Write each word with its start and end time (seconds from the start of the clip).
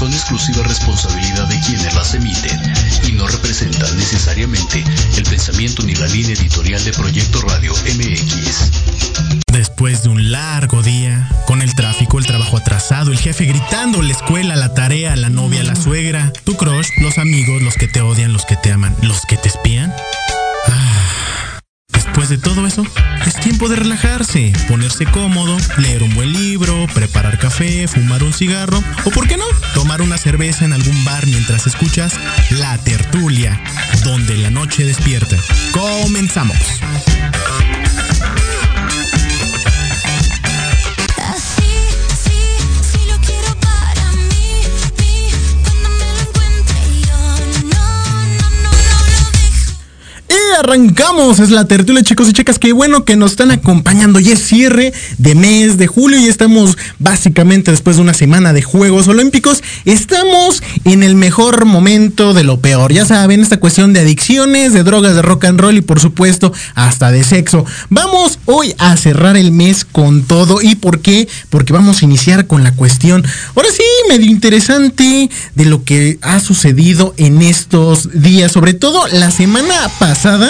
son 0.00 0.14
exclusiva 0.14 0.62
responsabilidad 0.62 1.46
de 1.48 1.60
quienes 1.60 1.94
las 1.94 2.14
emiten 2.14 2.58
y 3.06 3.12
no 3.12 3.28
representan 3.28 3.94
necesariamente 3.98 4.82
el 5.18 5.24
pensamiento 5.24 5.82
ni 5.82 5.94
la 5.94 6.06
línea 6.06 6.32
editorial 6.32 6.82
de 6.82 6.92
Proyecto 6.92 7.42
Radio 7.42 7.74
MX. 7.74 8.70
Después 9.52 10.02
de 10.02 10.08
un 10.08 10.32
largo 10.32 10.82
día, 10.82 11.28
con 11.46 11.60
el 11.60 11.74
tráfico, 11.74 12.18
el 12.18 12.24
trabajo 12.24 12.56
atrasado, 12.56 13.12
el 13.12 13.18
jefe 13.18 13.44
gritando, 13.44 14.00
la 14.00 14.12
escuela, 14.12 14.56
la 14.56 14.72
tarea, 14.72 15.14
la 15.16 15.28
novia, 15.28 15.62
la 15.64 15.76
suegra, 15.76 16.32
tu 16.44 16.56
crush, 16.56 16.88
los 17.02 17.18
amigos, 17.18 17.60
los 17.60 17.74
que 17.74 17.86
te 17.86 18.00
odian, 18.00 18.32
los 18.32 18.46
que 18.46 18.56
te 18.56 18.72
aman, 18.72 18.96
los 19.02 19.26
que 19.26 19.36
te 19.36 19.48
espían. 19.48 19.92
De 22.30 22.38
todo 22.38 22.64
eso, 22.64 22.84
es 23.26 23.34
tiempo 23.40 23.68
de 23.68 23.74
relajarse, 23.74 24.52
ponerse 24.68 25.04
cómodo, 25.04 25.56
leer 25.78 26.04
un 26.04 26.14
buen 26.14 26.32
libro, 26.32 26.86
preparar 26.94 27.40
café, 27.40 27.88
fumar 27.88 28.22
un 28.22 28.32
cigarro 28.32 28.80
o, 29.04 29.10
¿por 29.10 29.26
qué 29.26 29.36
no?, 29.36 29.44
tomar 29.74 30.00
una 30.00 30.16
cerveza 30.16 30.64
en 30.64 30.72
algún 30.72 31.04
bar 31.04 31.26
mientras 31.26 31.66
escuchas 31.66 32.14
La 32.50 32.78
Tertulia, 32.78 33.60
donde 34.04 34.36
la 34.38 34.50
noche 34.50 34.84
despierta. 34.84 35.36
Comenzamos. 35.72 36.56
Arrancamos. 50.60 51.40
Es 51.40 51.50
la 51.50 51.64
tertulia, 51.66 52.02
chicos 52.02 52.28
y 52.28 52.32
chicas. 52.32 52.58
Qué 52.58 52.72
bueno 52.72 53.04
que 53.04 53.16
nos 53.16 53.32
están 53.32 53.50
acompañando. 53.50 54.20
Y 54.20 54.30
es 54.30 54.40
cierre 54.40 54.92
de 55.18 55.34
mes 55.34 55.78
de 55.78 55.86
julio 55.86 56.18
y 56.18 56.26
estamos 56.26 56.76
básicamente 56.98 57.70
después 57.70 57.96
de 57.96 58.02
una 58.02 58.14
semana 58.14 58.52
de 58.52 58.62
Juegos 58.62 59.08
Olímpicos. 59.08 59.62
Estamos 59.84 60.62
en 60.84 61.02
el 61.02 61.14
mejor 61.14 61.64
momento 61.64 62.34
de 62.34 62.44
lo 62.44 62.60
peor. 62.60 62.92
Ya 62.92 63.06
saben, 63.06 63.40
esta 63.40 63.58
cuestión 63.58 63.92
de 63.92 64.00
adicciones, 64.00 64.72
de 64.72 64.84
drogas, 64.84 65.14
de 65.14 65.22
rock 65.22 65.46
and 65.46 65.60
roll 65.60 65.76
y 65.76 65.80
por 65.80 65.98
supuesto 65.98 66.52
hasta 66.74 67.10
de 67.10 67.24
sexo. 67.24 67.64
Vamos 67.88 68.38
hoy 68.44 68.74
a 68.78 68.96
cerrar 68.96 69.36
el 69.36 69.52
mes 69.52 69.84
con 69.84 70.22
todo. 70.22 70.60
¿Y 70.60 70.74
por 70.74 71.00
qué? 71.00 71.26
Porque 71.48 71.72
vamos 71.72 72.02
a 72.02 72.04
iniciar 72.04 72.46
con 72.46 72.62
la 72.62 72.72
cuestión, 72.72 73.24
ahora 73.56 73.68
sí, 73.74 73.82
medio 74.08 74.30
interesante 74.30 75.30
de 75.54 75.64
lo 75.64 75.84
que 75.84 76.18
ha 76.22 76.38
sucedido 76.40 77.14
en 77.16 77.40
estos 77.40 78.10
días. 78.12 78.52
Sobre 78.52 78.74
todo 78.74 79.06
la 79.08 79.30
semana 79.30 79.74
pasada 79.98 80.49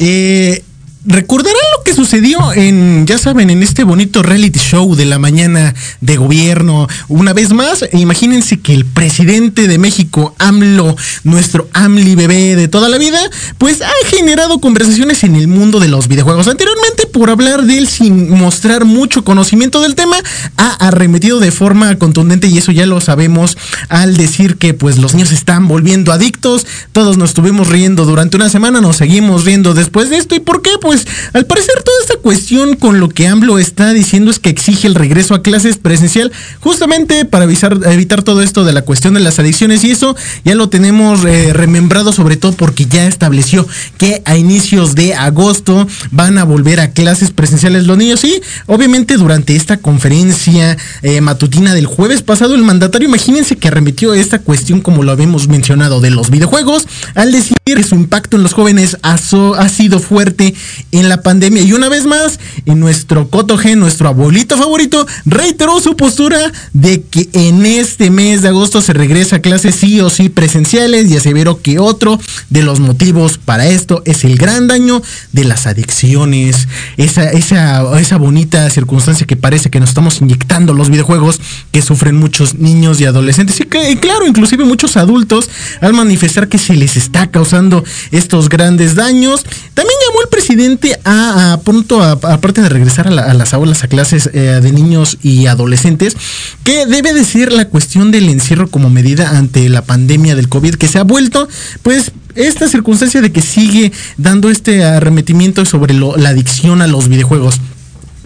eh, 0.00 0.62
Recordarán 1.04 1.60
lo 1.76 1.82
que 1.82 1.94
sucedió 1.94 2.52
en, 2.52 3.06
ya 3.08 3.18
saben, 3.18 3.50
en 3.50 3.64
este 3.64 3.82
bonito 3.82 4.22
reality 4.22 4.60
show 4.60 4.94
de 4.94 5.04
la 5.04 5.18
mañana 5.18 5.74
de 6.00 6.16
gobierno. 6.16 6.86
Una 7.08 7.32
vez 7.32 7.52
más, 7.52 7.84
imagínense 7.92 8.60
que 8.60 8.72
el 8.72 8.84
presidente 8.84 9.66
de 9.66 9.78
México, 9.78 10.32
AMLO, 10.38 10.94
nuestro 11.24 11.68
AMLI 11.72 12.14
bebé 12.14 12.54
de 12.54 12.68
toda 12.68 12.88
la 12.88 12.98
vida, 12.98 13.18
pues 13.58 13.82
ha 13.82 13.90
generado 14.06 14.60
conversaciones 14.60 15.24
en 15.24 15.34
el 15.34 15.48
mundo 15.48 15.80
de 15.80 15.88
los 15.88 16.06
videojuegos. 16.06 16.46
Anteriormente, 16.46 17.08
por 17.08 17.30
hablar 17.30 17.64
de 17.64 17.78
él 17.78 17.88
sin 17.88 18.30
mostrar 18.30 18.84
mucho 18.84 19.24
conocimiento 19.24 19.82
del 19.82 19.96
tema, 19.96 20.16
ha 20.56 20.86
arremetido 20.86 21.40
de 21.40 21.50
forma 21.50 21.98
contundente 21.98 22.46
y 22.46 22.58
eso 22.58 22.70
ya 22.70 22.86
lo 22.86 23.00
sabemos 23.00 23.58
al 23.88 24.16
decir 24.16 24.56
que 24.56 24.72
pues 24.72 24.98
los 24.98 25.14
niños 25.14 25.32
están 25.32 25.66
volviendo 25.66 26.12
adictos. 26.12 26.64
Todos 26.92 27.16
nos 27.16 27.30
estuvimos 27.30 27.68
riendo 27.68 28.04
durante 28.04 28.36
una 28.36 28.48
semana, 28.48 28.80
nos 28.80 28.98
seguimos 28.98 29.44
riendo 29.44 29.74
después 29.74 30.08
de 30.08 30.18
esto. 30.18 30.36
¿Y 30.36 30.40
por 30.40 30.62
qué? 30.62 30.70
Pues 30.80 30.91
pues 30.92 31.06
al 31.32 31.46
parecer 31.46 31.82
toda 31.82 31.96
esta 32.02 32.16
cuestión 32.16 32.76
con 32.76 33.00
lo 33.00 33.08
que 33.08 33.26
AMLO 33.26 33.58
está 33.58 33.94
diciendo 33.94 34.30
es 34.30 34.38
que 34.38 34.50
exige 34.50 34.86
el 34.86 34.94
regreso 34.94 35.34
a 35.34 35.42
clases 35.42 35.78
presencial 35.78 36.30
justamente 36.60 37.24
para 37.24 37.46
evitar 37.46 38.22
todo 38.22 38.42
esto 38.42 38.66
de 38.66 38.74
la 38.74 38.82
cuestión 38.82 39.14
de 39.14 39.20
las 39.20 39.38
adicciones 39.38 39.84
y 39.84 39.90
eso 39.90 40.14
ya 40.44 40.54
lo 40.54 40.68
tenemos 40.68 41.24
eh, 41.24 41.54
remembrado 41.54 42.12
sobre 42.12 42.36
todo 42.36 42.52
porque 42.52 42.84
ya 42.84 43.06
estableció 43.06 43.66
que 43.96 44.20
a 44.26 44.36
inicios 44.36 44.94
de 44.94 45.14
agosto 45.14 45.88
van 46.10 46.36
a 46.36 46.44
volver 46.44 46.78
a 46.78 46.90
clases 46.90 47.30
presenciales 47.30 47.86
los 47.86 47.96
niños 47.96 48.22
y 48.24 48.42
obviamente 48.66 49.16
durante 49.16 49.56
esta 49.56 49.78
conferencia 49.78 50.76
eh, 51.00 51.22
matutina 51.22 51.72
del 51.72 51.86
jueves 51.86 52.20
pasado 52.20 52.54
el 52.54 52.64
mandatario 52.64 53.08
imagínense 53.08 53.56
que 53.56 53.68
arremetió 53.68 54.12
esta 54.12 54.40
cuestión 54.40 54.82
como 54.82 55.04
lo 55.04 55.12
habíamos 55.12 55.48
mencionado 55.48 56.02
de 56.02 56.10
los 56.10 56.28
videojuegos 56.28 56.86
al 57.14 57.32
decir 57.32 57.56
que 57.64 57.82
su 57.82 57.94
impacto 57.94 58.36
en 58.36 58.42
los 58.42 58.52
jóvenes 58.52 58.98
ha, 59.02 59.14
ha 59.14 59.68
sido 59.70 60.00
fuerte 60.00 60.54
en 60.92 61.08
la 61.08 61.22
pandemia. 61.22 61.62
Y 61.62 61.72
una 61.72 61.88
vez 61.88 62.06
más, 62.06 62.38
en 62.66 62.78
nuestro 62.78 63.28
Cotogen, 63.28 63.80
nuestro 63.80 64.08
abuelito 64.08 64.56
favorito, 64.56 65.06
reiteró 65.24 65.80
su 65.80 65.96
postura 65.96 66.52
de 66.72 67.02
que 67.02 67.28
en 67.32 67.66
este 67.66 68.10
mes 68.10 68.42
de 68.42 68.48
agosto 68.48 68.82
se 68.82 68.92
regresa 68.92 69.36
a 69.36 69.38
clases 69.40 69.74
sí 69.74 70.00
o 70.00 70.10
sí 70.10 70.28
presenciales 70.28 71.10
y 71.10 71.16
aseveró 71.16 71.62
que 71.62 71.78
otro 71.78 72.20
de 72.50 72.62
los 72.62 72.78
motivos 72.78 73.38
para 73.38 73.66
esto 73.66 74.02
es 74.04 74.24
el 74.24 74.36
gran 74.36 74.68
daño 74.68 75.02
de 75.32 75.44
las 75.44 75.66
adicciones, 75.66 76.68
esa, 76.98 77.30
esa, 77.30 77.98
esa 77.98 78.18
bonita 78.18 78.68
circunstancia 78.70 79.26
que 79.26 79.36
parece 79.36 79.70
que 79.70 79.80
nos 79.80 79.88
estamos 79.88 80.20
inyectando 80.20 80.74
los 80.74 80.90
videojuegos 80.90 81.40
que 81.70 81.80
sufren 81.80 82.16
muchos 82.16 82.54
niños 82.54 83.00
y 83.00 83.06
adolescentes 83.06 83.58
y, 83.60 83.64
y 83.90 83.96
claro, 83.96 84.26
inclusive 84.26 84.64
muchos 84.64 84.98
adultos 84.98 85.48
al 85.80 85.94
manifestar 85.94 86.48
que 86.48 86.58
se 86.58 86.74
les 86.74 86.96
está 86.96 87.30
causando 87.30 87.82
estos 88.10 88.50
grandes 88.50 88.94
daños. 88.94 89.44
También 89.74 89.98
llamó 90.06 90.22
el 90.22 90.28
presidente 90.28 90.81
a, 91.04 91.60
pronto, 91.64 92.02
aparte 92.02 92.62
de 92.62 92.68
regresar 92.68 93.08
a, 93.08 93.34
las 93.34 93.54
aulas, 93.54 93.84
a 93.84 93.88
clases 93.88 94.30
eh, 94.32 94.60
de 94.62 94.72
niños 94.72 95.18
y 95.22 95.46
adolescentes, 95.46 96.16
que 96.64 96.86
debe 96.86 97.12
decir 97.14 97.52
la 97.52 97.66
cuestión 97.66 98.10
del 98.10 98.28
encierro 98.28 98.68
como 98.68 98.90
medida 98.90 99.36
ante 99.38 99.68
la 99.68 99.82
pandemia 99.82 100.34
del 100.34 100.48
COVID, 100.48 100.74
que 100.74 100.88
se 100.88 100.98
ha 100.98 101.04
vuelto, 101.04 101.48
pues, 101.82 102.12
esta 102.34 102.68
circunstancia 102.68 103.20
de 103.20 103.32
que 103.32 103.42
sigue 103.42 103.92
dando 104.16 104.50
este 104.50 104.84
arremetimiento 104.84 105.64
sobre 105.64 105.94
la 105.94 106.28
adicción 106.28 106.80
a 106.82 106.86
los 106.86 107.08
videojuegos. 107.08 107.60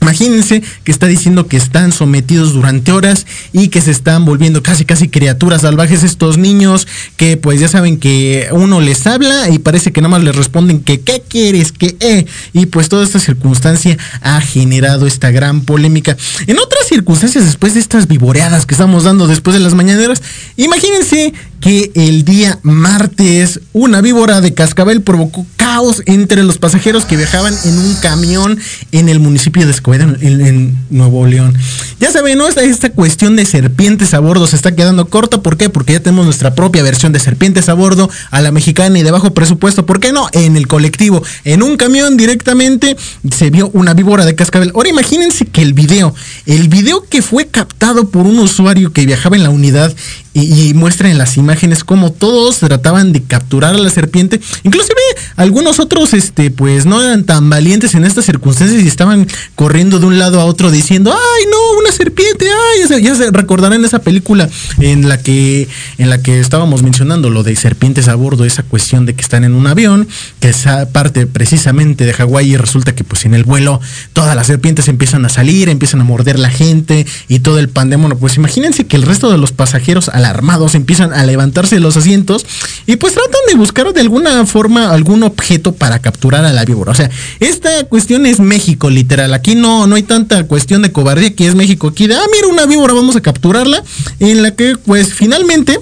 Imagínense 0.07 0.63
que 0.85 0.93
está 0.93 1.09
diciendo 1.09 1.49
que 1.49 1.57
están 1.57 1.91
sometidos 1.91 2.53
durante 2.53 2.93
horas 2.93 3.27
y 3.53 3.71
que 3.71 3.81
se 3.81 3.91
están 3.91 4.25
volviendo 4.25 4.63
casi 4.63 4.85
casi 4.85 5.09
criaturas 5.09 5.63
salvajes 5.63 6.05
estos 6.05 6.39
niños 6.39 6.87
que 7.17 7.37
pues 7.37 7.59
ya 7.59 7.67
saben 7.67 7.99
que 7.99 8.47
uno 8.53 8.81
les 8.81 9.05
habla 9.09 9.51
y 9.51 9.59
parece 9.59 9.91
que 9.91 10.01
nada 10.01 10.13
más 10.13 10.23
les 10.23 10.37
responden 10.37 10.79
que 10.79 11.01
qué 11.01 11.25
quieres, 11.29 11.73
que 11.73 11.97
eh. 11.99 12.25
Y 12.53 12.67
pues 12.67 12.89
toda 12.89 13.03
esta 13.03 13.19
circunstancia 13.19 13.99
ha 14.21 14.41
generado 14.41 15.09
esta 15.09 15.33
gran 15.33 15.63
polémica. 15.63 16.17
En 16.47 16.61
otras 16.61 16.87
circunstancias 16.87 17.45
después 17.45 17.75
de 17.75 17.81
estas 17.81 18.07
vivoreadas 18.07 18.65
que 18.65 18.75
estamos 18.75 19.03
dando 19.03 19.27
después 19.27 19.55
de 19.55 19.61
las 19.61 19.75
mañaneras, 19.75 20.23
imagínense 20.57 21.35
que 21.61 21.91
el 21.95 22.25
día 22.25 22.61
martes 22.63 23.61
una 23.73 24.01
víbora 24.01 24.41
de 24.41 24.55
cascabel 24.55 25.03
provocó 25.03 25.45
caos 25.57 26.03
entre 26.07 26.45
los 26.45 26.59
pasajeros 26.59 27.05
que 27.05 27.17
viajaban 27.17 27.55
en 27.65 27.79
un 27.79 27.95
camión 27.97 28.59
en 28.93 29.09
el 29.09 29.21
municipio 29.21 29.65
de 29.65 29.73
Escobedo, 29.73 29.96
en, 30.03 30.77
Nuevo 30.91 31.27
León. 31.27 31.55
Ya 32.01 32.11
saben, 32.11 32.39
¿no? 32.39 32.49
Esta, 32.49 32.63
esta 32.63 32.91
cuestión 32.91 33.37
de 33.37 33.45
serpientes 33.45 34.15
a 34.15 34.21
bordo 34.21 34.47
se 34.47 34.57
está 34.57 34.75
quedando 34.75 35.07
corta. 35.07 35.43
¿Por 35.43 35.57
qué? 35.57 35.69
Porque 35.69 35.95
ya 35.95 36.01
tenemos 36.01 36.25
nuestra 36.25 36.55
propia 36.55 36.83
versión 36.83 37.13
de 37.13 37.19
serpientes 37.19 37.69
a 37.69 37.75
bordo 37.75 38.09
a 38.31 38.41
la 38.41 38.53
mexicana 38.53 38.99
y 38.99 39.03
de 39.03 39.11
bajo 39.11 39.35
presupuesto. 39.35 39.87
¿Por 39.87 40.01
qué 40.01 40.13
no? 40.13 40.29
En 40.33 40.57
el 40.57 40.67
colectivo, 40.67 41.23
en 41.45 41.63
un 41.63 41.77
camión 41.77 42.17
directamente 42.17 42.97
se 43.35 43.51
vio 43.51 43.71
una 43.73 43.95
víbora 43.95 44.25
de 44.25 44.35
cascabel. 44.35 44.73
Ahora 44.75 44.89
imagínense 44.89 45.47
que 45.47 45.63
el 45.63 45.73
video, 45.73 46.15
el 46.47 46.69
video 46.69 47.03
que 47.09 47.23
fue 47.23 47.47
captado 47.47 48.11
por 48.11 48.27
un 48.27 48.39
usuario 48.39 48.93
que 48.93 49.07
viajaba 49.07 49.37
en 49.37 49.43
la 49.43 49.51
unidad 49.51 49.95
y, 50.43 50.75
muestra 50.75 51.11
en 51.11 51.17
las 51.17 51.39
imágenes 51.39 51.83
cómo 51.83 52.13
todos 52.13 52.59
trataban 52.59 53.13
de 53.13 53.23
capturar 53.23 53.75
a 53.75 53.79
la 53.79 53.89
serpiente. 53.89 54.39
Inclusive 54.65 54.95
algunos 55.37 55.81
otros, 55.81 56.13
este, 56.13 56.51
pues 56.51 56.85
no 56.85 57.03
eran 57.03 57.25
tan 57.25 57.49
valientes 57.49 57.95
en 57.95 58.05
estas 58.05 58.27
circunstancias 58.27 58.83
y 58.83 58.87
estaban 58.87 59.27
corriendo 59.55 59.99
de 59.99 60.07
un 60.07 60.19
lado 60.19 60.41
a 60.41 60.45
otro 60.45 60.71
diciendo, 60.71 61.13
ay 61.13 61.45
no, 61.51 61.81
una 61.81 61.91
serpiente, 61.91 62.47
ay, 62.51 63.03
ya 63.03 63.15
se 63.15 63.31
recordarán 63.31 63.85
esa 63.85 64.01
película 64.01 64.49
en 64.79 65.09
la 65.09 65.19
que, 65.19 65.69
en 65.97 66.11
la 66.11 66.21
que 66.23 66.39
estábamos 66.41 66.83
mencionando 66.83 67.31
lo 67.31 67.43
de 67.43 67.57
serpientes 67.57 68.09
a 68.09 68.15
bordo, 68.15 68.45
esa 68.45 68.63
cuestión 68.63 69.07
de 69.07 69.15
que 69.15 69.23
están 69.23 69.45
en 69.45 69.55
un 69.55 69.67
avión, 69.67 70.07
que 70.41 70.51
es 70.51 70.65
parte 70.93 71.27
precisamente 71.27 72.05
de 72.05 72.13
Hawái 72.13 72.53
y 72.53 72.57
resulta 72.59 72.95
que 72.95 73.05
pues 73.05 73.25
en 73.25 73.35
el 73.35 73.45
vuelo 73.45 73.81
todas 74.13 74.37
las 74.37 74.47
serpientes 74.47 74.89
empiezan 74.89 75.25
a 75.25 75.31
salir, 75.31 75.71
empiezan 75.71 76.01
a 76.03 76.05
morder 76.05 76.39
la 76.39 76.51
gente 76.51 77.07
y 77.29 77.39
todo 77.39 77.59
el 77.59 77.71
pandemonium. 77.71 78.19
Pues 78.19 78.37
imagínense 78.37 78.87
que 78.87 78.97
el 78.97 79.03
resto 79.03 79.31
de 79.31 79.39
los 79.39 79.53
pasajeros 79.53 80.11
armados 80.31 80.75
empiezan 80.75 81.13
a 81.13 81.25
levantarse 81.25 81.81
los 81.81 81.97
asientos 81.97 82.47
y 82.87 82.97
pues 82.97 83.15
tratan 83.15 83.41
de 83.49 83.55
buscar 83.55 83.93
de 83.93 84.01
alguna 84.01 84.47
forma 84.47 84.93
algún 84.93 85.23
objeto 85.23 85.73
para 85.73 85.99
capturar 85.99 86.45
a 86.45 86.53
la 86.53 86.65
víbora. 86.65 86.93
O 86.93 86.95
sea, 86.95 87.11
esta 87.41 87.85
cuestión 87.85 88.27
es 88.27 88.41
México, 88.41 88.91
literal. 88.91 89.35
Aquí 89.35 89.55
no, 89.55 89.87
no 89.87 89.97
hay 89.97 90.03
tanta 90.03 90.45
cuestión 90.45 90.83
de 90.83 90.93
cobardía 90.93 91.35
que 91.35 91.47
es 91.47 91.55
México. 91.55 91.89
Aquí 91.89 92.07
de, 92.07 92.15
ah, 92.15 92.27
mira 92.33 92.49
una 92.49 92.67
víbora, 92.67 92.95
vamos 92.95 93.17
a 93.17 93.21
capturarla. 93.21 93.83
En 94.21 94.43
la 94.43 94.55
que 94.55 94.77
pues 94.77 95.15
finalmente 95.15 95.81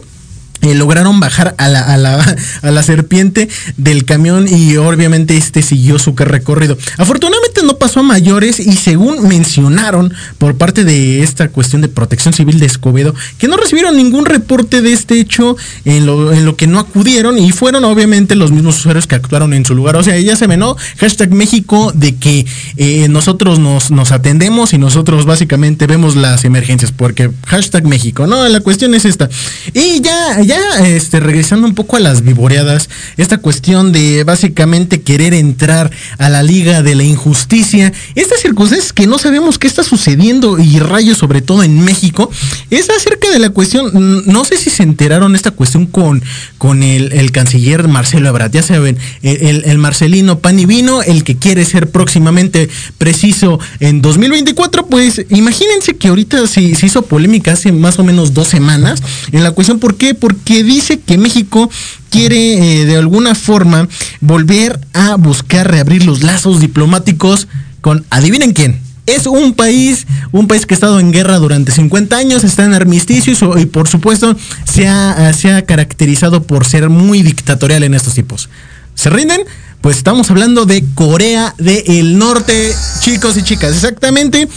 eh, 0.64 0.74
lograron 0.74 1.20
bajar 1.20 1.54
a 1.58 1.68
la, 1.68 1.80
a, 1.80 1.96
la, 1.96 2.36
a 2.62 2.70
la, 2.70 2.82
serpiente 2.82 3.48
del 3.76 4.04
camión 4.04 4.46
y 4.48 4.76
obviamente 4.76 5.36
este 5.36 5.62
siguió 5.62 5.98
su 5.98 6.14
recorrido. 6.16 6.78
Afortunadamente 6.96 7.62
no 7.64 7.76
pasó 7.76 8.00
a 8.00 8.02
mayores 8.02 8.60
y 8.60 8.72
según 8.76 9.28
mencionaron 9.28 10.12
por 10.38 10.56
parte 10.56 10.84
de 10.84 11.22
esta 11.22 11.48
cuestión 11.48 11.82
de 11.82 11.88
protección 11.88 12.32
civil 12.32 12.58
de 12.60 12.66
Escobedo, 12.66 13.14
que 13.38 13.46
no 13.46 13.56
recibieron 13.56 13.96
ningún 13.96 14.24
reporte 14.24 14.80
de 14.80 14.92
este 14.92 15.20
hecho 15.20 15.56
en 15.84 16.06
lo, 16.06 16.32
en 16.32 16.44
lo 16.46 16.56
que 16.56 16.66
no 16.66 16.78
acudieron 16.78 17.38
y 17.38 17.52
fueron 17.52 17.84
obviamente 17.84 18.34
los 18.34 18.50
mismos 18.50 18.78
usuarios 18.78 19.06
que 19.06 19.14
actuaron 19.14 19.52
en 19.52 19.66
su 19.66 19.74
lugar. 19.74 19.96
O 19.96 20.02
sea, 20.02 20.18
ya 20.18 20.36
se 20.36 20.46
ve, 20.46 20.56
¿no? 20.56 20.76
Hashtag 20.98 21.30
México 21.32 21.92
de 21.94 22.16
que 22.16 22.46
eh, 22.76 23.08
nosotros 23.08 23.58
nos, 23.58 23.90
nos 23.90 24.12
atendemos 24.12 24.72
y 24.72 24.78
nosotros 24.78 25.26
básicamente 25.26 25.86
vemos 25.86 26.16
las 26.16 26.44
emergencias, 26.44 26.92
porque 26.92 27.30
hashtag 27.46 27.84
México, 27.84 28.26
¿no? 28.26 28.48
La 28.48 28.60
cuestión 28.60 28.94
es 28.94 29.04
esta. 29.04 29.28
Y 29.72 30.00
ya, 30.00 30.40
ya 30.42 30.53
este, 30.80 31.20
regresando 31.20 31.66
un 31.66 31.74
poco 31.74 31.96
a 31.96 32.00
las 32.00 32.22
vivoreadas, 32.22 32.88
esta 33.16 33.38
cuestión 33.38 33.92
de 33.92 34.24
básicamente 34.24 35.02
querer 35.02 35.34
entrar 35.34 35.90
a 36.18 36.28
la 36.28 36.42
liga 36.42 36.82
de 36.82 36.94
la 36.94 37.04
injusticia, 37.04 37.92
estas 38.14 38.40
circunstancias 38.40 38.92
que 38.92 39.06
no 39.06 39.18
sabemos 39.18 39.58
qué 39.58 39.66
está 39.66 39.82
sucediendo 39.82 40.58
y 40.58 40.78
rayos 40.78 41.18
sobre 41.18 41.42
todo 41.42 41.62
en 41.62 41.80
México, 41.84 42.30
es 42.70 42.88
acerca 42.90 43.30
de 43.30 43.38
la 43.38 43.50
cuestión, 43.50 44.24
no 44.26 44.44
sé 44.44 44.56
si 44.56 44.70
se 44.70 44.82
enteraron 44.82 45.34
esta 45.34 45.50
cuestión 45.50 45.86
con, 45.86 46.22
con 46.58 46.82
el, 46.82 47.30
canciller 47.32 47.88
Marcelo 47.88 48.28
Ebrard, 48.28 48.52
ya 48.52 48.62
saben, 48.62 48.96
el, 49.22 49.64
el, 49.64 49.78
Marcelino 49.78 50.38
pan 50.38 50.58
y 50.58 50.66
vino, 50.66 51.02
el 51.02 51.24
que 51.24 51.36
quiere 51.36 51.64
ser 51.64 51.90
próximamente 51.90 52.68
preciso 52.98 53.58
en 53.80 54.02
2024, 54.02 54.86
pues 54.86 55.26
imagínense 55.30 55.96
que 55.96 56.08
ahorita 56.08 56.46
se, 56.46 56.74
se 56.74 56.86
hizo 56.86 57.02
polémica 57.02 57.52
hace 57.52 57.72
más 57.72 57.98
o 57.98 58.04
menos 58.04 58.34
dos 58.34 58.48
semanas 58.48 59.02
en 59.32 59.42
la 59.42 59.50
cuestión, 59.50 59.78
¿por 59.78 59.96
qué? 59.96 60.14
Porque 60.14 60.43
dice 60.44 61.00
que 61.00 61.18
México 61.18 61.70
quiere 62.10 62.82
eh, 62.82 62.84
de 62.84 62.96
alguna 62.96 63.34
forma 63.34 63.88
volver 64.20 64.78
a 64.92 65.16
buscar 65.16 65.70
reabrir 65.70 66.04
los 66.04 66.22
lazos 66.22 66.60
diplomáticos 66.60 67.48
con, 67.80 68.04
adivinen 68.10 68.52
quién, 68.52 68.80
es 69.06 69.26
un 69.26 69.54
país, 69.54 70.06
un 70.32 70.48
país 70.48 70.66
que 70.66 70.74
ha 70.74 70.76
estado 70.76 70.98
en 71.00 71.12
guerra 71.12 71.38
durante 71.38 71.72
50 71.72 72.16
años, 72.16 72.44
está 72.44 72.64
en 72.64 72.72
armisticio 72.74 73.34
y, 73.58 73.66
por 73.66 73.88
supuesto 73.88 74.36
se 74.64 74.88
ha, 74.88 75.32
se 75.32 75.52
ha, 75.52 75.62
caracterizado 75.62 76.44
por 76.44 76.64
ser 76.64 76.88
muy 76.88 77.22
dictatorial 77.22 77.82
en 77.82 77.94
estos 77.94 78.14
tipos. 78.14 78.48
¿Se 78.94 79.10
rinden? 79.10 79.42
Pues 79.80 79.98
estamos 79.98 80.30
hablando 80.30 80.64
de 80.64 80.84
Corea 80.94 81.54
del 81.58 82.16
Norte, 82.16 82.74
chicos 83.00 83.36
y 83.36 83.42
chicas. 83.42 83.74
Exactamente. 83.74 84.48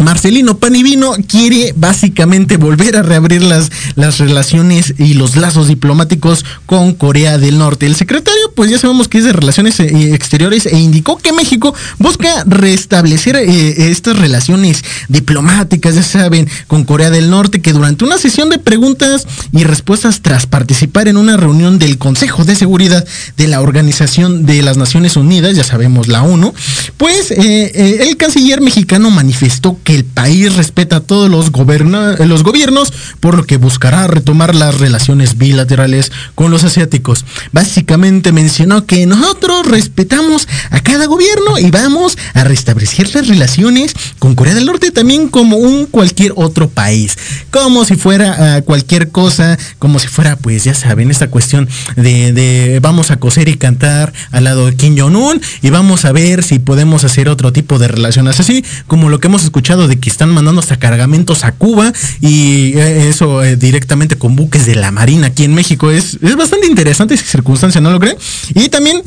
Marcelino 0.00 0.58
Panivino 0.58 1.12
quiere 1.28 1.74
básicamente 1.76 2.56
volver 2.56 2.96
a 2.96 3.02
reabrir 3.02 3.42
las, 3.42 3.70
las 3.96 4.18
relaciones 4.18 4.94
y 4.98 5.14
los 5.14 5.36
lazos 5.36 5.68
diplomáticos 5.68 6.44
con 6.64 6.94
Corea 6.94 7.36
del 7.36 7.58
Norte. 7.58 7.86
El 7.86 7.94
secretario, 7.94 8.52
pues 8.54 8.70
ya 8.70 8.78
sabemos 8.78 9.08
que 9.08 9.18
es 9.18 9.24
de 9.24 9.32
Relaciones 9.32 9.78
eh, 9.78 10.14
Exteriores 10.14 10.66
e 10.66 10.78
indicó 10.78 11.18
que 11.18 11.32
México 11.32 11.74
busca 11.98 12.44
restablecer 12.46 13.36
eh, 13.36 13.90
estas 13.90 14.18
relaciones 14.18 14.82
diplomáticas, 15.08 15.94
ya 15.94 16.02
saben, 16.02 16.48
con 16.66 16.84
Corea 16.84 17.10
del 17.10 17.28
Norte, 17.28 17.60
que 17.60 17.72
durante 17.72 18.04
una 18.04 18.16
sesión 18.16 18.48
de 18.48 18.58
preguntas 18.58 19.26
y 19.52 19.64
respuestas 19.64 20.22
tras 20.22 20.46
participar 20.46 21.08
en 21.08 21.18
una 21.18 21.36
reunión 21.36 21.78
del 21.78 21.98
Consejo 21.98 22.44
de 22.44 22.56
Seguridad 22.56 23.06
de 23.36 23.48
la 23.48 23.60
Organización 23.60 24.46
de 24.46 24.62
las 24.62 24.78
Naciones 24.78 25.16
Unidas, 25.16 25.56
ya 25.56 25.64
sabemos 25.64 26.08
la 26.08 26.22
ONU, 26.22 26.54
pues 26.96 27.30
eh, 27.30 28.06
el 28.08 28.16
canciller 28.16 28.62
mexicano 28.62 29.10
manifestó 29.10 29.78
que 29.84 29.89
el 29.94 30.04
país 30.04 30.54
respeta 30.54 30.96
a 30.96 31.00
todos 31.00 31.28
los, 31.28 31.50
los 31.50 32.42
gobiernos, 32.42 32.92
por 33.18 33.36
lo 33.36 33.44
que 33.44 33.56
buscará 33.56 34.06
retomar 34.06 34.54
las 34.54 34.78
relaciones 34.78 35.36
bilaterales 35.36 36.12
con 36.34 36.50
los 36.50 36.64
asiáticos. 36.64 37.24
Básicamente 37.52 38.32
mencionó 38.32 38.86
que 38.86 39.06
nosotros 39.06 39.66
respetamos 39.66 40.46
a 40.70 40.80
cada 40.80 41.06
gobierno 41.06 41.58
y 41.58 41.70
vamos 41.70 42.16
a 42.34 42.44
restablecer 42.44 43.12
las 43.14 43.26
relaciones 43.26 43.94
con 44.18 44.34
Corea 44.34 44.54
del 44.54 44.66
Norte 44.66 44.92
también 44.92 45.28
como 45.28 45.56
un 45.56 45.86
cualquier 45.86 46.32
otro 46.36 46.68
país. 46.68 47.18
Como 47.50 47.84
si 47.84 47.96
fuera 47.96 48.58
uh, 48.58 48.64
cualquier 48.64 49.10
cosa, 49.10 49.58
como 49.78 49.98
si 49.98 50.06
fuera, 50.06 50.36
pues 50.36 50.64
ya 50.64 50.74
saben, 50.74 51.10
esta 51.10 51.30
cuestión 51.30 51.68
de, 51.96 52.32
de 52.32 52.78
vamos 52.80 53.10
a 53.10 53.18
coser 53.18 53.48
y 53.48 53.56
cantar 53.56 54.12
al 54.30 54.44
lado 54.44 54.66
de 54.66 54.76
Kim 54.76 54.96
Jong-un 54.96 55.40
y 55.62 55.70
vamos 55.70 56.04
a 56.04 56.12
ver 56.12 56.44
si 56.44 56.60
podemos 56.60 57.02
hacer 57.02 57.28
otro 57.28 57.52
tipo 57.52 57.78
de 57.78 57.88
relaciones 57.88 58.38
así, 58.38 58.64
como 58.86 59.08
lo 59.08 59.18
que 59.18 59.26
hemos 59.26 59.42
escuchado 59.42 59.79
de 59.88 59.98
que 59.98 60.10
están 60.10 60.30
mandando 60.30 60.60
hasta 60.60 60.78
cargamentos 60.78 61.44
a 61.44 61.52
Cuba 61.52 61.92
y 62.20 62.72
eh, 62.76 63.08
eso 63.08 63.42
eh, 63.42 63.56
directamente 63.56 64.16
con 64.16 64.36
buques 64.36 64.66
de 64.66 64.74
la 64.74 64.90
Marina 64.90 65.28
aquí 65.28 65.44
en 65.44 65.54
México. 65.54 65.90
Es, 65.90 66.18
es 66.20 66.36
bastante 66.36 66.66
interesante 66.66 67.14
esa 67.14 67.24
circunstancia, 67.24 67.80
¿no 67.80 67.90
lo 67.90 68.00
creen? 68.00 68.16
Y 68.54 68.68
también 68.68 69.02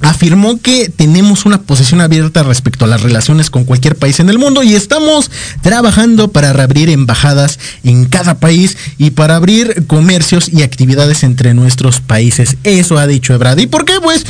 afirmó 0.00 0.60
que 0.60 0.88
tenemos 0.88 1.46
una 1.46 1.62
posición 1.62 2.00
abierta 2.00 2.42
respecto 2.42 2.84
a 2.84 2.88
las 2.88 3.02
relaciones 3.02 3.50
con 3.50 3.64
cualquier 3.64 3.96
país 3.96 4.20
en 4.20 4.28
el 4.28 4.38
mundo 4.38 4.62
y 4.62 4.74
estamos 4.74 5.30
trabajando 5.62 6.28
para 6.28 6.52
reabrir 6.52 6.90
embajadas 6.90 7.58
en 7.82 8.04
cada 8.06 8.34
país 8.38 8.76
y 8.98 9.10
para 9.10 9.36
abrir 9.36 9.86
comercios 9.86 10.48
y 10.52 10.62
actividades 10.62 11.22
entre 11.22 11.54
nuestros 11.54 12.00
países. 12.00 12.56
Eso 12.64 12.98
ha 12.98 13.06
dicho 13.06 13.34
Ebrard. 13.34 13.58
¿Y 13.58 13.66
por 13.66 13.84
qué? 13.84 13.94
Pues 14.02 14.24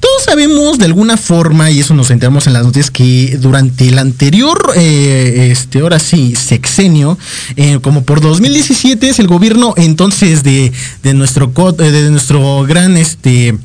todos 0.00 0.24
sabemos 0.24 0.78
de 0.78 0.84
alguna 0.84 1.16
forma, 1.16 1.70
y 1.70 1.80
eso 1.80 1.94
nos 1.94 2.10
enteramos 2.10 2.46
en 2.46 2.52
las 2.52 2.64
noticias, 2.64 2.90
que 2.90 3.38
durante 3.40 3.88
el 3.88 3.98
anterior, 3.98 4.72
eh, 4.76 5.48
este, 5.50 5.80
ahora 5.80 5.98
sí, 5.98 6.34
sexenio, 6.36 7.18
eh, 7.56 7.78
como 7.82 8.04
por 8.04 8.20
2017, 8.20 9.08
es 9.08 9.18
el 9.18 9.26
gobierno 9.26 9.74
entonces 9.76 10.42
de, 10.42 10.72
de 11.02 11.14
nuestro, 11.14 11.48
de 11.76 12.10
nuestro 12.10 12.64
gran, 12.64 12.96
este, 12.96 13.56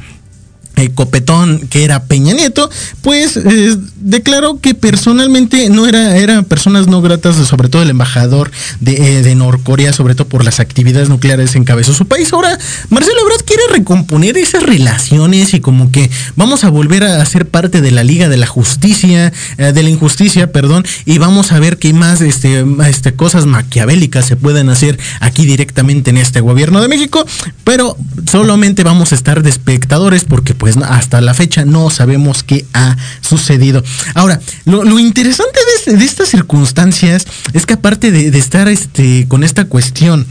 eh, 0.82 0.92
copetón 0.94 1.68
que 1.70 1.84
era 1.84 2.04
Peña 2.04 2.34
Nieto, 2.34 2.70
pues 3.02 3.38
eh, 3.38 3.78
declaró 4.02 4.60
que 4.60 4.74
personalmente 4.74 5.70
no 5.70 5.88
era, 5.88 6.18
eran 6.18 6.46
personas 6.46 6.88
no 6.88 7.02
gratas, 7.02 7.36
sobre 7.48 7.70
todo 7.70 7.82
el 7.84 7.90
embajador 7.90 8.52
de, 8.80 9.20
eh, 9.20 9.36
Norcorea, 9.36 9.94
sobre 9.94 10.16
todo 10.16 10.28
por 10.28 10.44
las 10.44 10.60
actividades 10.60 11.10
nucleares 11.10 11.56
encabezó 11.56 11.94
su 11.94 12.08
país. 12.08 12.34
Ahora, 12.34 12.58
Marcelo 12.90 13.22
Ebrard 13.22 13.44
quiere 13.46 13.64
recomponer 13.72 14.38
esas 14.38 14.64
relaciones 14.64 15.54
y 15.54 15.60
como 15.60 15.92
que 15.92 16.10
vamos 16.36 16.64
a 16.64 16.70
volver 16.70 17.04
a 17.04 17.26
ser 17.26 17.48
parte 17.48 17.82
de 17.82 17.92
la 17.92 18.04
Liga 18.04 18.30
de 18.30 18.38
la 18.38 18.48
Justicia, 18.48 19.32
eh, 19.58 19.72
de 19.72 19.84
la 19.84 19.90
Injusticia, 19.90 20.52
perdón, 20.52 20.86
y 21.06 21.18
vamos 21.18 21.52
a 21.52 21.60
ver 21.60 21.78
qué 21.78 21.94
más 21.94 22.22
este, 22.22 22.66
este, 22.88 23.14
cosas 23.14 23.46
maquiavélicas 23.46 24.26
se 24.26 24.36
pueden 24.36 24.70
hacer 24.70 25.00
aquí 25.20 25.46
directamente 25.46 26.10
en 26.10 26.18
este 26.18 26.42
gobierno 26.42 26.82
de 26.82 26.88
México, 26.88 27.26
pero 27.64 27.98
solamente 28.30 28.84
vamos 28.84 29.12
a 29.12 29.16
estar 29.16 29.44
de 29.44 29.50
espectadores 29.50 30.26
porque 30.26 30.54
pues 30.54 30.71
hasta 30.78 31.22
la 31.22 31.34
fecha 31.34 31.66
no 31.66 31.90
sabemos 31.90 32.44
qué 32.44 32.66
ha 32.74 32.96
sucedido. 33.22 33.84
Ahora, 34.14 34.40
lo, 34.66 35.00
interesante 35.00 35.60
de, 35.86 35.98
de, 35.98 36.06
estas 36.06 36.30
circunstancias 36.30 37.26
es 37.54 37.66
que 37.66 37.74
aparte 37.74 38.12
de, 38.12 38.32
de 38.32 38.40
estar 38.40 38.68
este, 38.68 39.28
con 39.28 39.44
esta 39.44 39.66
cuestión, 39.66 40.26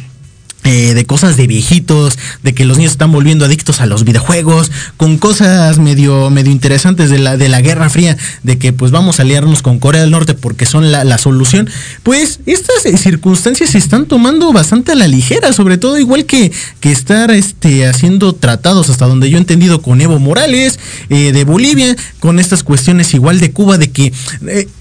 eh, 0.63 0.93
de 0.93 1.07
cosas 1.07 1.39
de 1.39 1.47
viejitos, 1.47 2.19
de 2.43 2.53
que 2.53 2.67
los 2.67 2.77
niños 2.77 2.93
están 2.93 3.11
volviendo 3.11 3.47
adictos 3.47 3.81
a 3.81 3.87
los 3.87 4.05
videojuegos, 4.05 4.71
con 4.99 5.17
cosas 5.17 5.79
medio, 5.79 6.29
medio 6.29 6.53
interesantes 6.53 7.09
de 7.09 7.19
la, 7.19 7.39
de 7.39 7.49
la 7.49 7.63
Guerra 7.63 7.89
Fría, 7.89 8.19
de 8.43 8.59
que 8.59 8.75
pues 8.75 8.91
vamos 8.91 9.19
a 9.19 9.23
aliarnos 9.23 9.63
con 9.63 9.79
Corea 9.79 10.03
del 10.03 10.11
Norte 10.11 10.35
porque 10.35 10.67
son 10.67 10.93
la, 10.93 11.03
la 11.05 11.17
solución, 11.17 11.71
pues 12.03 12.41
estas 12.45 12.85
eh, 12.85 12.99
circunstancias 12.99 13.71
se 13.71 13.79
están 13.79 14.05
tomando 14.05 14.53
bastante 14.53 14.93
a 14.93 14.97
la 14.97 15.09
ligera, 15.09 15.55
sobre 15.55 15.79
todo 15.79 15.99
igual 15.99 16.27
que, 16.27 16.53
que 16.81 16.93
estar 16.93 17.31
este, 17.31 17.87
haciendo 17.87 18.35
tratados 18.35 18.91
hasta 18.91 19.07
donde 19.07 19.31
yo 19.31 19.39
he 19.39 19.41
entendido 19.41 19.81
con 19.81 20.03
Evo 20.03 20.19
Morales, 20.19 20.79
eh, 21.09 21.33
de 21.33 21.45
Bolivia, 21.45 21.97
con 22.19 22.39
estas 22.39 22.65
cuestiones 22.65 23.15
igual 23.15 23.41
de 23.41 23.51
Cuba, 23.51 23.79
de 23.79 23.91
que 23.91 24.13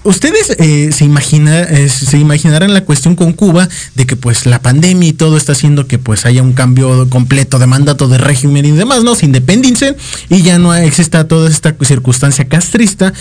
ustedes 0.04 0.46
se, 0.94 1.04
imagina, 1.06 1.66
se 1.88 2.18
imaginarán 2.18 2.74
la 2.74 2.84
cuestión 2.84 3.16
con 3.16 3.32
Cuba, 3.32 3.66
de 3.94 4.04
que 4.04 4.16
pues 4.16 4.44
la 4.44 4.60
pandemia 4.60 5.08
y 5.08 5.12
todo 5.14 5.38
está 5.38 5.52
haciendo 5.52 5.69
que 5.86 5.98
pues 5.98 6.26
haya 6.26 6.42
un 6.42 6.52
cambio 6.52 7.08
completo 7.08 7.58
de 7.58 7.66
mandato 7.66 8.08
de 8.08 8.18
régimen 8.18 8.64
y 8.64 8.70
demás, 8.72 9.04
¿no? 9.04 9.14
Se 9.14 9.26
independicen 9.26 9.96
y 10.28 10.42
ya 10.42 10.58
no 10.58 10.74
exista 10.74 11.26
toda 11.26 11.48
esta 11.48 11.74
circunstancia 11.82 12.46
castrista. 12.46 13.12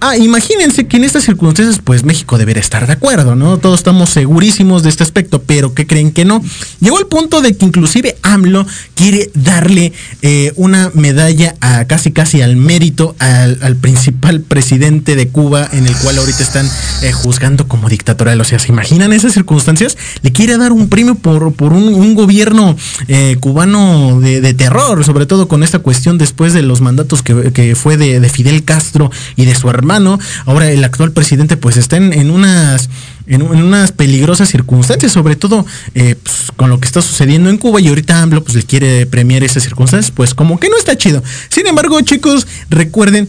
Ah, 0.00 0.16
imagínense 0.16 0.86
que 0.86 0.96
en 0.96 1.04
estas 1.04 1.24
circunstancias 1.24 1.80
pues 1.82 2.04
México 2.04 2.38
debería 2.38 2.60
estar 2.60 2.86
de 2.86 2.92
acuerdo, 2.92 3.34
¿no? 3.34 3.58
Todos 3.58 3.80
estamos 3.80 4.10
segurísimos 4.10 4.82
de 4.82 4.90
este 4.90 5.02
aspecto, 5.02 5.42
pero 5.42 5.74
¿qué 5.74 5.86
creen 5.86 6.12
que 6.12 6.24
no? 6.24 6.42
Llegó 6.80 6.98
el 6.98 7.06
punto 7.06 7.40
de 7.40 7.56
que 7.56 7.64
inclusive 7.64 8.16
AMLO 8.22 8.66
quiere 8.94 9.30
darle 9.34 9.92
eh, 10.22 10.52
una 10.56 10.90
medalla 10.94 11.54
a 11.60 11.84
casi 11.86 12.12
casi 12.12 12.42
al 12.42 12.56
mérito 12.56 13.14
al, 13.18 13.58
al, 13.62 13.76
principal 13.76 14.40
presidente 14.40 15.16
de 15.16 15.28
Cuba 15.28 15.68
en 15.72 15.86
el 15.86 15.94
cual 15.96 16.18
ahorita 16.18 16.42
están 16.42 16.68
eh, 17.02 17.12
juzgando 17.12 17.68
como 17.68 17.88
dictatorial. 17.88 18.40
O 18.40 18.44
sea, 18.44 18.58
¿se 18.58 18.72
imaginan 18.72 19.12
esas 19.12 19.32
circunstancias? 19.32 19.96
Le 20.22 20.32
quiere 20.32 20.56
dar 20.56 20.72
un 20.72 20.88
premio 20.88 21.14
por, 21.14 21.52
por 21.52 21.72
un 21.72 21.93
un, 21.94 22.14
gobierno 22.14 22.76
eh, 23.08 23.36
cubano 23.40 24.20
de, 24.20 24.54
terror, 24.54 25.04
sobre 25.04 25.26
todo 25.26 25.48
con 25.48 25.62
esta 25.62 25.78
cuestión 25.78 26.18
después 26.18 26.52
de 26.52 26.62
los 26.62 26.80
mandatos 26.80 27.22
que, 27.22 27.74
fue 27.74 27.96
de, 27.96 28.28
Fidel 28.28 28.64
Castro 28.64 29.10
y 29.36 29.44
de 29.44 29.54
su 29.54 29.68
hermano. 29.68 30.18
Ahora 30.46 30.70
el 30.70 30.84
actual 30.84 31.12
presidente 31.12 31.56
pues 31.56 31.76
está 31.76 31.96
en, 31.96 32.30
unas 32.30 32.88
en, 33.26 33.42
unas 33.42 33.92
peligrosas 33.92 34.48
circunstancias, 34.48 35.12
sobre 35.12 35.36
todo 35.36 35.64
eh, 35.94 36.16
pues, 36.22 36.52
con 36.56 36.70
lo 36.70 36.78
que 36.78 36.86
está 36.86 37.02
sucediendo 37.02 37.50
en 37.50 37.58
Cuba 37.58 37.80
y 37.80 37.88
ahorita 37.88 38.22
AMLO 38.22 38.44
pues 38.44 38.56
le 38.56 38.62
quiere 38.62 39.06
premiar 39.06 39.42
esas 39.42 39.62
circunstancias, 39.62 40.10
pues 40.10 40.34
como 40.34 40.60
que 40.60 40.68
no 40.68 40.76
está 40.76 40.96
chido. 40.96 41.22
Sin 41.48 41.66
embargo, 41.66 42.00
chicos, 42.02 42.46
recuerden 42.70 43.28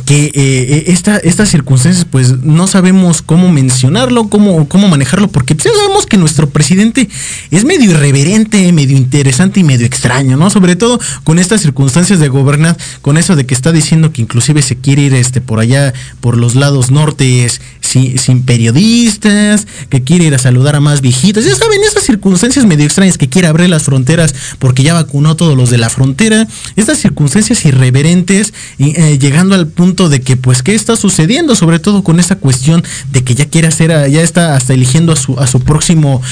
que 0.00 0.24
eh, 0.24 0.32
eh, 0.34 0.84
esta, 0.88 1.18
estas 1.18 1.50
circunstancias 1.50 2.06
pues 2.10 2.42
no 2.42 2.66
sabemos 2.66 3.22
cómo 3.22 3.50
mencionarlo, 3.50 4.28
cómo, 4.28 4.68
cómo 4.68 4.88
manejarlo, 4.88 5.28
porque 5.28 5.54
pues, 5.54 5.74
sabemos 5.74 6.06
que 6.06 6.16
nuestro 6.16 6.48
presidente 6.48 7.08
es 7.50 7.64
medio 7.64 7.90
irreverente, 7.90 8.72
medio 8.72 8.96
interesante 8.96 9.60
y 9.60 9.64
medio 9.64 9.86
extraño, 9.86 10.36
¿no? 10.36 10.50
Sobre 10.50 10.76
todo 10.76 10.98
con 11.24 11.38
estas 11.38 11.60
circunstancias 11.60 12.18
de 12.18 12.28
gobernar, 12.28 12.76
con 13.02 13.18
eso 13.18 13.36
de 13.36 13.46
que 13.46 13.54
está 13.54 13.72
diciendo 13.72 14.12
que 14.12 14.22
inclusive 14.22 14.62
se 14.62 14.76
quiere 14.76 15.02
ir 15.02 15.14
este, 15.14 15.40
por 15.40 15.60
allá, 15.60 15.92
por 16.20 16.36
los 16.36 16.54
lados 16.54 16.90
nortes, 16.90 17.60
sin, 17.92 18.42
periodistas, 18.42 19.66
que 19.88 20.02
quiere 20.02 20.24
ir 20.24 20.34
a 20.34 20.38
saludar 20.38 20.76
a 20.76 20.80
más 20.80 21.00
viejitas, 21.00 21.44
ya 21.44 21.54
saben, 21.54 21.82
esas 21.82 22.04
circunstancias 22.04 22.64
medio 22.64 22.86
extrañas, 22.86 23.18
que 23.18 23.28
quiere 23.28 23.48
abrir 23.48 23.68
las 23.68 23.82
fronteras 23.82 24.34
porque 24.58 24.82
ya 24.82 24.94
vacunó 24.94 25.30
a 25.30 25.36
todos 25.36 25.56
los 25.56 25.70
de 25.70 25.78
la 25.78 25.90
frontera, 25.90 26.46
estas 26.76 26.98
circunstancias 26.98 27.64
irreverentes, 27.64 28.54
eh, 28.78 29.18
llegando 29.18 29.54
al 29.54 29.66
punto 29.66 30.08
de 30.08 30.20
que 30.20 30.36
pues 30.36 30.62
qué 30.62 30.74
está 30.74 30.96
sucediendo, 30.96 31.54
sobre 31.54 31.78
todo 31.78 32.02
con 32.02 32.20
esa 32.20 32.36
cuestión 32.36 32.82
de 33.10 33.24
que 33.24 33.34
ya 33.34 33.46
quiere 33.46 33.68
hacer, 33.68 33.90
ya 34.10 34.22
está 34.22 34.56
hasta 34.56 34.74
eligiendo 34.74 35.12
a 35.12 35.16
su, 35.16 35.38
a 35.38 35.46
su 35.46 35.60
próximo 35.60 36.22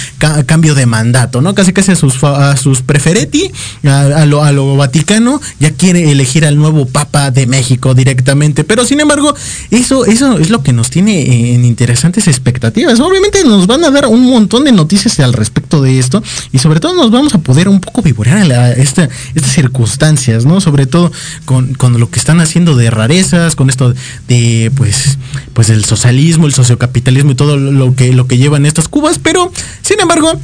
cambio 0.46 0.74
de 0.74 0.86
mandato, 0.86 1.40
¿no? 1.40 1.54
Casi 1.54 1.72
casi 1.72 1.92
a 1.92 1.96
sus, 1.96 2.22
a 2.24 2.56
sus 2.56 2.82
prefereti, 2.82 3.50
a, 3.84 4.24
lo, 4.26 4.42
a 4.42 4.52
lo 4.52 4.76
Vaticano, 4.76 5.40
ya 5.58 5.72
quiere 5.72 6.10
elegir 6.10 6.46
al 6.46 6.56
nuevo 6.56 6.86
Papa 6.86 7.30
de 7.30 7.46
México 7.46 7.94
directamente. 7.94 8.64
Pero 8.64 8.84
sin 8.84 9.00
embargo, 9.00 9.34
eso, 9.70 10.04
eso 10.06 10.38
es 10.38 10.50
lo 10.50 10.62
que 10.62 10.72
nos 10.72 10.90
tiene 10.90 11.49
en 11.54 11.64
interesantes 11.64 12.28
expectativas. 12.28 13.00
Obviamente 13.00 13.44
nos 13.44 13.66
van 13.66 13.84
a 13.84 13.90
dar 13.90 14.06
un 14.06 14.22
montón 14.22 14.64
de 14.64 14.72
noticias 14.72 15.18
al 15.20 15.32
respecto 15.32 15.82
de 15.82 15.98
esto 15.98 16.22
y 16.52 16.58
sobre 16.58 16.80
todo 16.80 16.94
nos 16.94 17.10
vamos 17.10 17.34
a 17.34 17.38
poder 17.38 17.68
un 17.68 17.80
poco 17.80 18.02
vivorear 18.02 18.38
esta, 18.78 19.08
estas 19.34 19.52
circunstancias, 19.52 20.46
¿no? 20.46 20.60
Sobre 20.60 20.86
todo 20.86 21.12
con, 21.44 21.74
con 21.74 21.98
lo 21.98 22.10
que 22.10 22.18
están 22.18 22.40
haciendo 22.40 22.76
de 22.76 22.90
rareza 22.90 23.48
con 23.56 23.70
esto 23.70 23.94
de 24.28 24.70
pues 24.74 25.18
pues 25.52 25.70
el 25.70 25.84
socialismo, 25.84 26.46
el 26.46 26.54
sociocapitalismo 26.54 27.32
y 27.32 27.34
todo 27.34 27.56
lo 27.56 27.94
que 27.94 28.12
lo 28.12 28.26
que 28.26 28.38
llevan 28.38 28.66
estas 28.66 28.88
cubas, 28.88 29.18
pero 29.18 29.52
sin 29.82 30.00
embargo, 30.00 30.38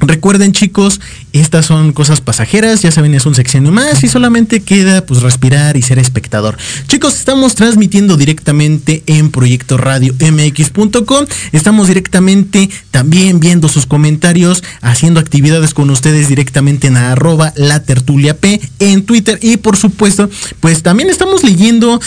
recuerden 0.00 0.52
chicos, 0.52 1.00
estas 1.32 1.66
son 1.66 1.92
cosas 1.92 2.20
pasajeras, 2.20 2.82
ya 2.82 2.90
saben, 2.90 3.14
es 3.14 3.26
un 3.26 3.34
sexenio 3.34 3.72
más 3.72 4.02
y 4.04 4.08
solamente 4.08 4.60
queda 4.60 5.04
pues 5.06 5.22
respirar 5.22 5.76
y 5.76 5.82
ser 5.82 5.98
espectador. 5.98 6.56
Chicos, 6.88 7.16
estamos 7.16 7.54
transmitiendo 7.54 8.16
directamente 8.16 9.02
en 9.06 9.30
Proyecto 9.30 9.76
Radio 9.76 10.14
MX.com. 10.14 11.26
Estamos 11.52 11.88
directamente 11.88 12.68
también 12.90 13.40
viendo 13.40 13.68
sus 13.68 13.86
comentarios, 13.86 14.62
haciendo 14.80 15.20
actividades 15.20 15.74
con 15.74 15.90
ustedes 15.90 16.28
directamente 16.28 16.88
en 16.88 16.96
arroba 16.96 17.52
la 17.56 17.82
tertulia 17.82 18.36
P 18.36 18.60
en 18.78 19.04
Twitter 19.04 19.38
y 19.42 19.56
por 19.56 19.76
supuesto, 19.76 20.28
pues 20.60 20.82
también 20.82 21.10
estamos 21.10 21.44
leyendo 21.44 22.00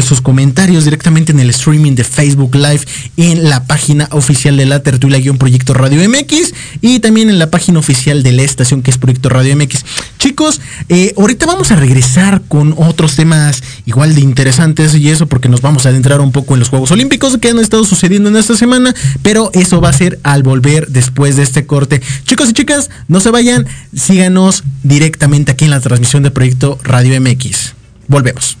sus, 0.00 0.20
comentarios 0.20 0.84
directamente 0.84 1.32
en 1.32 1.40
el 1.40 1.50
streaming 1.50 1.94
de 1.94 2.04
Facebook 2.04 2.54
Live 2.54 2.80
en 3.16 3.48
la 3.48 3.64
página 3.66 4.08
oficial 4.10 4.56
de 4.56 4.66
la 4.66 4.82
tertulia-proyecto 4.82 5.74
Radio 5.74 6.06
MX 6.08 6.52
y 6.80 7.00
también 7.00 7.30
en 7.30 7.38
la 7.38 7.50
página 7.50 7.78
oficial 7.78 8.22
de 8.22 8.32
que 8.68 8.90
es 8.90 8.98
Proyecto 8.98 9.28
Radio 9.30 9.56
MX. 9.56 9.84
Chicos, 10.18 10.60
eh, 10.88 11.14
ahorita 11.16 11.46
vamos 11.46 11.70
a 11.70 11.76
regresar 11.76 12.42
con 12.48 12.74
otros 12.76 13.16
temas 13.16 13.62
igual 13.86 14.14
de 14.14 14.20
interesantes 14.20 14.94
y 14.94 15.08
eso 15.08 15.26
porque 15.26 15.48
nos 15.48 15.62
vamos 15.62 15.86
a 15.86 15.88
adentrar 15.88 16.20
un 16.20 16.32
poco 16.32 16.54
en 16.54 16.60
los 16.60 16.68
Juegos 16.68 16.90
Olímpicos 16.90 17.38
que 17.38 17.48
han 17.48 17.58
estado 17.58 17.84
sucediendo 17.84 18.28
en 18.28 18.36
esta 18.36 18.56
semana, 18.56 18.94
pero 19.22 19.50
eso 19.54 19.80
va 19.80 19.88
a 19.88 19.92
ser 19.94 20.20
al 20.22 20.42
volver 20.42 20.88
después 20.88 21.36
de 21.36 21.42
este 21.42 21.66
corte. 21.66 22.02
Chicos 22.24 22.50
y 22.50 22.52
chicas, 22.52 22.90
no 23.08 23.20
se 23.20 23.30
vayan, 23.30 23.66
síganos 23.94 24.64
directamente 24.82 25.52
aquí 25.52 25.64
en 25.64 25.70
la 25.70 25.80
transmisión 25.80 26.22
de 26.22 26.30
Proyecto 26.30 26.78
Radio 26.84 27.18
MX. 27.20 27.74
Volvemos. 28.06 28.58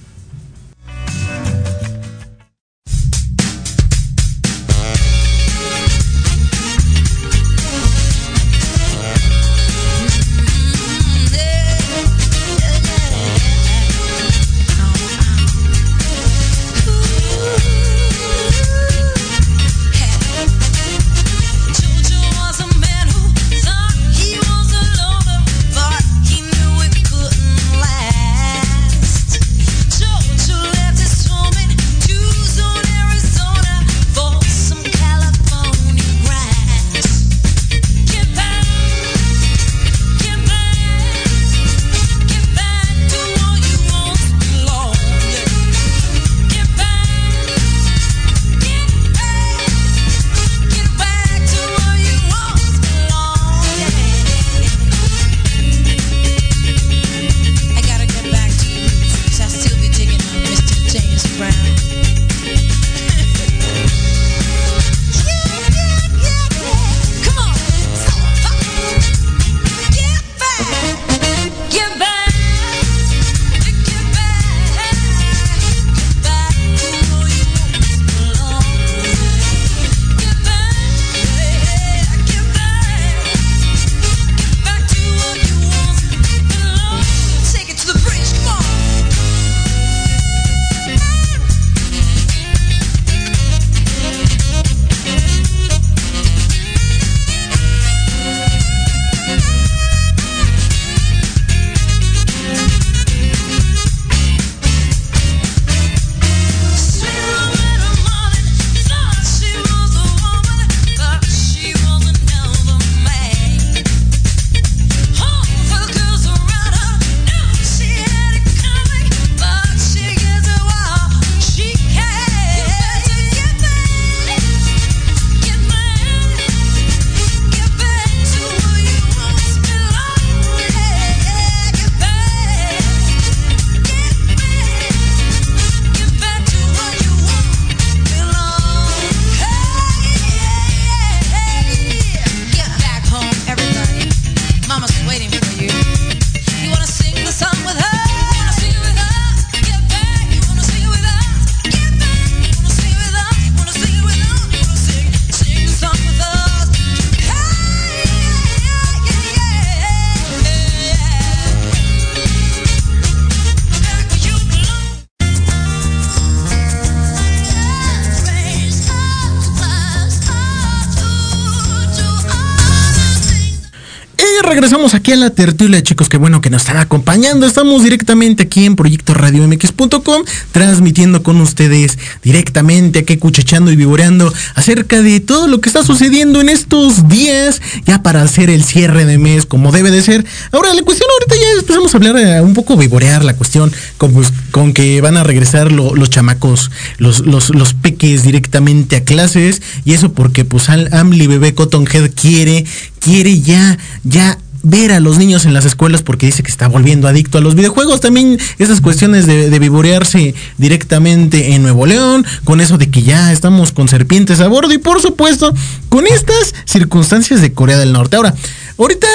Aquí 175.08 175.14
a 175.14 175.16
la 175.16 175.30
tertulia, 175.30 175.82
chicos. 175.82 176.10
Qué 176.10 176.18
bueno 176.18 176.42
que 176.42 176.50
nos 176.50 176.60
están 176.60 176.76
acompañando. 176.76 177.46
Estamos 177.46 177.82
directamente 177.82 178.42
aquí 178.42 178.66
en 178.66 178.76
Proyecto 178.76 179.14
Radio 179.14 179.48
MX.com, 179.48 180.22
transmitiendo 180.52 181.22
con 181.22 181.40
ustedes 181.40 181.98
directamente 182.22 182.98
aquí, 182.98 183.16
cuchechando 183.16 183.72
y 183.72 183.76
vivoreando 183.76 184.30
acerca 184.54 185.00
de 185.00 185.20
todo 185.20 185.48
lo 185.48 185.62
que 185.62 185.70
está 185.70 185.82
sucediendo 185.82 186.42
en 186.42 186.50
estos 186.50 187.08
días, 187.08 187.62
ya 187.86 188.02
para 188.02 188.20
hacer 188.20 188.50
el 188.50 188.62
cierre 188.62 189.06
de 189.06 189.16
mes 189.16 189.46
como 189.46 189.72
debe 189.72 189.90
de 189.90 190.02
ser. 190.02 190.26
Ahora, 190.52 190.74
la 190.74 190.82
cuestión 190.82 191.08
ahorita 191.10 191.36
ya 191.36 191.58
empezamos 191.58 191.94
a 191.94 191.96
hablar 191.96 192.18
eh, 192.18 192.42
un 192.42 192.52
poco 192.52 192.76
vivorear 192.76 193.24
la 193.24 193.34
cuestión 193.34 193.72
con, 193.96 194.12
pues, 194.12 194.30
con 194.50 194.74
que 194.74 195.00
van 195.00 195.16
a 195.16 195.24
regresar 195.24 195.72
los 195.72 196.10
chamacos, 196.10 196.70
los, 196.98 197.20
los, 197.20 197.48
los 197.48 197.72
peques 197.72 198.24
directamente 198.24 198.96
a 198.96 199.04
clases. 199.04 199.62
Y 199.86 199.94
eso 199.94 200.12
porque, 200.12 200.44
pues, 200.44 200.68
Amli 200.68 201.26
Bebé 201.26 201.54
Cottonhead 201.54 202.10
quiere 202.14 202.66
quiere 202.98 203.40
ya, 203.40 203.78
ya 204.04 204.38
ver 204.62 204.92
a 204.92 205.00
los 205.00 205.18
niños 205.18 205.44
en 205.44 205.54
las 205.54 205.64
escuelas 205.64 206.02
porque 206.02 206.26
dice 206.26 206.42
que 206.42 206.50
está 206.50 206.68
volviendo 206.68 207.08
adicto 207.08 207.38
a 207.38 207.40
los 207.40 207.54
videojuegos. 207.54 208.00
También 208.00 208.38
esas 208.58 208.80
cuestiones 208.80 209.26
de, 209.26 209.50
de, 209.50 209.58
vivorearse 209.58 210.34
directamente 210.56 211.54
en 211.54 211.62
Nuevo 211.62 211.86
León, 211.86 212.24
con 212.44 212.60
eso 212.60 212.78
de 212.78 212.90
que 212.90 213.02
ya 213.02 213.32
estamos 213.32 213.72
con 213.72 213.88
serpientes 213.88 214.40
a 214.40 214.48
bordo 214.48 214.72
y 214.72 214.78
por 214.78 215.00
supuesto 215.00 215.54
con 215.88 216.06
estas 216.06 216.54
circunstancias 216.64 217.40
de 217.40 217.52
Corea 217.52 217.78
del 217.78 217.92
Norte. 217.92 218.16
Ahora, 218.16 218.34
ahorita 218.78 219.08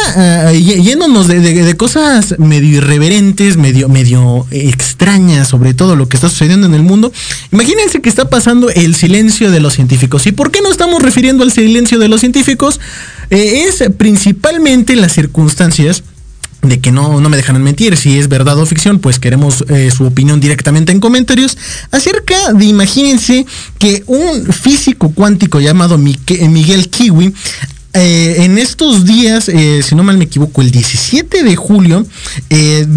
uh, 0.51 0.51
yéndonos 0.53 1.27
de, 1.27 1.39
de, 1.39 1.63
de, 1.63 1.77
cosas 1.77 2.35
medio 2.37 2.77
irreverentes, 2.77 3.55
medio, 3.57 3.87
medio 3.87 4.45
extrañas 4.51 5.47
sobre 5.47 5.73
todo 5.73 5.95
lo 5.95 6.09
que 6.09 6.17
está 6.17 6.29
sucediendo 6.29 6.67
en 6.67 6.73
el 6.73 6.83
mundo, 6.83 7.11
imagínense 7.51 8.01
que 8.01 8.09
está 8.09 8.29
pasando 8.29 8.69
el 8.69 8.95
silencio 8.95 9.51
de 9.51 9.59
los 9.59 9.73
científicos. 9.73 10.27
¿Y 10.27 10.31
por 10.33 10.51
qué 10.51 10.61
no 10.61 10.69
estamos 10.69 11.01
refiriendo 11.01 11.43
al 11.43 11.51
silencio 11.51 11.97
de 11.97 12.09
los 12.09 12.19
científicos? 12.19 12.79
Eh, 13.29 13.65
es 13.67 13.83
principalmente 13.97 14.95
las 14.95 15.13
circunstancias 15.13 16.03
de 16.61 16.79
que 16.79 16.91
no, 16.93 17.19
no 17.19 17.29
me 17.29 17.35
dejan 17.35 17.61
mentir, 17.61 17.97
si 17.97 18.17
es 18.17 18.29
verdad 18.29 18.57
o 18.57 18.65
ficción, 18.65 18.99
pues 18.99 19.19
queremos 19.19 19.65
eh, 19.67 19.91
su 19.91 20.05
opinión 20.05 20.39
directamente 20.39 20.93
en 20.93 21.01
comentarios, 21.01 21.57
acerca 21.91 22.53
de, 22.53 22.65
imagínense, 22.65 23.45
que 23.79 24.03
un 24.07 24.45
físico 24.45 25.11
cuántico 25.11 25.59
llamado 25.59 25.97
Miguel 25.97 26.89
Kiwi 26.89 27.33
eh, 27.95 28.45
en 28.45 28.57
estos 28.57 29.05
días, 29.05 29.47
eh, 29.49 29.81
si 29.83 29.93
no 29.93 30.03
mal 30.03 30.17
me 30.17 30.23
equivoco, 30.23 30.63
el 30.63 30.71
17 30.71 31.43
de 31.43 31.55
julio, 31.55 32.05
eh, 32.49 32.87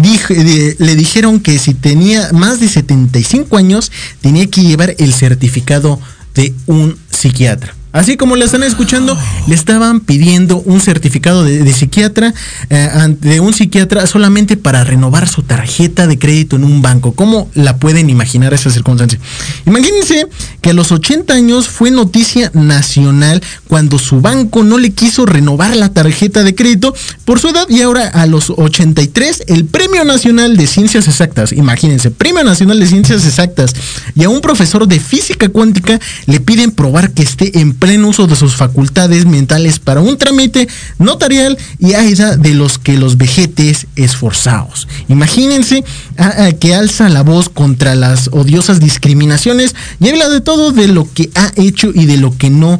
le 0.79 0.95
dijeron 0.95 1.39
que 1.39 1.59
si 1.59 1.75
tenía 1.75 2.31
más 2.33 2.59
de 2.59 2.67
75 2.67 3.57
años, 3.57 3.91
tenía 4.21 4.47
que 4.47 4.63
llevar 4.63 4.95
el 4.97 5.13
certificado 5.13 5.99
de 6.33 6.55
un 6.65 6.97
psiquiatra. 7.11 7.76
Así 7.97 8.15
como 8.15 8.35
le 8.35 8.45
están 8.45 8.61
escuchando, 8.61 9.17
le 9.47 9.55
estaban 9.55 10.01
pidiendo 10.01 10.59
un 10.59 10.81
certificado 10.81 11.43
de, 11.43 11.63
de 11.63 11.73
psiquiatra, 11.73 12.31
eh, 12.69 13.15
de 13.21 13.39
un 13.39 13.53
psiquiatra 13.53 14.05
solamente 14.05 14.55
para 14.55 14.83
renovar 14.83 15.27
su 15.27 15.41
tarjeta 15.41 16.05
de 16.05 16.19
crédito 16.19 16.57
en 16.57 16.63
un 16.63 16.83
banco. 16.83 17.13
¿Cómo 17.13 17.49
la 17.55 17.77
pueden 17.77 18.11
imaginar 18.11 18.53
esa 18.53 18.69
circunstancia? 18.69 19.19
Imagínense 19.65 20.27
que 20.61 20.69
a 20.69 20.73
los 20.73 20.91
80 20.91 21.33
años 21.33 21.67
fue 21.67 21.89
noticia 21.89 22.51
nacional 22.53 23.41
cuando 23.67 23.97
su 23.97 24.21
banco 24.21 24.63
no 24.63 24.77
le 24.77 24.91
quiso 24.91 25.25
renovar 25.25 25.75
la 25.75 25.89
tarjeta 25.89 26.43
de 26.43 26.53
crédito 26.53 26.93
por 27.25 27.39
su 27.39 27.49
edad 27.49 27.67
y 27.67 27.81
ahora 27.81 28.07
a 28.07 28.27
los 28.27 28.51
83 28.51 29.43
el 29.47 29.65
Premio 29.65 30.03
Nacional 30.03 30.55
de 30.55 30.67
Ciencias 30.67 31.07
Exactas, 31.07 31.51
imagínense, 31.51 32.11
Premio 32.11 32.43
Nacional 32.43 32.79
de 32.79 32.85
Ciencias 32.85 33.25
Exactas 33.25 33.73
y 34.15 34.23
a 34.23 34.29
un 34.29 34.41
profesor 34.41 34.87
de 34.87 34.99
física 34.99 35.49
cuántica 35.49 35.99
le 36.27 36.39
piden 36.39 36.71
probar 36.71 37.11
que 37.11 37.23
esté 37.23 37.59
en 37.59 37.73
pleno 37.87 38.09
uso 38.09 38.27
de 38.27 38.35
sus 38.35 38.57
facultades 38.57 39.25
mentales 39.25 39.79
para 39.79 40.01
un 40.01 40.17
trámite 40.17 40.67
notarial 40.99 41.57
y 41.79 41.93
AIDA 41.93 42.35
de 42.35 42.53
los 42.53 42.79
que 42.79 42.97
los 42.97 43.15
vejetes 43.15 43.87
esforzados. 43.95 44.89
Imagínense 45.07 45.85
a, 46.17 46.47
a, 46.47 46.51
que 46.51 46.75
alza 46.75 47.07
la 47.07 47.23
voz 47.23 47.47
contra 47.47 47.95
las 47.95 48.27
odiosas 48.33 48.81
discriminaciones 48.81 49.73
y 50.01 50.09
habla 50.09 50.27
de 50.27 50.41
todo 50.41 50.73
de 50.73 50.89
lo 50.89 51.07
que 51.13 51.29
ha 51.35 51.53
hecho 51.55 51.91
y 51.93 52.07
de 52.07 52.17
lo 52.17 52.37
que 52.37 52.49
no 52.49 52.77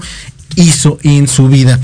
hizo 0.58 0.98
en 1.04 1.30
su 1.30 1.48
vida. 1.48 1.80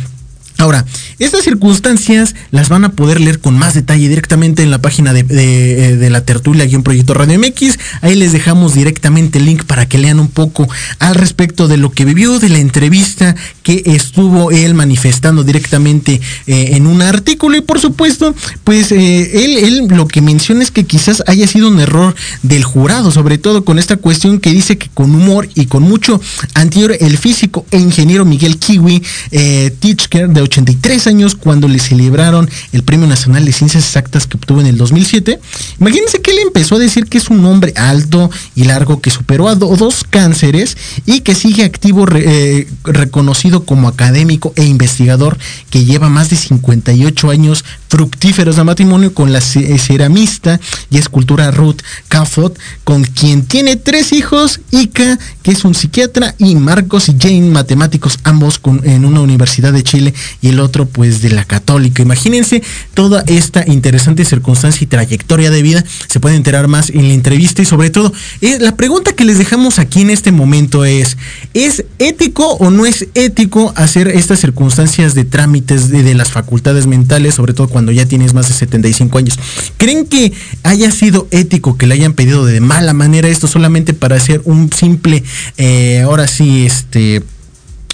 Ahora, 0.63 0.85
estas 1.19 1.43
circunstancias 1.43 2.35
las 2.51 2.69
van 2.69 2.85
a 2.85 2.93
poder 2.93 3.19
leer 3.19 3.41
con 3.41 3.57
más 3.57 3.73
detalle 3.73 4.07
directamente 4.07 4.63
en 4.63 4.71
la 4.71 4.79
página 4.79 5.11
de, 5.11 5.23
de 5.23 6.09
la 6.09 6.23
tertulia 6.23 6.63
aquí 6.63 6.75
en 6.75 6.83
Proyecto 6.83 7.13
Radio 7.13 7.37
MX. 7.37 7.77
Ahí 7.99 8.15
les 8.15 8.31
dejamos 8.31 8.73
directamente 8.73 9.39
el 9.39 9.45
link 9.45 9.65
para 9.65 9.89
que 9.89 9.97
lean 9.97 10.21
un 10.21 10.29
poco 10.29 10.65
al 10.99 11.15
respecto 11.15 11.67
de 11.67 11.75
lo 11.75 11.91
que 11.91 12.05
vivió, 12.05 12.39
de 12.39 12.47
la 12.47 12.59
entrevista 12.59 13.35
que 13.61 13.83
estuvo 13.85 14.51
él 14.51 14.73
manifestando 14.73 15.43
directamente 15.43 16.21
eh, 16.47 16.69
en 16.71 16.87
un 16.87 17.01
artículo. 17.01 17.57
Y 17.57 17.61
por 17.61 17.81
supuesto, 17.81 18.33
pues 18.63 18.93
eh, 18.93 19.43
él, 19.43 19.57
él 19.57 19.87
lo 19.89 20.07
que 20.07 20.21
menciona 20.21 20.63
es 20.63 20.71
que 20.71 20.85
quizás 20.85 21.23
haya 21.27 21.45
sido 21.45 21.67
un 21.67 21.81
error 21.81 22.15
del 22.41 22.63
jurado, 22.63 23.11
sobre 23.11 23.37
todo 23.37 23.65
con 23.65 23.79
esta 23.79 23.97
cuestión 23.97 24.39
que 24.39 24.51
dice 24.51 24.77
que 24.77 24.87
con 24.93 25.13
humor 25.13 25.49
y 25.55 25.65
con 25.65 25.83
mucho 25.83 26.21
anterior 26.53 26.95
el 27.01 27.17
físico 27.17 27.65
e 27.69 27.79
ingeniero 27.79 28.23
Miguel 28.23 28.59
Kiwi 28.59 29.03
eh, 29.31 29.75
Tichker 29.79 30.29
de 30.29 30.41
83 30.53 31.07
años 31.07 31.35
cuando 31.35 31.67
le 31.67 31.79
celebraron 31.79 32.47
el 32.73 32.83
Premio 32.83 33.07
Nacional 33.07 33.43
de 33.43 33.51
Ciencias 33.51 33.83
Exactas 33.83 34.27
que 34.27 34.37
obtuvo 34.37 34.61
en 34.61 34.67
el 34.67 34.77
2007. 34.77 35.39
Imagínense 35.79 36.21
que 36.21 36.31
él 36.31 36.37
empezó 36.45 36.75
a 36.75 36.79
decir 36.79 37.05
que 37.05 37.17
es 37.17 37.29
un 37.29 37.43
hombre 37.45 37.73
alto 37.75 38.29
y 38.55 38.65
largo 38.65 39.01
que 39.01 39.09
superó 39.09 39.47
a 39.47 39.55
do 39.55 39.75
dos 39.75 40.03
cánceres 40.07 40.77
y 41.07 41.21
que 41.21 41.33
sigue 41.33 41.63
activo 41.63 42.05
eh, 42.13 42.67
reconocido 42.83 43.65
como 43.65 43.87
académico 43.87 44.53
e 44.55 44.63
investigador 44.65 45.39
que 45.71 45.85
lleva 45.85 46.09
más 46.09 46.29
de 46.29 46.35
58 46.35 47.31
años 47.31 47.65
fructíferos 47.89 48.55
de 48.55 48.63
matrimonio 48.63 49.13
con 49.13 49.33
la 49.33 49.41
ceramista 49.41 50.59
y 50.89 50.97
escultura 50.97 51.51
Ruth 51.51 51.81
Cafot, 52.07 52.57
con 52.83 53.03
quien 53.03 53.45
tiene 53.45 53.75
tres 53.75 54.13
hijos, 54.13 54.61
Ika, 54.71 55.17
que 55.41 55.51
es 55.51 55.65
un 55.65 55.73
psiquiatra, 55.73 56.35
y 56.37 56.55
Marcos 56.55 57.09
y 57.09 57.15
Jane, 57.19 57.49
matemáticos, 57.49 58.19
ambos 58.23 58.59
con, 58.59 58.81
en 58.83 59.05
una 59.05 59.21
universidad 59.21 59.73
de 59.73 59.83
Chile 59.83 60.13
y 60.43 60.49
el 60.49 60.59
otro 60.59 60.85
pues 60.85 61.21
de 61.21 61.29
la 61.29 61.45
católica. 61.45 62.03
Imagínense 62.03 62.61
toda 62.93 63.23
esta 63.27 63.63
interesante 63.65 64.25
circunstancia 64.25 64.83
y 64.83 64.87
trayectoria 64.87 65.49
de 65.49 65.63
vida. 65.63 65.83
Se 66.09 66.19
puede 66.19 66.35
enterar 66.35 66.67
más 66.67 66.89
en 66.89 67.07
la 67.07 67.13
entrevista 67.13 67.61
y 67.61 67.65
sobre 67.65 67.89
todo 67.89 68.11
eh, 68.41 68.57
la 68.59 68.75
pregunta 68.75 69.13
que 69.13 69.23
les 69.23 69.37
dejamos 69.37 69.79
aquí 69.79 70.01
en 70.01 70.09
este 70.09 70.33
momento 70.33 70.83
es, 70.83 71.17
¿es 71.53 71.85
ético 71.97 72.45
o 72.55 72.69
no 72.71 72.85
es 72.85 73.07
ético 73.13 73.71
hacer 73.77 74.09
estas 74.09 74.41
circunstancias 74.41 75.15
de 75.15 75.23
trámites 75.23 75.89
de, 75.89 76.13
las 76.13 76.31
facultades 76.31 76.85
mentales, 76.87 77.35
sobre 77.35 77.53
todo 77.53 77.69
cuando 77.69 77.93
ya 77.93 78.05
tienes 78.05 78.33
más 78.33 78.49
de 78.49 78.53
75 78.53 79.17
años? 79.17 79.39
¿Creen 79.77 80.05
que 80.05 80.33
haya 80.63 80.91
sido 80.91 81.27
ético 81.31 81.77
que 81.77 81.87
le 81.87 81.93
hayan 81.93 82.13
pedido 82.13 82.45
de 82.45 82.59
mala 82.59 82.93
manera 82.93 83.29
esto 83.29 83.47
solamente 83.47 83.93
para 83.93 84.17
hacer 84.17 84.41
un 84.43 84.69
simple, 84.73 85.23
eh, 85.57 86.01
ahora 86.01 86.27
sí, 86.27 86.65
este 86.65 87.23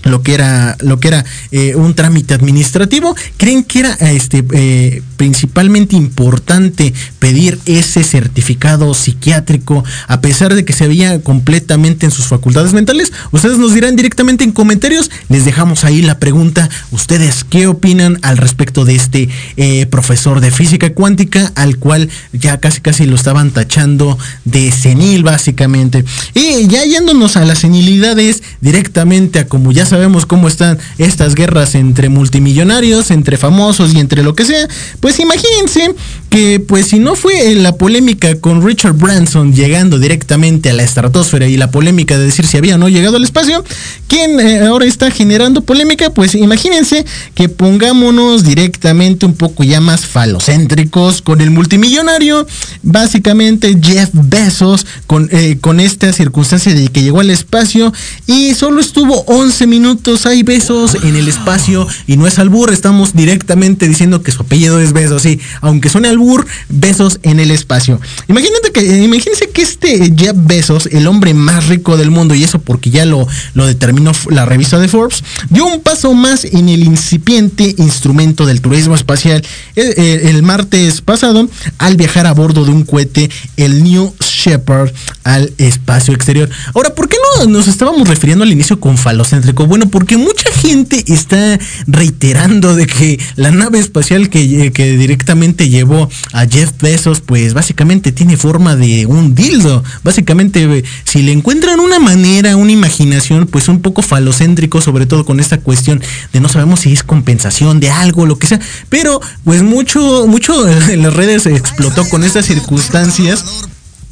lo 0.09 0.21
que 0.21 0.33
era 0.33 0.77
lo 0.81 0.99
que 0.99 1.09
era 1.09 1.25
eh, 1.51 1.75
un 1.75 1.93
trámite 1.95 2.33
administrativo. 2.33 3.15
Creen 3.37 3.63
que 3.63 3.79
era 3.79 3.93
este 3.93 4.43
eh, 4.53 5.01
principalmente 5.17 5.95
importante 5.95 6.93
pedir 7.19 7.59
ese 7.65 8.03
certificado 8.03 8.93
psiquiátrico 8.93 9.83
a 10.07 10.21
pesar 10.21 10.55
de 10.55 10.65
que 10.65 10.73
se 10.73 10.87
veía 10.87 11.21
completamente 11.21 12.05
en 12.05 12.11
sus 12.11 12.27
facultades 12.27 12.73
mentales 12.73 13.11
ustedes 13.31 13.57
nos 13.57 13.73
dirán 13.73 13.95
directamente 13.95 14.43
en 14.43 14.51
comentarios. 14.51 15.11
Les 15.29 15.45
dejamos 15.45 15.83
ahí 15.83 16.01
la 16.01 16.19
pregunta. 16.19 16.69
Ustedes 16.91 17.43
qué 17.43 17.67
opinan 17.67 18.19
al 18.21 18.37
respecto 18.37 18.85
de 18.85 18.95
este 18.95 19.29
eh, 19.57 19.85
profesor 19.87 20.39
de 20.41 20.51
física 20.51 20.93
cuántica 20.93 21.51
al 21.55 21.77
cual 21.77 22.09
ya 22.33 22.59
casi 22.59 22.81
casi 22.81 23.05
lo 23.05 23.15
estaban 23.15 23.51
tachando 23.51 24.17
de 24.45 24.71
senil 24.71 25.23
básicamente 25.23 26.05
y 26.33 26.67
ya 26.67 26.83
yéndonos 26.83 27.37
a 27.37 27.45
las 27.45 27.59
senilidades 27.59 28.43
directamente 28.61 29.39
a 29.39 29.47
como 29.47 29.71
ya 29.71 29.85
sabemos 29.85 29.98
cómo 30.27 30.47
están 30.47 30.77
estas 30.97 31.35
guerras 31.35 31.75
entre 31.75 32.09
multimillonarios, 32.09 33.11
entre 33.11 33.37
famosos 33.37 33.93
y 33.93 33.99
entre 33.99 34.23
lo 34.23 34.35
que 34.35 34.45
sea, 34.45 34.67
pues 34.99 35.19
imagínense 35.19 35.93
que 36.29 36.59
pues 36.59 36.87
si 36.87 36.99
no 36.99 37.15
fue 37.15 37.55
la 37.55 37.75
polémica 37.75 38.35
con 38.35 38.65
Richard 38.65 38.93
Branson 38.93 39.53
llegando 39.53 39.97
directamente 39.97 40.69
a 40.69 40.73
la 40.73 40.83
estratosfera 40.83 41.47
y 41.47 41.57
la 41.57 41.71
polémica 41.71 42.17
de 42.17 42.25
decir 42.25 42.45
si 42.45 42.57
había 42.57 42.75
o 42.75 42.77
no 42.77 42.87
llegado 42.87 43.17
al 43.17 43.23
espacio, 43.23 43.63
¿quién 44.07 44.39
eh, 44.39 44.59
ahora 44.59 44.85
está 44.85 45.09
generando 45.11 45.61
polémica? 45.61 46.11
Pues 46.11 46.35
imagínense 46.35 47.05
que 47.33 47.49
pongámonos 47.49 48.43
directamente 48.43 49.25
un 49.25 49.33
poco 49.33 49.63
ya 49.63 49.81
más 49.81 50.05
falocéntricos 50.05 51.21
con 51.21 51.41
el 51.41 51.49
multimillonario, 51.49 52.45
básicamente 52.83 53.77
Jeff 53.81 54.09
Bezos, 54.13 54.85
con, 55.07 55.29
eh, 55.31 55.57
con 55.59 55.79
esta 55.79 56.13
circunstancia 56.13 56.73
de 56.73 56.87
que 56.89 57.01
llegó 57.01 57.21
al 57.21 57.31
espacio 57.31 57.91
y 58.27 58.53
solo 58.53 58.81
estuvo 58.81 59.23
11 59.25 59.65
minutos 59.67 59.78
minutos 59.79 60.25
hay 60.25 60.43
besos 60.43 60.95
en 61.03 61.15
el 61.15 61.29
espacio 61.29 61.87
y 62.05 62.17
no 62.17 62.27
es 62.27 62.37
albur, 62.37 62.73
estamos 62.73 63.15
directamente 63.15 63.87
diciendo 63.87 64.21
que 64.21 64.33
su 64.33 64.41
apellido 64.41 64.81
es 64.81 64.91
Besos, 64.91 65.21
sí, 65.21 65.39
aunque 65.61 65.87
suene 65.87 66.09
albur, 66.09 66.45
besos 66.67 67.19
en 67.23 67.39
el 67.39 67.49
espacio. 67.49 68.01
Imagínate 68.27 68.73
que, 68.73 68.81
imagínense 69.03 69.49
que 69.49 69.61
este 69.61 70.13
Jeff 70.17 70.35
Bezos, 70.35 70.87
el 70.87 71.07
hombre 71.07 71.33
más 71.33 71.67
rico 71.67 71.95
del 71.95 72.11
mundo, 72.11 72.35
y 72.35 72.43
eso 72.43 72.59
porque 72.59 72.89
ya 72.89 73.05
lo, 73.05 73.25
lo 73.53 73.65
determinó 73.65 74.11
la 74.29 74.43
revista 74.45 74.79
de 74.79 74.89
Forbes, 74.89 75.23
dio 75.49 75.65
un 75.65 75.79
paso 75.79 76.13
más 76.13 76.43
en 76.43 76.67
el 76.67 76.83
incipiente 76.83 77.73
instrumento 77.77 78.45
del 78.45 78.59
turismo 78.59 78.95
espacial 78.95 79.41
el, 79.75 79.93
el 79.97 80.43
martes 80.43 80.99
pasado 80.99 81.47
al 81.77 81.95
viajar 81.95 82.27
a 82.27 82.33
bordo 82.33 82.65
de 82.65 82.71
un 82.71 82.83
cohete, 82.83 83.29
el 83.55 83.81
New 83.83 84.13
Shepard, 84.19 84.91
al 85.23 85.53
espacio 85.57 86.13
exterior. 86.13 86.49
Ahora, 86.73 86.93
¿por 86.93 87.07
qué 87.07 87.15
no 87.37 87.45
nos 87.45 87.67
estábamos 87.67 88.07
refiriendo 88.07 88.43
al 88.43 88.51
inicio 88.51 88.79
con 88.79 88.97
falocéntrico? 88.97 89.65
Bueno, 89.69 89.87
porque 89.87 90.17
mucha 90.17 90.51
gente 90.51 91.03
está 91.07 91.59
reiterando 91.85 92.75
de 92.75 92.87
que 92.87 93.19
la 93.35 93.51
nave 93.51 93.77
espacial 93.77 94.29
que, 94.29 94.71
que 94.71 94.97
directamente 94.97 95.69
llevó 95.69 96.09
a 96.33 96.47
Jeff 96.47 96.71
Bezos, 96.81 97.21
pues 97.21 97.53
básicamente 97.53 98.11
tiene 98.11 98.35
forma 98.35 98.75
de 98.75 99.05
un 99.05 99.35
dildo. 99.35 99.83
Básicamente, 100.03 100.83
si 101.03 101.21
le 101.21 101.33
encuentran 101.33 101.79
una 101.79 101.99
manera, 101.99 102.55
una 102.55 102.71
imaginación, 102.71 103.45
pues 103.45 103.67
un 103.67 103.81
poco 103.81 104.01
falocéntrico, 104.01 104.81
sobre 104.81 105.05
todo 105.05 105.23
con 105.23 105.39
esta 105.39 105.59
cuestión 105.59 106.01
de 106.33 106.39
no 106.39 106.49
sabemos 106.49 106.79
si 106.79 106.91
es 106.91 107.03
compensación 107.03 107.79
de 107.79 107.91
algo, 107.91 108.25
lo 108.25 108.39
que 108.39 108.47
sea. 108.47 108.59
Pero, 108.89 109.21
pues 109.43 109.61
mucho, 109.61 110.25
mucho 110.25 110.67
en 110.89 111.03
las 111.03 111.13
redes 111.13 111.45
explotó 111.45 112.09
con 112.09 112.23
estas 112.23 112.47
circunstancias 112.47 113.45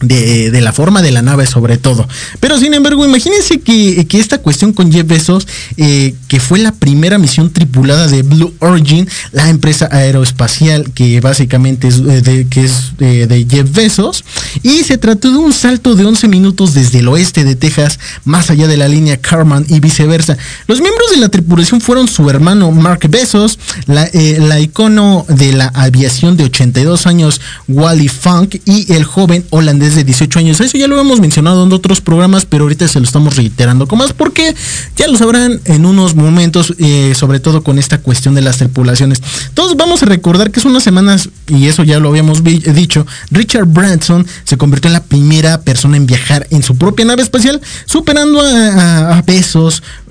de, 0.02 0.52
de, 0.52 0.62
la 0.62 0.74
forma 0.74 1.02
de 1.02 1.12
la 1.12 1.22
nave 1.22 1.48
sobre 1.48 1.78
todo. 1.78 2.08
Pero 2.40 2.60
sin 2.60 2.74
embargo, 2.74 3.04
imagínense 3.06 3.60
que, 3.60 4.06
que 4.08 4.20
esta 4.20 4.38
cuestión 4.38 4.74
con 4.74 4.92
Jeff 4.92 5.08
Bezos, 5.08 5.48
eh, 5.78 6.14
que 6.28 6.40
fue 6.40 6.60
la 6.60 6.72
primera 6.72 7.18
misión 7.18 7.52
tripulada 7.52 8.08
de 8.08 8.22
Blue 8.22 8.54
Origin, 8.60 9.08
la 9.32 9.50
empresa 9.50 9.90
aeroespacial 9.92 10.92
que 10.92 11.20
básicamente 11.20 11.88
es, 11.88 12.04
de, 12.04 12.48
que 12.48 12.66
es 12.66 12.98
de, 12.98 13.26
de, 13.26 13.48
Jeff 13.50 13.72
Bezos, 13.72 14.24
y 14.62 14.84
se 14.84 14.98
trató 14.98 15.32
de 15.32 15.38
un 15.38 15.52
salto 15.52 15.96
de 15.96 16.06
11 16.06 16.28
minutos 16.28 16.76
desde 16.76 17.00
el 17.00 17.08
oeste 17.08 17.44
de 17.44 17.56
Texas, 17.56 18.00
más 18.24 18.52
allá 18.52 18.68
de 18.68 18.78
la 18.78 18.88
línea 18.88 19.18
Carman 19.18 19.66
y 19.68 19.80
viceversa. 19.80 20.38
Los 20.68 20.80
miembros 20.80 21.10
de 21.10 21.18
la 21.18 21.30
tripulación 21.30 21.82
fueron 21.82 22.08
su 22.08 22.30
hermano 22.30 22.72
Mark 22.72 23.08
Bezos, 23.10 23.58
la, 23.88 24.06
eh, 24.14 24.38
la 24.40 24.60
icono 24.60 25.26
de 25.28 25.54
la 25.54 25.68
aviación 25.74 26.38
de 26.38 26.44
82 26.44 27.08
años, 27.08 27.42
Wally 27.68 28.10
Funk, 28.10 28.58
y 28.66 28.94
el 28.94 29.04
joven 29.04 29.44
holandés 29.50 29.87
de 29.96 30.04
18 30.04 30.40
años. 30.40 30.62
Eso 30.62 30.78
ya 30.78 30.88
lo 30.88 31.00
hemos 31.00 31.20
mencionado 31.20 31.66
en 31.66 31.72
otros 31.72 32.02
programas, 32.02 32.46
pero 32.46 32.64
ahorita 32.64 32.88
se 32.88 33.00
lo 33.00 33.06
estamos 33.06 33.36
reiterando 33.36 33.88
con 33.88 34.00
más 34.00 34.14
porque 34.14 34.56
ya 34.96 35.08
lo 35.08 35.18
sabrán 35.18 35.60
en 35.66 35.86
unos 35.86 36.16
momentos, 36.16 36.74
eh, 36.80 37.14
sobre 37.16 37.40
todo 37.40 37.64
con 37.64 37.80
esta 37.80 38.00
cuestión 38.00 38.36
de 38.36 38.42
las 38.42 38.58
tripulaciones. 38.58 39.22
Todos 39.54 39.76
vamos 39.78 40.04
a 40.04 40.06
recordar 40.06 40.52
que 40.52 40.60
es 40.60 40.66
unas 40.66 40.84
semanas, 40.84 41.30
y 41.48 41.68
eso 41.68 41.84
ya 41.84 42.00
lo 42.00 42.10
habíamos 42.10 42.44
dicho, 42.44 43.06
Richard 43.32 43.66
Branson 43.66 44.26
se 44.44 44.58
convirtió 44.58 44.90
en 44.90 44.94
la 44.94 45.04
primera 45.04 45.62
persona 45.62 45.98
en 45.98 46.06
viajar 46.06 46.48
en 46.50 46.64
su 46.64 46.78
propia 46.78 47.06
nave 47.06 47.22
espacial, 47.22 47.62
superando 47.86 48.42
a, 48.42 49.18
a, 49.18 49.24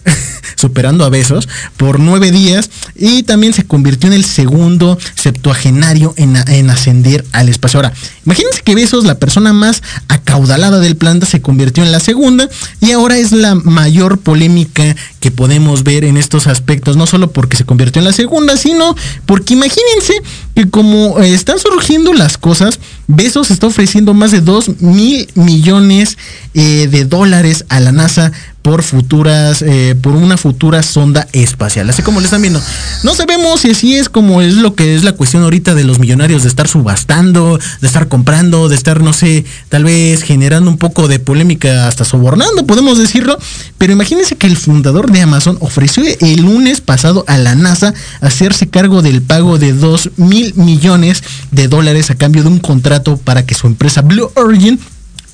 superando 0.56 1.04
a 1.04 1.10
besos 1.10 1.48
por 1.76 2.00
nueve 2.00 2.30
días 2.30 2.70
y 2.94 3.22
también 3.22 3.52
se 3.52 3.66
convirtió 3.66 4.08
en 4.08 4.14
el 4.14 4.24
segundo 4.24 4.98
septuagenario 5.14 6.14
en, 6.16 6.36
en, 6.48 6.70
ascender 6.70 7.24
al 7.32 7.48
espacio. 7.48 7.78
Ahora, 7.78 7.92
imagínense 8.24 8.62
que 8.62 8.74
Besos, 8.74 9.04
la 9.04 9.18
persona 9.18 9.52
más 9.52 9.82
acaudalada 10.08 10.80
del 10.80 10.96
planeta, 10.96 11.26
se 11.26 11.40
convirtió 11.40 11.82
en 11.82 11.92
la 11.92 12.00
segunda 12.00 12.48
y 12.80 12.92
ahora 12.92 13.16
es 13.16 13.32
la 13.32 13.54
mayor 13.54 14.18
polémica 14.18 14.96
que 15.20 15.30
podemos 15.30 15.82
ver 15.82 16.04
en 16.04 16.16
estos 16.16 16.46
aspectos, 16.46 16.96
no 16.96 17.06
solo 17.06 17.30
porque 17.30 17.56
se 17.56 17.64
convirtió 17.64 18.00
en 18.00 18.04
la 18.04 18.12
segunda, 18.12 18.56
sino 18.56 18.94
porque 19.24 19.54
imagínense 19.54 20.14
que 20.54 20.68
como 20.68 21.20
eh, 21.20 21.34
están 21.34 21.58
surgiendo 21.58 22.12
las 22.12 22.38
cosas, 22.38 22.78
Besos 23.08 23.50
está 23.50 23.68
ofreciendo 23.68 24.14
más 24.14 24.32
de 24.32 24.40
2 24.40 24.80
mil 24.80 25.28
millones 25.34 26.18
eh, 26.54 26.88
de 26.90 27.04
dólares 27.04 27.64
a 27.68 27.78
la 27.80 27.92
NASA 27.92 28.32
por 28.62 28.82
futuras, 28.82 29.62
eh, 29.62 29.94
por 29.94 30.16
una 30.16 30.36
futura 30.36 30.82
sonda 30.82 31.28
espacial. 31.32 31.88
Así 31.88 32.02
como 32.02 32.18
le 32.18 32.24
están 32.24 32.42
viendo. 32.42 32.60
No 33.04 33.14
sabemos 33.14 33.60
si 33.60 33.70
así 33.70 33.94
es 33.94 34.08
como 34.08 34.42
es 34.42 34.54
lo 34.54 34.74
que 34.74 34.96
es 34.96 35.04
la 35.04 35.12
cuestión 35.12 35.44
ahorita 35.44 35.76
de 35.76 35.84
los 35.84 36.00
millonarios 36.00 36.42
de 36.42 36.48
estar 36.48 36.66
subastando, 36.66 37.60
de 37.80 37.86
estar 37.86 38.08
comprando, 38.08 38.68
de 38.68 38.74
estar, 38.74 39.00
no 39.02 39.12
sé, 39.12 39.44
tal 39.68 39.84
vez 39.84 40.24
generando 40.24 40.68
un 40.68 40.78
poco 40.78 41.06
de 41.06 41.20
polémica 41.20 41.86
hasta 41.86 42.04
sobornando, 42.04 42.66
podemos 42.66 42.98
decirlo. 42.98 43.38
Pero 43.78 43.92
imagínense 43.92 44.34
que 44.34 44.48
el 44.48 44.56
fundador 44.56 45.12
de 45.12 45.20
Amazon 45.20 45.58
ofreció 45.60 46.02
el 46.20 46.42
lunes 46.42 46.80
pasado 46.80 47.24
a 47.28 47.38
la 47.38 47.54
NASA 47.54 47.94
hacerse 48.20 48.66
cargo 48.66 49.00
del 49.00 49.22
pago 49.22 49.58
de 49.58 49.74
2 49.74 50.10
mil 50.16 50.54
millones 50.56 51.22
de 51.52 51.68
dólares 51.68 52.10
a 52.10 52.16
cambio 52.16 52.42
de 52.42 52.48
un 52.48 52.58
contrato 52.58 52.95
para 53.02 53.44
que 53.44 53.54
su 53.54 53.66
empresa 53.66 54.02
Blue 54.02 54.30
Origin 54.34 54.78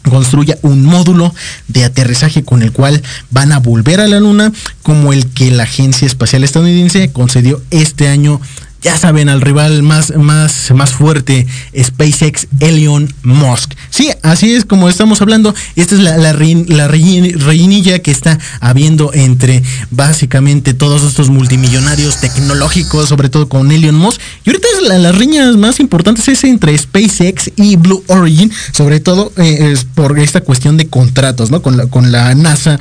construya 0.09 0.59
un 0.63 0.85
módulo 0.85 1.33
de 1.69 1.85
aterrizaje 1.85 2.43
con 2.43 2.63
el 2.63 2.73
cual 2.73 3.03
van 3.31 3.53
a 3.53 3.59
volver 3.59 4.01
a 4.01 4.09
la 4.09 4.21
luna 4.21 4.53
como 4.83 5.13
el 5.13 5.27
que 5.29 5.51
la 5.51 5.63
agencia 5.63 6.07
espacial 6.07 6.45
estadounidense 6.45 7.13
concedió 7.13 7.63
este 7.71 8.09
año 8.09 8.41
ya 8.83 8.97
saben, 8.97 9.29
al 9.29 9.41
rival 9.41 9.83
más, 9.83 10.13
más, 10.17 10.73
más 10.75 10.91
fuerte, 10.91 11.47
SpaceX 11.81 12.49
Elon 12.59 13.13
Musk. 13.23 13.75
Sí, 13.91 14.11
así 14.23 14.55
es 14.55 14.65
como 14.65 14.89
estamos 14.89 15.23
hablando. 15.23 15.55
Esta 15.77 15.95
es 15.95 16.01
la, 16.01 16.17
la, 16.17 16.33
la 16.33 16.89
reinilla 16.89 18.01
que 18.01 18.11
está 18.11 18.39
habiendo 18.61 19.13
entre 19.15 19.63
básicamente 19.91 20.75
todos 20.75 21.05
estos 21.05 21.31
multimillonarios 21.31 22.21
tecnológicos, 22.21 23.09
sobre 23.09 23.29
todo 23.29 23.49
con 23.49 23.71
Elon 23.71 23.95
Musk. 23.95 24.21
Y 24.45 24.51
ahorita 24.51 24.69
la, 24.89 24.99
las 24.99 25.15
riñas 25.17 25.57
más 25.57 25.79
importantes 25.79 26.27
es 26.29 26.43
entre 26.45 26.77
SpaceX 26.77 27.53
y 27.57 27.77
Blue 27.77 28.03
Origin, 28.09 28.51
sobre 28.73 28.99
todo 28.99 29.33
eh, 29.37 29.71
es 29.73 29.85
por 29.85 30.19
esta 30.19 30.41
cuestión 30.41 30.77
de 30.77 30.89
contratos, 30.89 31.51
¿no? 31.51 31.63
Con 31.63 31.77
la, 31.77 31.87
con 31.87 32.11
la 32.11 32.35
NASA 32.35 32.81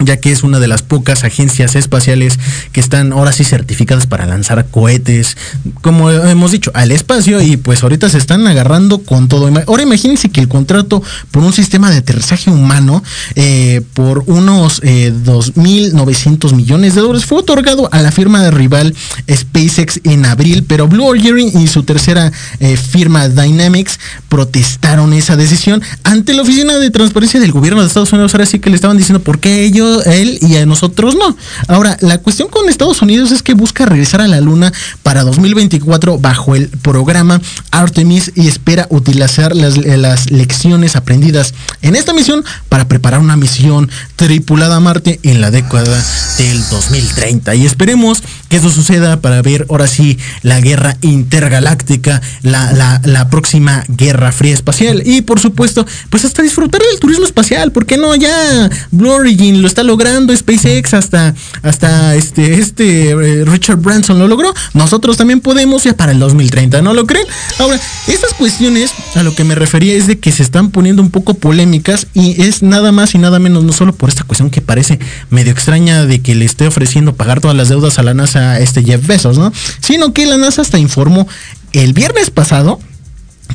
ya 0.00 0.16
que 0.16 0.32
es 0.32 0.42
una 0.42 0.58
de 0.58 0.68
las 0.68 0.82
pocas 0.82 1.24
agencias 1.24 1.76
espaciales 1.76 2.38
que 2.72 2.80
están 2.80 3.12
ahora 3.12 3.32
sí 3.32 3.44
certificadas 3.44 4.06
para 4.06 4.26
lanzar 4.26 4.66
cohetes, 4.70 5.36
como 5.82 6.10
hemos 6.10 6.52
dicho, 6.52 6.70
al 6.74 6.90
espacio 6.90 7.40
y 7.40 7.56
pues 7.56 7.82
ahorita 7.82 8.08
se 8.08 8.18
están 8.18 8.46
agarrando 8.46 8.98
con 8.98 9.28
todo. 9.28 9.50
Ahora 9.66 9.82
imagínense 9.82 10.30
que 10.30 10.40
el 10.40 10.48
contrato 10.48 11.02
por 11.30 11.42
un 11.42 11.52
sistema 11.52 11.90
de 11.90 11.98
aterrizaje 11.98 12.50
humano 12.50 13.02
eh, 13.34 13.82
por 13.94 14.24
unos 14.26 14.80
eh, 14.82 15.12
2.900 15.24 16.54
millones 16.54 16.94
de 16.94 17.02
dólares 17.02 17.26
fue 17.26 17.38
otorgado 17.38 17.88
a 17.92 18.00
la 18.00 18.10
firma 18.10 18.42
de 18.42 18.50
rival 18.50 18.94
SpaceX 19.30 20.00
en 20.04 20.24
abril, 20.24 20.64
pero 20.66 20.88
Blue 20.88 21.06
Origin 21.06 21.60
y 21.60 21.66
su 21.66 21.82
tercera 21.82 22.32
eh, 22.60 22.76
firma 22.76 23.28
Dynamics 23.28 23.98
protestaron 24.28 25.12
esa 25.12 25.36
decisión 25.36 25.82
ante 26.04 26.34
la 26.34 26.42
Oficina 26.42 26.78
de 26.78 26.90
Transparencia 26.90 27.40
del 27.40 27.52
Gobierno 27.52 27.80
de 27.80 27.88
Estados 27.88 28.12
Unidos. 28.12 28.34
Ahora 28.34 28.46
sí 28.46 28.58
que 28.58 28.70
le 28.70 28.76
estaban 28.76 28.96
diciendo 28.96 29.22
por 29.22 29.38
qué 29.40 29.64
ellos 29.64 29.89
él 30.04 30.38
y 30.40 30.56
a 30.56 30.66
nosotros 30.66 31.14
no. 31.16 31.36
Ahora, 31.68 31.96
la 32.00 32.18
cuestión 32.18 32.48
con 32.48 32.68
Estados 32.68 33.02
Unidos 33.02 33.32
es 33.32 33.42
que 33.42 33.54
busca 33.54 33.86
regresar 33.86 34.20
a 34.20 34.28
la 34.28 34.40
Luna 34.40 34.72
para 35.02 35.22
2024 35.22 36.18
bajo 36.18 36.54
el 36.54 36.68
programa 36.68 37.40
Artemis 37.70 38.32
y 38.34 38.48
espera 38.48 38.86
utilizar 38.90 39.54
las, 39.54 40.30
lecciones 40.30 40.96
aprendidas 40.96 41.54
en 41.82 41.96
esta 41.96 42.12
misión 42.12 42.44
para 42.68 42.88
preparar 42.88 43.20
una 43.20 43.36
misión 43.36 43.90
tripulada 44.16 44.76
a 44.76 44.80
Marte 44.80 45.20
en 45.22 45.40
la 45.40 45.50
década 45.50 46.04
del 46.38 46.68
2030. 46.68 47.54
Y 47.54 47.66
esperemos 47.66 48.22
que 48.48 48.56
eso 48.56 48.70
suceda 48.70 49.20
para 49.20 49.42
ver 49.42 49.66
ahora 49.70 49.86
sí 49.86 50.18
la 50.42 50.60
guerra 50.60 50.96
intergaláctica, 51.02 52.20
la, 52.42 53.00
la, 53.04 53.30
próxima 53.30 53.84
guerra 53.88 54.32
fría 54.32 54.54
espacial 54.54 55.02
y 55.04 55.22
por 55.22 55.38
supuesto, 55.38 55.86
pues 56.08 56.24
hasta 56.24 56.42
disfrutar 56.42 56.80
del 56.80 56.98
turismo 56.98 57.24
espacial, 57.24 57.70
¿por 57.70 57.86
qué 57.86 57.96
no? 57.96 58.14
Ya 58.16 58.68
Blue 58.90 59.10
Origin 59.10 59.62
lo 59.62 59.68
está 59.68 59.79
logrando, 59.82 60.34
SpaceX 60.36 60.94
hasta, 60.94 61.34
hasta 61.62 62.14
este, 62.14 62.54
este 62.54 63.10
eh, 63.10 63.44
Richard 63.44 63.78
Branson 63.78 64.18
lo 64.18 64.28
logró, 64.28 64.52
nosotros 64.74 65.16
también 65.16 65.40
podemos 65.40 65.84
ya 65.84 65.94
para 65.94 66.12
el 66.12 66.18
2030, 66.18 66.82
¿no 66.82 66.94
lo 66.94 67.06
creen? 67.06 67.26
Ahora, 67.58 67.80
estas 68.06 68.34
cuestiones 68.34 68.92
a 69.14 69.22
lo 69.22 69.34
que 69.34 69.44
me 69.44 69.54
refería 69.54 69.94
es 69.94 70.06
de 70.06 70.18
que 70.18 70.32
se 70.32 70.42
están 70.42 70.70
poniendo 70.70 71.02
un 71.02 71.10
poco 71.10 71.34
polémicas 71.34 72.06
y 72.14 72.42
es 72.42 72.62
nada 72.62 72.92
más 72.92 73.14
y 73.14 73.18
nada 73.18 73.38
menos, 73.38 73.64
no 73.64 73.72
solo 73.72 73.94
por 73.94 74.08
esta 74.08 74.24
cuestión 74.24 74.50
que 74.50 74.60
parece 74.60 74.98
medio 75.30 75.52
extraña 75.52 76.04
de 76.04 76.20
que 76.20 76.34
le 76.34 76.44
esté 76.44 76.66
ofreciendo 76.66 77.14
pagar 77.14 77.40
todas 77.40 77.56
las 77.56 77.68
deudas 77.68 77.98
a 77.98 78.02
la 78.02 78.14
NASA 78.14 78.58
este 78.60 78.82
Jeff 78.82 79.06
Bezos, 79.06 79.38
¿no? 79.38 79.52
Sino 79.80 80.12
que 80.12 80.26
la 80.26 80.36
NASA 80.36 80.62
hasta 80.62 80.78
informó 80.78 81.26
el 81.72 81.92
viernes 81.92 82.30
pasado 82.30 82.80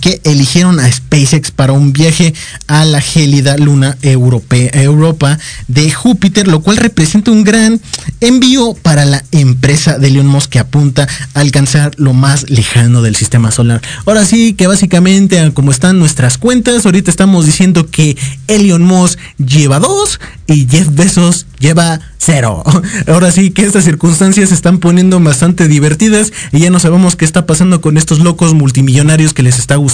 que 0.01 0.21
eligieron 0.23 0.79
a 0.79 0.91
SpaceX 0.91 1.51
para 1.51 1.73
un 1.73 1.93
viaje 1.93 2.33
a 2.67 2.85
la 2.85 3.01
gélida 3.01 3.57
luna 3.57 3.97
europea, 4.01 4.69
Europa 4.73 5.37
de 5.67 5.91
Júpiter, 5.91 6.47
lo 6.47 6.61
cual 6.61 6.77
representa 6.77 7.31
un 7.31 7.43
gran 7.43 7.81
envío 8.21 8.73
para 8.81 9.05
la 9.05 9.23
empresa 9.31 9.97
de 9.97 10.07
Elon 10.07 10.27
Musk 10.27 10.51
que 10.51 10.59
apunta 10.59 11.07
a 11.33 11.39
alcanzar 11.39 11.93
lo 11.97 12.13
más 12.13 12.49
lejano 12.49 13.01
del 13.01 13.15
sistema 13.15 13.51
solar. 13.51 13.81
Ahora 14.05 14.25
sí 14.25 14.53
que 14.53 14.67
básicamente 14.67 15.51
como 15.53 15.71
están 15.71 15.99
nuestras 15.99 16.37
cuentas, 16.37 16.85
ahorita 16.85 17.11
estamos 17.11 17.45
diciendo 17.45 17.89
que 17.89 18.17
Elon 18.47 18.83
Musk 18.83 19.19
lleva 19.37 19.79
dos, 19.79 20.19
y 20.47 20.67
Jeff 20.69 20.89
Bezos 20.91 21.47
lleva 21.59 21.99
cero. 22.17 22.63
Ahora 23.07 23.31
sí 23.31 23.51
que 23.51 23.65
estas 23.65 23.83
circunstancias 23.83 24.49
se 24.49 24.55
están 24.55 24.79
poniendo 24.79 25.19
bastante 25.19 25.67
divertidas 25.67 26.33
y 26.51 26.59
ya 26.59 26.69
no 26.69 26.79
sabemos 26.79 27.15
qué 27.15 27.25
está 27.25 27.45
pasando 27.45 27.81
con 27.81 27.97
estos 27.97 28.19
locos 28.19 28.53
multimillonarios 28.53 29.33
que 29.33 29.43
les 29.43 29.57
está 29.57 29.75
gustando 29.75 29.84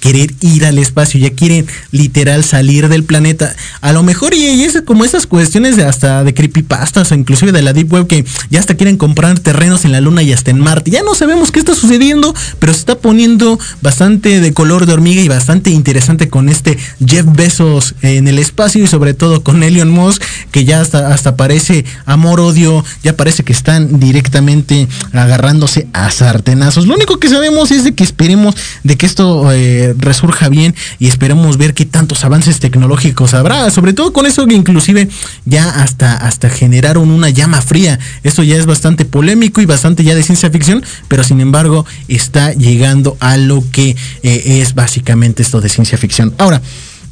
querer 0.00 0.32
ir 0.40 0.64
al 0.64 0.78
espacio, 0.78 1.20
ya 1.20 1.30
quieren 1.30 1.66
literal 1.90 2.44
salir 2.44 2.88
del 2.88 3.04
planeta. 3.04 3.54
A 3.80 3.92
lo 3.92 4.02
mejor 4.02 4.34
y, 4.34 4.64
es 4.64 4.80
como 4.84 5.04
esas 5.04 5.26
cuestiones 5.26 5.76
de 5.76 5.84
hasta 5.84 6.24
de 6.24 6.34
creepypastas 6.34 7.12
o 7.12 7.14
inclusive 7.14 7.52
de 7.52 7.62
la 7.62 7.72
deep 7.72 7.92
web 7.92 8.06
que 8.06 8.24
ya 8.50 8.60
hasta 8.60 8.74
quieren 8.74 8.96
comprar 8.96 9.38
terrenos 9.38 9.84
en 9.84 9.92
la 9.92 10.00
luna 10.00 10.22
y 10.22 10.32
hasta 10.32 10.50
en 10.50 10.60
Marte. 10.60 10.90
Ya 10.90 11.02
no 11.02 11.14
sabemos 11.14 11.50
qué 11.50 11.58
está 11.58 11.74
sucediendo, 11.74 12.34
pero 12.58 12.72
se 12.72 12.80
está 12.80 12.98
poniendo 12.98 13.58
bastante 13.82 14.40
de 14.40 14.52
color 14.52 14.86
de 14.86 14.92
hormiga 14.92 15.22
y 15.22 15.28
bastante 15.28 15.70
interesante 15.70 16.28
con 16.28 16.48
este 16.48 16.78
Jeff 17.04 17.26
Bezos 17.26 17.94
en 18.02 18.28
el 18.28 18.38
espacio 18.38 18.82
y 18.82 18.86
sobre 18.86 19.14
todo 19.14 19.42
con 19.42 19.62
Elon 19.62 19.90
Musk 19.90 20.22
que 20.50 20.64
ya 20.64 20.80
hasta 20.80 21.12
hasta 21.12 21.36
parece 21.36 21.84
amor-odio, 22.04 22.84
ya 23.02 23.16
parece 23.16 23.44
que 23.44 23.52
están 23.52 23.98
directamente 24.00 24.88
agarrándose 25.12 25.86
a 25.92 26.10
sartenazos. 26.10 26.86
Lo 26.86 26.94
único 26.94 27.18
que 27.18 27.28
sabemos 27.28 27.70
es 27.70 27.84
de 27.84 27.94
que 27.94 28.04
esperemos 28.04 28.54
de 28.84 28.96
que 28.96 29.06
esto 29.06 29.25
eh, 29.52 29.94
resurja 29.98 30.48
bien 30.48 30.74
y 30.98 31.08
esperemos 31.08 31.56
ver 31.56 31.74
qué 31.74 31.84
tantos 31.84 32.24
avances 32.24 32.60
tecnológicos 32.60 33.34
habrá, 33.34 33.70
sobre 33.70 33.92
todo 33.92 34.12
con 34.12 34.26
eso 34.26 34.46
que 34.46 34.54
inclusive 34.54 35.08
ya 35.44 35.68
hasta, 35.82 36.16
hasta 36.16 36.48
generaron 36.48 37.10
una 37.10 37.30
llama 37.30 37.60
fría. 37.60 37.98
Esto 38.22 38.42
ya 38.42 38.56
es 38.56 38.66
bastante 38.66 39.04
polémico 39.04 39.60
y 39.60 39.66
bastante 39.66 40.04
ya 40.04 40.14
de 40.14 40.22
ciencia 40.22 40.50
ficción, 40.50 40.84
pero 41.08 41.24
sin 41.24 41.40
embargo 41.40 41.86
está 42.08 42.52
llegando 42.52 43.16
a 43.20 43.36
lo 43.36 43.62
que 43.72 43.96
eh, 44.22 44.60
es 44.62 44.74
básicamente 44.74 45.42
esto 45.42 45.60
de 45.60 45.68
ciencia 45.68 45.98
ficción. 45.98 46.34
Ahora, 46.38 46.60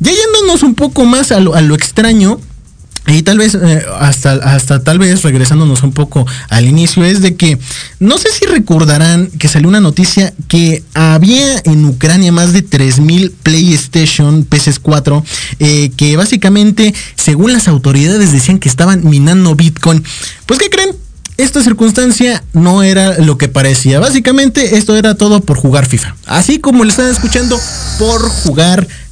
ya 0.01 0.13
yéndonos 0.13 0.63
un 0.63 0.75
poco 0.75 1.05
más 1.05 1.33
a 1.33 1.41
lo, 1.41 1.55
a 1.55 1.61
lo 1.61 1.75
extraño, 1.75 2.41
y 3.07 3.23
tal 3.23 3.39
vez, 3.39 3.55
eh, 3.55 3.85
hasta, 4.01 4.33
hasta 4.33 4.83
tal 4.83 4.99
vez 4.99 5.23
regresándonos 5.23 5.83
un 5.83 5.93
poco 5.93 6.27
al 6.49 6.67
inicio, 6.67 7.05
es 7.05 7.21
de 7.21 7.37
que 7.37 7.59
no 8.01 8.17
sé 8.17 8.29
si 8.33 8.47
recordarán 8.47 9.27
que 9.39 9.49
salió 9.49 9.69
una 9.69 9.81
noticia 9.81 10.33
que 10.49 10.83
había 10.95 11.61
en 11.65 11.85
Ucrania 11.85 12.33
más 12.33 12.53
de 12.53 12.65
3.000 12.65 13.31
PlayStation 13.43 14.49
PS4, 14.49 15.23
eh, 15.59 15.91
que 15.97 16.17
básicamente, 16.17 16.95
según 17.15 17.53
las 17.53 17.69
autoridades, 17.69 18.33
decían 18.33 18.59
que 18.59 18.69
estaban 18.69 19.03
minando 19.05 19.55
Bitcoin. 19.55 20.03
Pues, 20.47 20.59
¿qué 20.59 20.71
creen? 20.71 20.97
esta 21.37 21.63
circunstancia 21.63 22.45
no 22.53 22.83
era 22.83 23.19
lo 23.19 23.39
que 23.39 23.49
parecía. 23.49 23.99
Básicamente 23.99 24.77
esto 24.77 24.97
era 24.97 25.17
todo 25.17 25.41
por 25.41 25.57
jugar 25.57 25.87
FIFA. 25.87 26.15
Así 26.27 26.59
como 26.59 26.85
le 26.85 26.91
están 26.91 27.11
escuchando, 27.11 27.61
por 27.99 28.29
jugar 28.29 28.87
FIFA. 28.87 29.04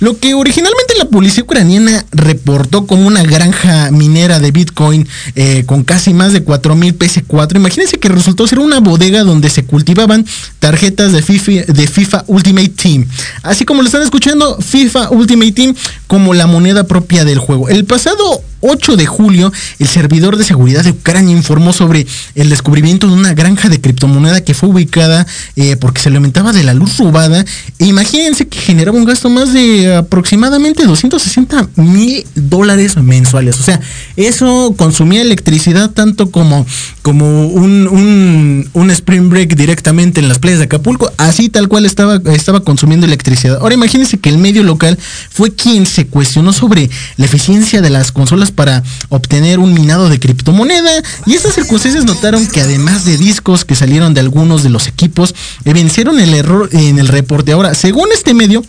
Lo 0.00 0.18
que 0.18 0.34
originalmente 0.34 0.94
la 0.98 1.06
policía 1.06 1.44
ucraniana 1.44 2.04
reportó 2.10 2.86
como 2.86 3.06
una 3.06 3.22
granja 3.22 3.90
minera 3.90 4.38
de 4.38 4.50
Bitcoin 4.50 5.06
eh, 5.34 5.64
con 5.66 5.84
casi 5.84 6.14
más 6.14 6.32
de 6.32 6.44
4.000 6.44 6.96
PS4. 6.96 7.56
Imagínense 7.56 7.98
que 7.98 8.08
resultó 8.08 8.46
ser 8.46 8.58
una 8.58 8.80
bodega 8.80 9.22
donde 9.22 9.50
se 9.50 9.64
cultivaban 9.64 10.26
tarjetas 10.58 11.12
de 11.12 11.22
FIFA, 11.22 11.72
de 11.72 11.86
FIFA 11.86 12.24
Ultimate 12.26 12.70
Team. 12.70 13.06
Así 13.42 13.64
como 13.64 13.82
lo 13.82 13.86
están 13.86 14.02
escuchando, 14.02 14.58
FIFA 14.60 15.10
Ultimate 15.10 15.52
Team 15.52 15.74
como 16.06 16.34
la 16.34 16.46
moneda 16.46 16.84
propia 16.84 17.24
del 17.24 17.38
juego. 17.38 17.68
El 17.68 17.84
pasado 17.84 18.42
8 18.60 18.96
de 18.96 19.06
julio, 19.06 19.52
el 19.78 19.88
servidor 19.88 20.36
de 20.36 20.44
seguridad 20.44 20.84
de 20.84 20.90
Ucrania 20.90 21.34
informó 21.34 21.72
sobre 21.72 22.06
el 22.34 22.50
descubrimiento 22.50 23.06
de 23.06 23.14
una 23.14 23.34
granja 23.34 23.68
de 23.68 23.80
criptomoneda 23.80 24.42
que 24.42 24.54
fue 24.54 24.68
ubicada 24.68 25.26
eh, 25.56 25.76
porque 25.76 26.00
se 26.00 26.08
alimentaba 26.08 26.52
de 26.52 26.62
la 26.62 26.74
luz 26.74 26.98
robada. 26.98 27.44
E 27.78 27.86
imagínense 27.86 28.48
que 28.48 28.58
generaba 28.58 28.98
un 29.00 29.06
gasto 29.06 29.30
más 29.30 29.52
de 29.52 29.96
aproximadamente 29.96 30.84
260 30.84 31.70
mil 31.76 32.24
dólares 32.34 32.96
mensuales. 32.96 33.58
O 33.58 33.62
sea, 33.62 33.80
eso 34.16 34.74
consumía 34.76 35.22
electricidad 35.22 35.90
tanto 35.90 36.30
como, 36.30 36.66
como 37.02 37.48
un, 37.48 37.88
un, 37.88 38.70
un, 38.74 38.90
spring 38.90 39.30
break 39.30 39.56
directamente 39.56 40.20
en 40.20 40.28
las 40.28 40.38
playas 40.38 40.58
de 40.58 40.66
Acapulco. 40.66 41.10
Así 41.16 41.48
tal 41.48 41.68
cual 41.68 41.86
estaba, 41.86 42.20
estaba 42.32 42.60
consumiendo 42.60 43.06
electricidad. 43.06 43.58
Ahora 43.60 43.74
imagínense 43.74 44.18
que 44.18 44.28
el 44.28 44.38
medio 44.38 44.62
local 44.62 44.98
fue 45.30 45.54
quien 45.54 45.86
se 45.86 46.06
cuestionó 46.06 46.52
sobre 46.52 46.90
la 47.16 47.24
eficiencia 47.24 47.80
de 47.80 47.90
las 47.90 48.12
consolas 48.12 48.50
para 48.50 48.82
obtener 49.08 49.58
un 49.58 49.72
minado 49.72 50.08
de 50.08 50.20
criptomoneda 50.20 50.90
y 51.24 51.34
estas 51.34 51.54
circunstancias 51.54 52.04
notaron 52.04 52.46
que 52.46 52.60
además 52.60 53.04
de 53.06 53.16
discos 53.16 53.64
que 53.64 53.74
salieron 53.74 54.12
de 54.12 54.20
algunos 54.20 54.62
de 54.62 54.68
los 54.68 54.86
equipos, 54.88 55.34
evidenciaron 55.64 56.20
el 56.20 56.34
error 56.34 56.68
en 56.72 56.98
el 56.98 57.08
reporte. 57.08 57.52
Ahora, 57.52 57.74
según 57.74 58.08
este 58.12 58.34
medio, 58.34 58.62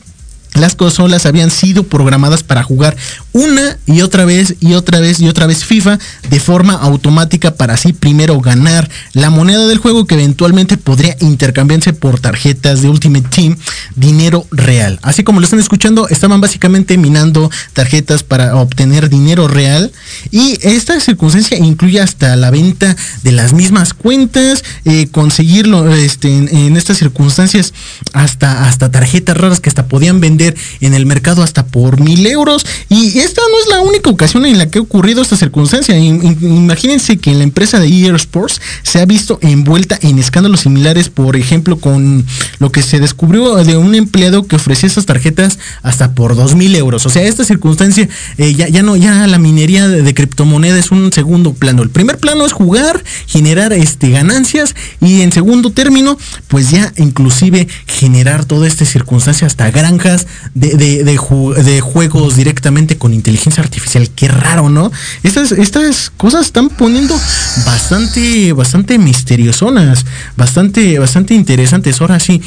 las 0.56 0.76
consolas 0.76 1.26
habían 1.26 1.50
sido 1.50 1.84
programadas 1.84 2.44
para 2.44 2.64
jugar 2.64 2.96
una 3.34 3.78
y 3.86 4.02
otra 4.02 4.26
vez 4.26 4.56
y 4.60 4.74
otra 4.74 5.00
vez 5.00 5.20
y 5.20 5.28
otra 5.28 5.48
vez 5.48 5.64
FIFA 5.64 6.00
de 6.30 6.40
forma 6.40 6.74
automática 6.74 7.56
para 7.56 7.76
así 7.76 7.94
primero 7.94 8.40
ganar 8.40 8.90
la 9.14 9.30
moneda 9.30 9.68
del 9.68 9.78
juego 9.78 10.06
que 10.06 10.16
eventualmente 10.16 10.78
podría 10.78 11.16
intercambiarse 11.20 11.94
por 11.94 12.20
tarjetas 12.20 12.82
de 12.82 12.90
Ultimate 12.90 13.28
Team, 13.30 13.58
dinero 13.96 14.46
real. 14.52 15.00
Así 15.02 15.24
como 15.24 15.40
lo 15.40 15.46
están 15.46 15.60
escuchando, 15.60 16.08
estaban 16.10 16.42
básicamente 16.42 16.98
minando 16.98 17.50
tarjetas 17.74 18.24
para 18.24 18.56
obtener 18.56 19.10
dinero 19.10 19.48
real 19.48 19.92
y 20.32 20.58
esta 20.62 21.00
circunstancia 21.00 21.58
incluye 21.58 22.02
hasta 22.02 22.36
la 22.36 22.52
venta 22.52 22.96
de 23.24 23.32
las 23.32 23.54
mismas 23.54 23.94
cuentas, 23.94 24.64
eh, 24.86 25.08
conseguirlo 25.12 25.94
este, 25.94 26.36
en, 26.36 26.50
en, 26.50 26.78
estas 26.78 26.98
circunstancias 26.98 27.74
hasta, 28.14 28.68
hasta 28.68 28.92
tarjetas 28.92 29.38
raras 29.38 29.60
que 29.60 29.70
hasta 29.70 29.88
podían 29.88 30.20
vender 30.20 30.56
en 30.82 30.94
el 30.94 31.06
mercado 31.06 31.44
hasta 31.44 31.66
por 31.66 32.00
mil 32.00 32.26
euros 32.26 32.66
y 32.90 33.21
esta 33.24 33.42
no 33.52 33.60
es 33.60 33.68
la 33.70 33.82
única 33.82 34.10
ocasión 34.10 34.46
en 34.46 34.58
la 34.58 34.70
que 34.70 34.80
ha 34.80 34.82
ocurrido 34.82 35.22
esta 35.22 35.38
circunstancia. 35.38 35.98
Imagínense 35.98 37.18
que 37.18 37.34
la 37.34 37.44
empresa 37.44 37.80
de 37.80 37.88
EA 37.88 38.16
Sports 38.16 38.62
se 38.84 39.00
ha 39.00 39.06
visto 39.06 39.38
envuelta 39.42 39.98
en 40.02 40.20
escándalos 40.20 40.62
similares, 40.62 41.10
por 41.10 41.36
ejemplo, 41.36 41.78
con 41.78 42.26
lo 42.60 42.72
que 42.72 42.82
se 42.82 43.00
descubrió 43.00 43.56
de 43.64 43.78
un 43.78 43.96
empleado 43.96 44.44
que 44.44 44.56
ofrecía 44.56 44.88
estas 44.88 45.06
tarjetas 45.06 45.60
hasta 45.84 46.14
por 46.14 46.36
dos 46.36 46.56
mil 46.56 46.76
euros. 46.76 47.06
O 47.06 47.10
sea, 47.10 47.24
esta 47.24 47.44
circunstancia 47.44 48.10
eh, 48.38 48.54
ya, 48.54 48.82
no, 48.82 48.96
ya 48.96 49.28
la 49.28 49.38
minería 49.38 49.88
de, 49.88 50.02
de 50.02 50.14
criptomoneda 50.14 50.80
es 50.80 50.92
un 50.92 51.12
segundo 51.14 51.54
plano. 51.54 51.84
El 51.84 51.90
primer 51.90 52.18
plano 52.18 52.46
es 52.46 52.54
jugar, 52.54 53.04
generar 53.28 53.74
este, 53.74 54.10
ganancias 54.10 54.76
y 55.00 55.22
en 55.22 55.32
segundo 55.32 55.72
término, 55.72 56.18
pues 56.48 56.72
ya 56.72 56.92
inclusive 56.98 57.68
generar 57.86 58.46
toda 58.46 58.68
esta 58.68 58.86
circunstancia 58.86 59.48
hasta 59.48 59.70
granjas 59.70 60.28
de 60.54 61.82
juegos 61.82 62.36
directamente 62.36 62.98
con 62.98 63.11
inteligencia 63.14 63.64
artificial. 63.64 64.10
Qué 64.16 64.28
raro, 64.28 64.70
¿no? 64.70 64.92
Estas, 65.24 65.52
estas 65.52 66.12
cosas 66.16 66.46
están 66.46 66.70
poniendo 66.70 67.20
bastante, 67.66 68.54
bastante 68.54 68.98
misteriosonas, 68.98 70.06
bastante, 70.38 71.00
bastante 71.00 71.34
interesantes. 71.34 72.02
Ahora 72.02 72.20
sí, 72.20 72.42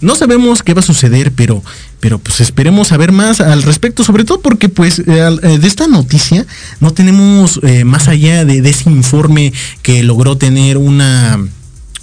no 0.00 0.14
sabemos 0.14 0.62
qué 0.62 0.74
va 0.74 0.80
a 0.80 0.84
suceder, 0.84 1.32
pero, 1.32 1.62
pero 2.00 2.18
pues 2.18 2.40
esperemos 2.40 2.88
saber 2.88 3.10
más 3.10 3.40
al 3.40 3.62
respecto, 3.62 4.04
sobre 4.04 4.24
todo 4.24 4.40
porque 4.40 4.68
pues 4.68 5.04
de 5.04 5.58
esta 5.66 5.88
noticia 5.88 6.46
no 6.80 6.92
tenemos 6.92 7.60
eh, 7.62 7.84
más 7.84 8.06
allá 8.08 8.44
de, 8.44 8.62
de 8.62 8.70
ese 8.70 8.90
informe 8.90 9.52
que 9.82 10.04
logró 10.04 10.36
tener 10.36 10.76
una 10.76 11.38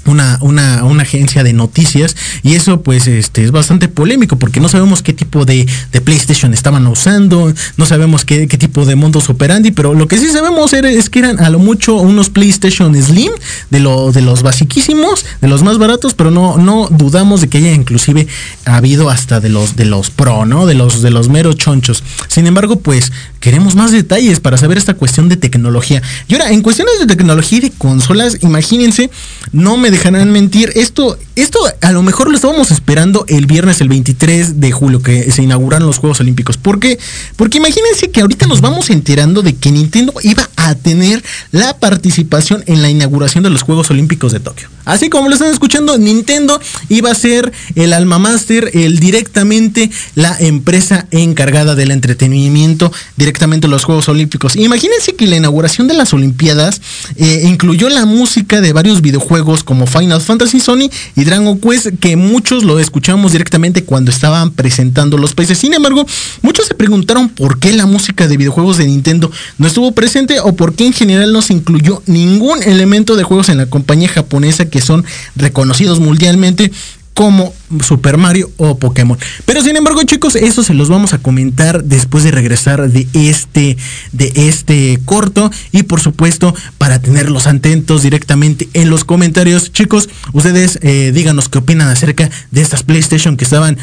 una, 0.06 0.38
una, 0.42 0.84
una, 0.84 1.04
agencia 1.04 1.44
de 1.44 1.54
noticias 1.54 2.16
y 2.44 2.56
eso 2.56 2.82
pues 2.82 3.08
este 3.08 3.44
es 3.44 3.52
bastante 3.52 3.88
polémico 3.88 4.38
porque 4.38 4.60
no 4.60 4.70
sabemos 4.70 5.02
qué 5.02 5.14
tipo 5.14 5.46
de, 5.46 5.68
de 5.92 6.02
PlayStation 6.02 6.54
estaban 6.54 6.88
usando, 6.88 7.54
no 7.78 7.86
sabemos 7.86 8.26
qué, 8.26 8.48
qué, 8.48 8.58
tipo 8.58 8.86
de 8.86 8.96
mundos 8.96 9.30
operandi, 9.30 9.72
pero 9.72 9.94
lo 9.94 10.08
que 10.08 10.18
sí 10.18 10.30
sabemos 10.32 10.74
era, 10.74 10.90
es 10.90 11.10
que 11.10 11.20
eran 11.20 11.40
a 11.40 11.50
lo 11.50 11.60
mucho 11.60 11.96
unos 11.96 12.30
PlayStation 12.30 12.96
Slim 13.02 13.32
de, 13.70 13.80
lo, 13.80 14.12
de 14.12 14.22
los 14.22 14.42
basiquísimos, 14.42 15.26
de 15.42 15.48
los 15.48 15.64
más 15.64 15.78
baratos, 15.78 16.14
pero 16.14 16.32
no, 16.32 16.58
no 16.58 16.88
dudamos 16.90 17.42
de 17.42 17.50
que 17.50 17.60
haya 17.60 17.74
inclusive 17.74 18.28
habido 18.66 19.10
hasta 19.10 19.40
de 19.40 19.50
los 19.50 19.76
de 19.76 19.86
los 19.86 20.10
pro, 20.10 20.46
¿no? 20.46 20.66
De 20.66 20.74
los 20.74 21.02
de 21.02 21.12
los 21.12 21.30
meros 21.30 21.58
chonchos. 21.58 22.04
Sin 22.28 22.48
embargo, 22.48 22.78
pues 22.78 23.12
queremos 23.40 23.76
más 23.76 23.92
detalles 23.92 24.40
para 24.40 24.58
saber 24.58 24.78
esta 24.78 24.96
cuestión 24.96 25.30
de 25.30 25.38
tecnología. 25.38 26.02
Y 26.28 26.34
ahora, 26.34 26.52
en 26.52 26.62
cuestiones 26.62 27.00
de 27.00 27.06
tecnología 27.06 27.60
y 27.60 27.62
de 27.62 27.72
consolas, 27.72 28.38
imagínense, 28.42 29.10
no 29.52 29.78
me 29.78 29.92
dejarán 29.96 30.32
mentir, 30.32 30.72
esto, 30.76 31.18
esto 31.36 31.60
a 31.82 31.92
lo 31.92 32.04
mejor 32.04 32.30
lo 32.30 32.36
estábamos 32.36 32.70
esperando 32.72 33.26
el 33.30 33.46
viernes, 33.46 33.80
el 33.80 33.88
23 33.88 34.60
de 34.60 34.72
julio, 34.72 35.02
que 35.02 35.32
se 35.32 35.42
inauguraron 35.42 35.88
los 35.88 36.00
Juegos 36.00 36.20
Olímpicos. 36.20 36.58
¿Por 36.58 36.80
qué? 36.80 37.00
Porque 37.38 37.60
imagínense 37.60 38.12
que 38.12 38.22
ahorita 38.22 38.46
nos 38.46 38.62
vamos 38.62 38.90
enterando 38.90 39.42
de 39.42 39.56
que 39.56 39.72
Nintendo 39.72 40.14
iba 40.22 40.50
a 40.58 40.76
tener 40.76 41.24
la 41.52 41.78
participación 41.78 42.64
en 42.68 42.82
la 42.82 42.90
inauguración 42.90 43.44
de 43.44 43.50
los 43.50 43.62
Juegos 43.62 43.90
Olímpicos 43.90 44.34
de 44.34 44.42
Tokio. 44.42 44.68
Así 44.86 45.10
como 45.10 45.28
lo 45.28 45.36
están 45.36 45.52
escuchando, 45.52 45.98
Nintendo 45.98 46.60
iba 46.90 47.12
a 47.12 47.16
ser 47.16 47.52
el 47.76 47.94
alma 47.94 48.20
master, 48.20 48.72
el 48.74 49.00
directamente 49.00 49.90
la 50.16 50.36
empresa 50.40 51.08
encargada 51.12 51.76
del 51.76 51.92
entretenimiento, 51.92 52.92
directamente 53.18 53.68
los 53.68 53.84
Juegos 53.84 54.08
Olímpicos. 54.10 54.56
Imagínense 54.56 55.16
que 55.16 55.28
la 55.28 55.38
inauguración 55.38 55.88
de 55.88 55.96
las 55.96 56.14
Olimpiadas 56.14 56.82
eh, 57.16 57.44
incluyó 57.46 57.90
la 57.90 58.06
música 58.06 58.62
de 58.62 58.74
varios 58.74 59.02
videojuegos 59.02 59.64
como 59.64 59.88
Final 59.88 60.22
Fantasy 60.22 60.60
Sony 60.60 60.90
y 61.16 61.24
Dragon 61.24 61.60
Quest, 61.60 61.88
que 62.00 62.16
muchos 62.16 62.64
lo 62.64 62.80
escuchamos 62.80 63.32
directamente 63.32 63.84
cuando 63.84 64.12
estaban 64.12 64.52
presentando 64.52 65.18
los 65.18 65.34
países. 65.34 65.58
Sin 65.58 65.74
embargo, 65.74 66.06
muchos 66.42 66.68
se 66.68 66.76
preguntaron 66.76 67.30
por 67.30 67.60
qué 67.60 67.74
la 67.74 67.86
música 67.86 68.28
de 68.28 68.38
videojuegos 68.38 68.78
de 68.78 68.86
Nintendo 68.86 69.32
no 69.58 69.68
estuvo 69.68 69.92
presente 69.94 70.40
o 70.40 70.56
por 70.56 70.76
qué 70.76 70.86
en 70.86 70.94
general 70.94 71.34
no 71.34 71.42
se 71.42 71.54
incluyó 71.54 72.02
ningún 72.06 72.62
elemento 72.64 73.16
de 73.16 73.24
juegos 73.24 73.50
en 73.50 73.58
la 73.58 73.66
compañía 73.66 74.10
japonesa 74.10 74.70
son 74.82 75.06
reconocidos 75.36 76.00
mundialmente 76.00 76.72
como 77.16 77.54
Super 77.82 78.18
Mario 78.18 78.52
o 78.58 78.78
Pokémon. 78.78 79.18
Pero 79.46 79.64
sin 79.64 79.78
embargo, 79.78 80.04
chicos, 80.04 80.36
eso 80.36 80.64
se 80.64 80.74
los 80.74 80.90
vamos 80.90 81.14
a 81.14 81.18
comentar 81.18 81.84
después 81.86 82.26
de 82.26 82.32
regresar 82.32 82.90
de 82.92 83.08
este 83.14 83.78
de 84.12 84.34
este 84.36 85.00
corto 85.06 85.50
y 85.72 85.84
por 85.84 86.02
supuesto 86.02 86.54
para 86.78 87.00
tenerlos 87.00 87.48
atentos 87.48 88.04
directamente 88.04 88.68
en 88.74 88.90
los 88.90 89.06
comentarios, 89.06 89.72
chicos, 89.72 90.10
ustedes 90.34 90.78
eh, 90.82 91.12
díganos 91.14 91.48
qué 91.48 91.60
opinan 91.60 91.88
acerca 91.88 92.30
de 92.52 92.62
estas 92.62 92.84
PlayStation 92.84 93.38
que 93.38 93.46
estaban 93.46 93.78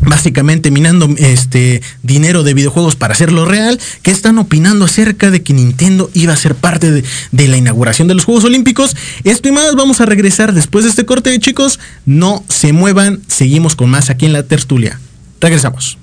básicamente 0.00 0.70
minando 0.70 1.08
este 1.18 1.82
dinero 2.02 2.42
de 2.42 2.54
videojuegos 2.54 2.96
para 2.96 3.14
hacerlo 3.14 3.44
real, 3.44 3.80
que 4.02 4.10
están 4.10 4.38
opinando 4.38 4.84
acerca 4.84 5.30
de 5.30 5.42
que 5.42 5.54
Nintendo 5.54 6.10
iba 6.14 6.32
a 6.32 6.36
ser 6.36 6.54
parte 6.54 6.90
de, 6.90 7.04
de, 7.32 7.48
la 7.48 7.56
inauguración 7.56 8.08
de 8.08 8.14
los 8.14 8.24
Juegos 8.24 8.44
Olímpicos. 8.44 8.96
Esto 9.24 9.48
y 9.48 9.52
más, 9.52 9.74
vamos 9.74 10.00
a 10.00 10.06
regresar 10.06 10.52
después 10.52 10.84
de 10.84 10.90
este 10.90 11.06
corte, 11.06 11.38
chicos. 11.38 11.80
No 12.06 12.44
se 12.48 12.72
muevan, 12.72 13.20
seguimos 13.28 13.76
con 13.76 13.90
más 13.90 14.10
aquí 14.10 14.26
en 14.26 14.32
la 14.32 14.42
tertulia. 14.42 15.00
Regresamos. 15.40 15.98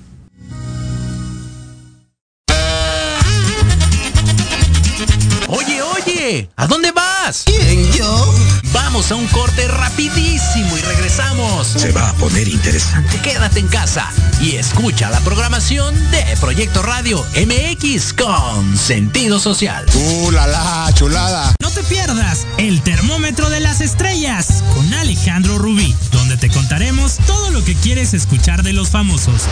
¿A 6.56 6.68
dónde 6.68 6.92
vas? 6.92 7.44
¿Quién, 7.46 7.92
yo? 7.92 8.36
Vamos 8.72 9.12
a 9.12 9.16
un 9.16 9.28
corte 9.28 9.68
rapidísimo 9.68 10.78
y 10.78 10.82
regresamos. 10.82 11.68
Se 11.68 11.92
va 11.92 12.10
a 12.10 12.14
poner 12.14 12.48
interesante. 12.48 13.20
Quédate 13.22 13.60
en 13.60 13.68
casa 13.68 14.10
y 14.40 14.56
escucha 14.56 15.10
la 15.10 15.20
programación 15.22 15.94
de 16.12 16.24
Proyecto 16.40 16.82
Radio 16.82 17.26
MX 17.36 18.14
con 18.14 18.78
sentido 18.78 19.40
social. 19.40 19.86
¡Uh, 19.94 20.32
la, 20.32 20.48
la 20.48 20.90
chulada! 20.94 21.54
No 21.62 21.70
te 21.70 21.84
pierdas 21.84 22.48
el 22.58 22.82
termómetro 22.82 23.50
de 23.50 23.60
las 23.60 23.82
estrellas 23.82 24.64
con 24.74 24.94
Alejandro 24.94 25.58
Rubí, 25.58 25.94
donde 26.12 26.38
te 26.38 26.50
contaremos 26.50 27.18
todo 27.28 27.52
lo 27.52 27.64
que 27.66 27.76
quieres 27.76 28.14
escuchar 28.14 28.64
de 28.64 28.74
los 28.74 28.90
famosos. 28.90 29.44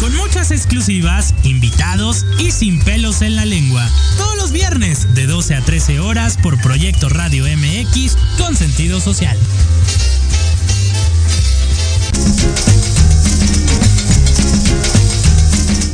Con 0.00 0.14
muchas 0.14 0.52
exclusivas, 0.52 1.34
invitados 1.42 2.24
y 2.38 2.52
sin 2.52 2.80
pelos 2.84 3.20
en 3.20 3.34
la 3.34 3.44
lengua. 3.44 3.88
Todos 4.16 4.36
los 4.36 4.52
viernes 4.52 5.12
de 5.14 5.26
12 5.26 5.56
a 5.56 5.60
13 5.60 5.97
horas 5.98 6.36
por 6.36 6.60
Proyecto 6.60 7.08
Radio 7.08 7.44
MX 7.44 8.16
con 8.36 8.56
sentido 8.56 9.00
social. 9.00 9.36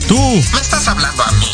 Tú. 0.08 0.18
¿Me 0.52 0.60
estás 0.60 0.88
hablando 0.88 1.22
a 1.22 1.32
mí? 1.32 1.53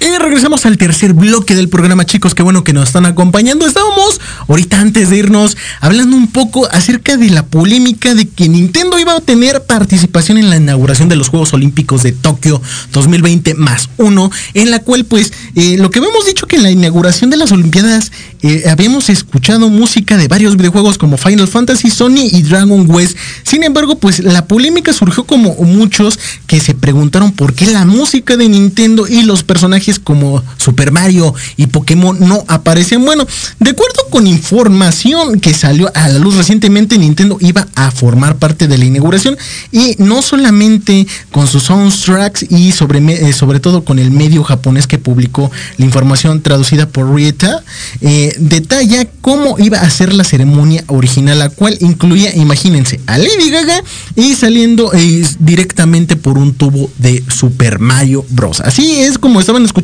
Regresamos 0.00 0.64
al 0.64 0.78
tercer 0.78 1.12
bloque 1.12 1.56
del 1.56 1.68
programa, 1.68 2.06
chicos. 2.06 2.36
Qué 2.36 2.44
bueno 2.44 2.62
que 2.62 2.72
nos 2.72 2.88
están 2.88 3.04
acompañando. 3.04 3.66
Estábamos 3.66 4.20
ahorita 4.46 4.80
antes 4.80 5.10
de 5.10 5.16
irnos 5.16 5.56
hablando 5.80 6.16
un 6.16 6.28
poco 6.28 6.68
acerca 6.70 7.16
de 7.16 7.30
la 7.30 7.44
polémica 7.44 8.14
de 8.14 8.28
que 8.28 8.48
Nintendo 8.48 8.98
iba 8.98 9.16
a 9.16 9.20
tener 9.20 9.64
participación 9.64 10.38
en 10.38 10.48
la 10.48 10.56
inauguración 10.56 11.08
de 11.08 11.16
los 11.16 11.28
Juegos 11.28 11.52
Olímpicos 11.52 12.04
de 12.04 12.12
Tokio 12.12 12.62
2020 12.92 13.54
más 13.54 13.90
uno, 13.96 14.30
en 14.54 14.70
la 14.70 14.78
cual 14.78 15.04
pues 15.04 15.32
eh, 15.56 15.76
lo 15.78 15.90
que 15.90 15.98
habíamos 15.98 16.26
dicho 16.26 16.46
que 16.46 16.56
en 16.56 16.62
la 16.62 16.70
inauguración 16.70 17.30
de 17.30 17.36
las 17.36 17.50
Olimpiadas 17.50 18.12
eh, 18.42 18.64
habíamos 18.70 19.10
escuchado 19.10 19.68
música 19.68 20.16
de 20.16 20.28
varios 20.28 20.56
videojuegos 20.56 20.96
como 20.96 21.16
Final 21.16 21.48
Fantasy, 21.48 21.90
Sony 21.90 22.28
y 22.30 22.42
Dragon 22.42 22.86
Quest. 22.86 23.16
Sin 23.42 23.64
embargo, 23.64 23.98
pues 23.98 24.20
la 24.20 24.46
polémica 24.46 24.92
surgió 24.92 25.24
como 25.24 25.54
muchos 25.56 26.18
que 26.46 26.60
se 26.60 26.74
preguntaron 26.74 27.32
por 27.32 27.54
qué 27.54 27.66
la 27.66 27.84
música 27.84 28.36
de 28.36 28.48
Nintendo 28.48 29.08
y 29.08 29.22
los 29.22 29.42
personajes 29.42 29.89
como 29.98 30.42
Super 30.56 30.92
Mario 30.92 31.34
y 31.56 31.66
Pokémon 31.66 32.16
no 32.20 32.44
aparecen. 32.48 33.04
Bueno, 33.04 33.26
de 33.58 33.70
acuerdo 33.70 34.02
con 34.10 34.26
información 34.26 35.40
que 35.40 35.54
salió 35.54 35.90
a 35.94 36.08
la 36.08 36.18
luz 36.18 36.36
recientemente, 36.36 36.98
Nintendo 36.98 37.36
iba 37.40 37.66
a 37.74 37.90
formar 37.90 38.36
parte 38.36 38.68
de 38.68 38.78
la 38.78 38.84
inauguración 38.84 39.36
y 39.72 39.96
no 39.98 40.22
solamente 40.22 41.06
con 41.30 41.46
sus 41.46 41.64
soundtracks 41.64 42.46
y 42.50 42.72
sobre, 42.72 42.98
eh, 42.98 43.32
sobre 43.32 43.60
todo 43.60 43.84
con 43.84 43.98
el 43.98 44.10
medio 44.10 44.42
japonés 44.44 44.86
que 44.86 44.98
publicó 44.98 45.50
la 45.76 45.84
información 45.84 46.42
traducida 46.42 46.88
por 46.88 47.14
Rieta, 47.14 47.62
eh, 48.00 48.34
detalla 48.38 49.06
cómo 49.20 49.56
iba 49.58 49.78
a 49.78 49.90
ser 49.90 50.12
la 50.12 50.24
ceremonia 50.24 50.84
original, 50.88 51.38
la 51.38 51.48
cual 51.48 51.76
incluía, 51.80 52.34
imagínense, 52.34 53.00
a 53.06 53.18
Lady 53.18 53.50
Gaga 53.50 53.82
y 54.16 54.34
saliendo 54.34 54.92
eh, 54.94 55.24
directamente 55.38 56.16
por 56.16 56.38
un 56.38 56.54
tubo 56.54 56.90
de 56.98 57.22
Super 57.28 57.78
Mario 57.78 58.24
Bros. 58.30 58.60
Así 58.60 59.00
es 59.00 59.18
como 59.18 59.40
estaban 59.40 59.64
escuchando, 59.64 59.79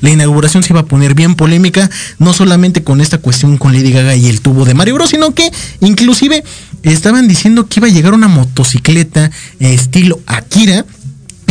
la 0.00 0.10
inauguración 0.10 0.62
se 0.62 0.72
iba 0.72 0.80
a 0.80 0.86
poner 0.86 1.14
bien 1.14 1.34
polémica, 1.34 1.90
no 2.18 2.32
solamente 2.32 2.82
con 2.82 3.00
esta 3.00 3.18
cuestión 3.18 3.58
con 3.58 3.72
Lady 3.72 3.92
Gaga 3.92 4.14
y 4.16 4.26
el 4.26 4.40
tubo 4.40 4.64
de 4.64 4.74
Mario 4.74 4.94
Bros, 4.94 5.10
sino 5.10 5.34
que 5.34 5.50
inclusive 5.80 6.44
estaban 6.82 7.28
diciendo 7.28 7.66
que 7.68 7.80
iba 7.80 7.88
a 7.88 7.90
llegar 7.90 8.14
una 8.14 8.28
motocicleta 8.28 9.30
eh, 9.60 9.74
estilo 9.74 10.20
Akira 10.26 10.84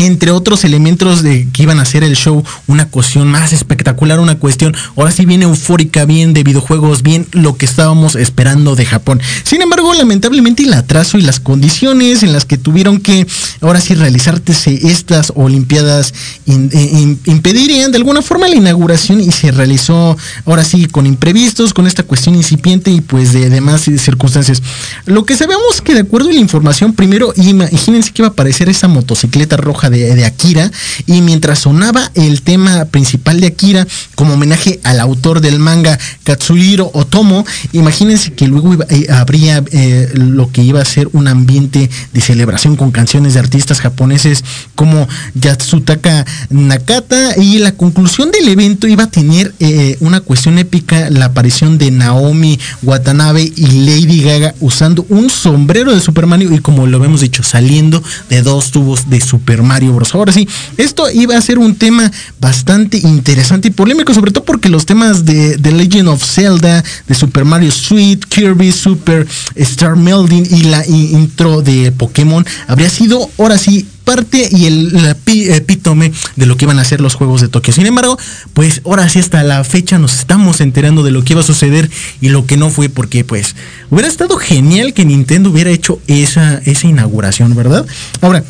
entre 0.05 0.31
otros 0.31 0.63
elementos 0.63 1.21
de 1.21 1.47
que 1.51 1.63
iban 1.63 1.79
a 1.79 1.83
hacer 1.83 2.03
el 2.03 2.15
show 2.15 2.43
una 2.67 2.87
cuestión 2.87 3.27
más 3.27 3.53
espectacular, 3.53 4.19
una 4.19 4.39
cuestión 4.39 4.75
ahora 4.95 5.11
sí 5.11 5.25
bien 5.25 5.43
eufórica, 5.43 6.05
bien 6.05 6.33
de 6.33 6.43
videojuegos, 6.43 7.03
bien 7.03 7.27
lo 7.31 7.57
que 7.57 7.65
estábamos 7.65 8.15
esperando 8.15 8.75
de 8.75 8.85
Japón. 8.85 9.21
Sin 9.43 9.61
embargo, 9.61 9.93
lamentablemente 9.93 10.63
el 10.63 10.73
atraso 10.73 11.17
y 11.17 11.21
las 11.21 11.39
condiciones 11.39 12.23
en 12.23 12.33
las 12.33 12.45
que 12.45 12.57
tuvieron 12.57 12.99
que 12.99 13.27
ahora 13.61 13.79
sí 13.79 13.93
realizarse 13.93 14.87
estas 14.87 15.31
Olimpiadas 15.35 16.13
in, 16.45 17.19
impedirían 17.25 17.91
de 17.91 17.97
alguna 17.97 18.21
forma 18.21 18.47
la 18.47 18.55
inauguración 18.55 19.21
y 19.21 19.31
se 19.31 19.51
realizó 19.51 20.17
ahora 20.45 20.63
sí 20.63 20.87
con 20.87 21.05
imprevistos, 21.05 21.73
con 21.73 21.85
esta 21.85 22.03
cuestión 22.03 22.35
incipiente 22.35 22.91
y 22.91 23.01
pues 23.01 23.33
de 23.33 23.49
demás 23.49 23.81
circunstancias. 23.81 24.61
Lo 25.05 25.25
que 25.25 25.37
sabemos 25.37 25.81
que 25.83 25.93
de 25.93 26.01
acuerdo 26.01 26.29
a 26.29 26.33
la 26.33 26.39
información, 26.39 26.93
primero 26.93 27.33
imagínense 27.35 28.11
que 28.11 28.21
iba 28.21 28.29
a 28.29 28.31
aparecer 28.31 28.69
esa 28.69 28.87
motocicleta 28.87 29.57
roja 29.57 29.90
de, 29.91 30.25
Akira. 30.25 30.71
Y 31.05 31.21
mientras 31.21 31.59
sonaba 31.59 32.11
el 32.15 32.41
tema 32.41 32.85
principal 32.85 33.39
de 33.41 33.47
Akira 33.47 33.87
como 34.15 34.33
homenaje 34.33 34.79
al 34.83 34.99
autor 34.99 35.41
del 35.41 35.59
manga 35.59 35.97
Katsuhiro 36.23 36.89
Otomo, 36.93 37.45
imagínense 37.73 38.33
que 38.33 38.47
luego 38.47 38.73
iba- 38.73 38.85
eh, 38.89 39.07
habría 39.11 39.63
eh, 39.71 40.09
lo 40.15 40.51
que 40.51 40.63
iba 40.63 40.81
a 40.81 40.85
ser 40.85 41.09
un 41.13 41.27
ambiente 41.27 41.89
de 42.13 42.21
celebración 42.21 42.75
con 42.75 42.91
canciones 42.91 43.33
de 43.33 43.39
artistas 43.39 43.79
japoneses 43.81 44.43
como 44.75 45.07
Yatsutaka 45.35 46.25
Nakata. 46.49 47.35
Y 47.37 47.57
la 47.59 47.71
conclusión 47.73 48.31
del 48.31 48.47
evento 48.47 48.87
iba 48.87 49.03
a 49.03 49.11
tener 49.11 49.53
eh, 49.59 49.97
una 49.99 50.21
cuestión 50.21 50.57
épica, 50.57 51.09
la 51.09 51.25
aparición 51.25 51.77
de 51.77 51.91
Naomi 51.91 52.59
Watanabe 52.83 53.51
y 53.55 53.85
Lady 53.85 54.21
Gaga 54.21 54.53
usando 54.59 55.05
un 55.09 55.29
sombrero 55.29 55.93
de 55.93 55.99
Super 55.99 56.27
Mario. 56.27 56.53
Y 56.53 56.59
como 56.59 56.87
lo 56.87 57.03
hemos 57.03 57.21
dicho, 57.21 57.43
saliendo 57.43 58.01
de 58.29 58.41
dos 58.41 58.71
tubos 58.71 59.09
de 59.09 59.19
Super 59.19 59.63
Mario 59.63 59.80
Ahora 60.13 60.31
sí, 60.31 60.47
esto 60.77 61.09
iba 61.11 61.37
a 61.37 61.41
ser 61.41 61.57
un 61.57 61.75
tema 61.75 62.11
bastante 62.39 62.97
interesante 62.97 63.69
y 63.69 63.71
polémico, 63.71 64.13
sobre 64.13 64.31
todo 64.31 64.45
porque 64.45 64.69
los 64.69 64.85
temas 64.85 65.25
de 65.25 65.57
The 65.57 65.71
Legend 65.71 66.09
of 66.09 66.23
Zelda, 66.23 66.83
de 67.07 67.15
Super 67.15 67.45
Mario 67.45 67.71
Suite, 67.71 68.25
Kirby 68.27 68.71
Super 68.71 69.27
Star 69.55 69.95
Melding 69.95 70.45
y 70.51 70.63
la 70.63 70.85
intro 70.87 71.61
de 71.61 71.91
Pokémon 71.91 72.45
habría 72.67 72.89
sido 72.89 73.29
ahora 73.37 73.57
sí 73.57 73.87
parte 74.03 74.49
y 74.51 74.65
el 74.65 75.15
epítome 75.25 76.11
de 76.35 76.45
lo 76.45 76.57
que 76.57 76.65
iban 76.65 76.79
a 76.79 76.83
ser 76.83 77.01
los 77.01 77.15
juegos 77.15 77.41
de 77.41 77.47
Tokio. 77.47 77.73
Sin 77.73 77.85
embargo, 77.85 78.17
pues 78.53 78.81
ahora 78.85 79.07
sí 79.09 79.19
hasta 79.19 79.43
la 79.43 79.63
fecha 79.63 79.99
nos 79.99 80.19
estamos 80.19 80.61
enterando 80.61 81.03
de 81.03 81.11
lo 81.11 81.23
que 81.23 81.33
iba 81.33 81.41
a 81.41 81.45
suceder 81.45 81.89
y 82.19 82.29
lo 82.29 82.45
que 82.45 82.57
no 82.57 82.69
fue 82.69 82.89
porque 82.89 83.23
pues 83.23 83.55
hubiera 83.89 84.09
estado 84.09 84.37
genial 84.37 84.93
que 84.93 85.05
Nintendo 85.05 85.51
hubiera 85.51 85.69
hecho 85.69 85.99
esa, 86.07 86.57
esa 86.65 86.87
inauguración, 86.87 87.55
¿verdad? 87.55 87.85
Ahora, 88.21 88.43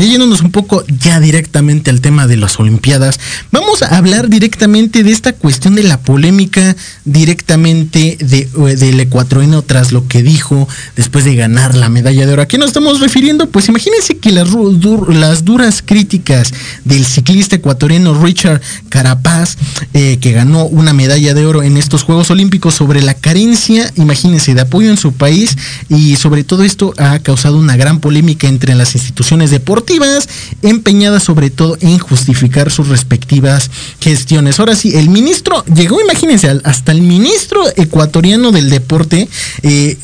ya 0.00 0.06
yéndonos 0.06 0.40
un 0.40 0.50
poco 0.50 0.82
ya 0.86 1.20
directamente 1.20 1.90
al 1.90 2.00
tema 2.00 2.26
de 2.26 2.36
las 2.36 2.58
Olimpiadas, 2.58 3.20
vamos 3.52 3.82
a 3.82 3.96
hablar 3.98 4.30
directamente 4.30 5.02
de 5.02 5.10
esta 5.10 5.34
cuestión 5.34 5.74
de 5.74 5.82
la 5.82 6.00
polémica 6.00 6.74
directamente 7.04 8.16
de, 8.18 8.48
del 8.76 9.00
ecuatoriano 9.00 9.62
tras 9.62 9.92
lo 9.92 10.08
que 10.08 10.22
dijo 10.22 10.66
después 10.96 11.24
de 11.24 11.36
ganar 11.36 11.74
la 11.74 11.88
medalla 11.88 12.26
de 12.26 12.32
oro. 12.32 12.42
¿A 12.42 12.48
qué 12.48 12.56
nos 12.56 12.68
estamos 12.68 13.00
refiriendo? 13.00 13.48
Pues 13.50 13.68
imagínense 13.68 14.16
que 14.16 14.32
las, 14.32 14.48
las 15.08 15.44
duras 15.44 15.82
críticas 15.84 16.52
del 16.84 17.04
ciclista 17.04 17.56
ecuatoriano 17.56 18.14
Richard 18.22 18.62
Carapaz, 18.88 19.56
eh, 19.92 20.18
que 20.20 20.32
ganó 20.32 20.64
una 20.64 20.94
medalla 20.94 21.34
de 21.34 21.44
oro 21.44 21.62
en 21.62 21.76
estos 21.76 22.04
Juegos 22.04 22.30
Olímpicos 22.30 22.74
sobre 22.74 23.02
la 23.02 23.14
carencia, 23.14 23.92
imagínense, 23.96 24.54
de 24.54 24.62
apoyo 24.62 24.90
en 24.90 24.96
su 24.96 25.12
país 25.12 25.56
y 25.88 26.16
sobre 26.16 26.44
todo 26.44 26.64
esto 26.64 26.94
ha 26.96 27.18
causado 27.18 27.58
una 27.58 27.76
gran 27.76 28.00
polémica 28.00 28.48
entre 28.48 28.74
las 28.74 28.94
instituciones 28.94 29.50
deportivas, 29.50 29.89
empeñadas 30.62 31.24
sobre 31.24 31.50
todo 31.50 31.76
en 31.80 31.98
justificar 31.98 32.70
sus 32.70 32.88
respectivas 32.88 33.70
gestiones. 34.00 34.58
Ahora 34.60 34.76
sí, 34.76 34.96
el 34.96 35.08
ministro 35.08 35.64
llegó, 35.66 36.00
imagínense, 36.00 36.60
hasta 36.64 36.92
el 36.92 37.02
ministro 37.02 37.62
ecuatoriano 37.76 38.52
del 38.52 38.70
deporte, 38.70 39.28
eh, 39.62 39.96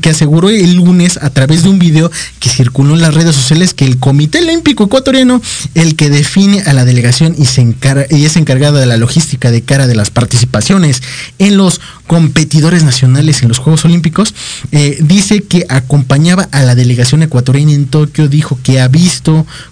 que 0.00 0.10
aseguró 0.10 0.50
el 0.50 0.74
lunes 0.74 1.18
a 1.20 1.30
través 1.30 1.62
de 1.62 1.70
un 1.70 1.78
video 1.78 2.10
que 2.40 2.50
circuló 2.50 2.94
en 2.94 3.02
las 3.02 3.14
redes 3.14 3.34
sociales 3.34 3.74
que 3.74 3.84
el 3.84 3.98
Comité 3.98 4.38
Olímpico 4.38 4.84
Ecuatoriano, 4.84 5.40
el 5.74 5.96
que 5.96 6.10
define 6.10 6.62
a 6.62 6.72
la 6.72 6.84
delegación 6.84 7.34
y 7.38 7.44
es 7.44 8.36
encargada 8.36 8.80
de 8.80 8.86
la 8.86 8.96
logística 8.96 9.50
de 9.50 9.62
cara 9.62 9.86
de 9.86 9.94
las 9.94 10.10
participaciones 10.10 11.02
en 11.38 11.56
los 11.56 11.80
competidores 12.06 12.82
nacionales 12.82 13.42
en 13.42 13.48
los 13.48 13.58
Juegos 13.58 13.84
Olímpicos, 13.84 14.34
eh, 14.72 14.98
dice 15.00 15.42
que 15.42 15.64
acompañaba 15.68 16.48
a 16.52 16.62
la 16.62 16.74
delegación 16.74 17.22
ecuatoriana 17.22 17.72
en 17.72 17.86
Tokio, 17.86 18.28
dijo 18.28 18.58
que 18.62 18.80
ha 18.80 18.88
visto 18.88 19.21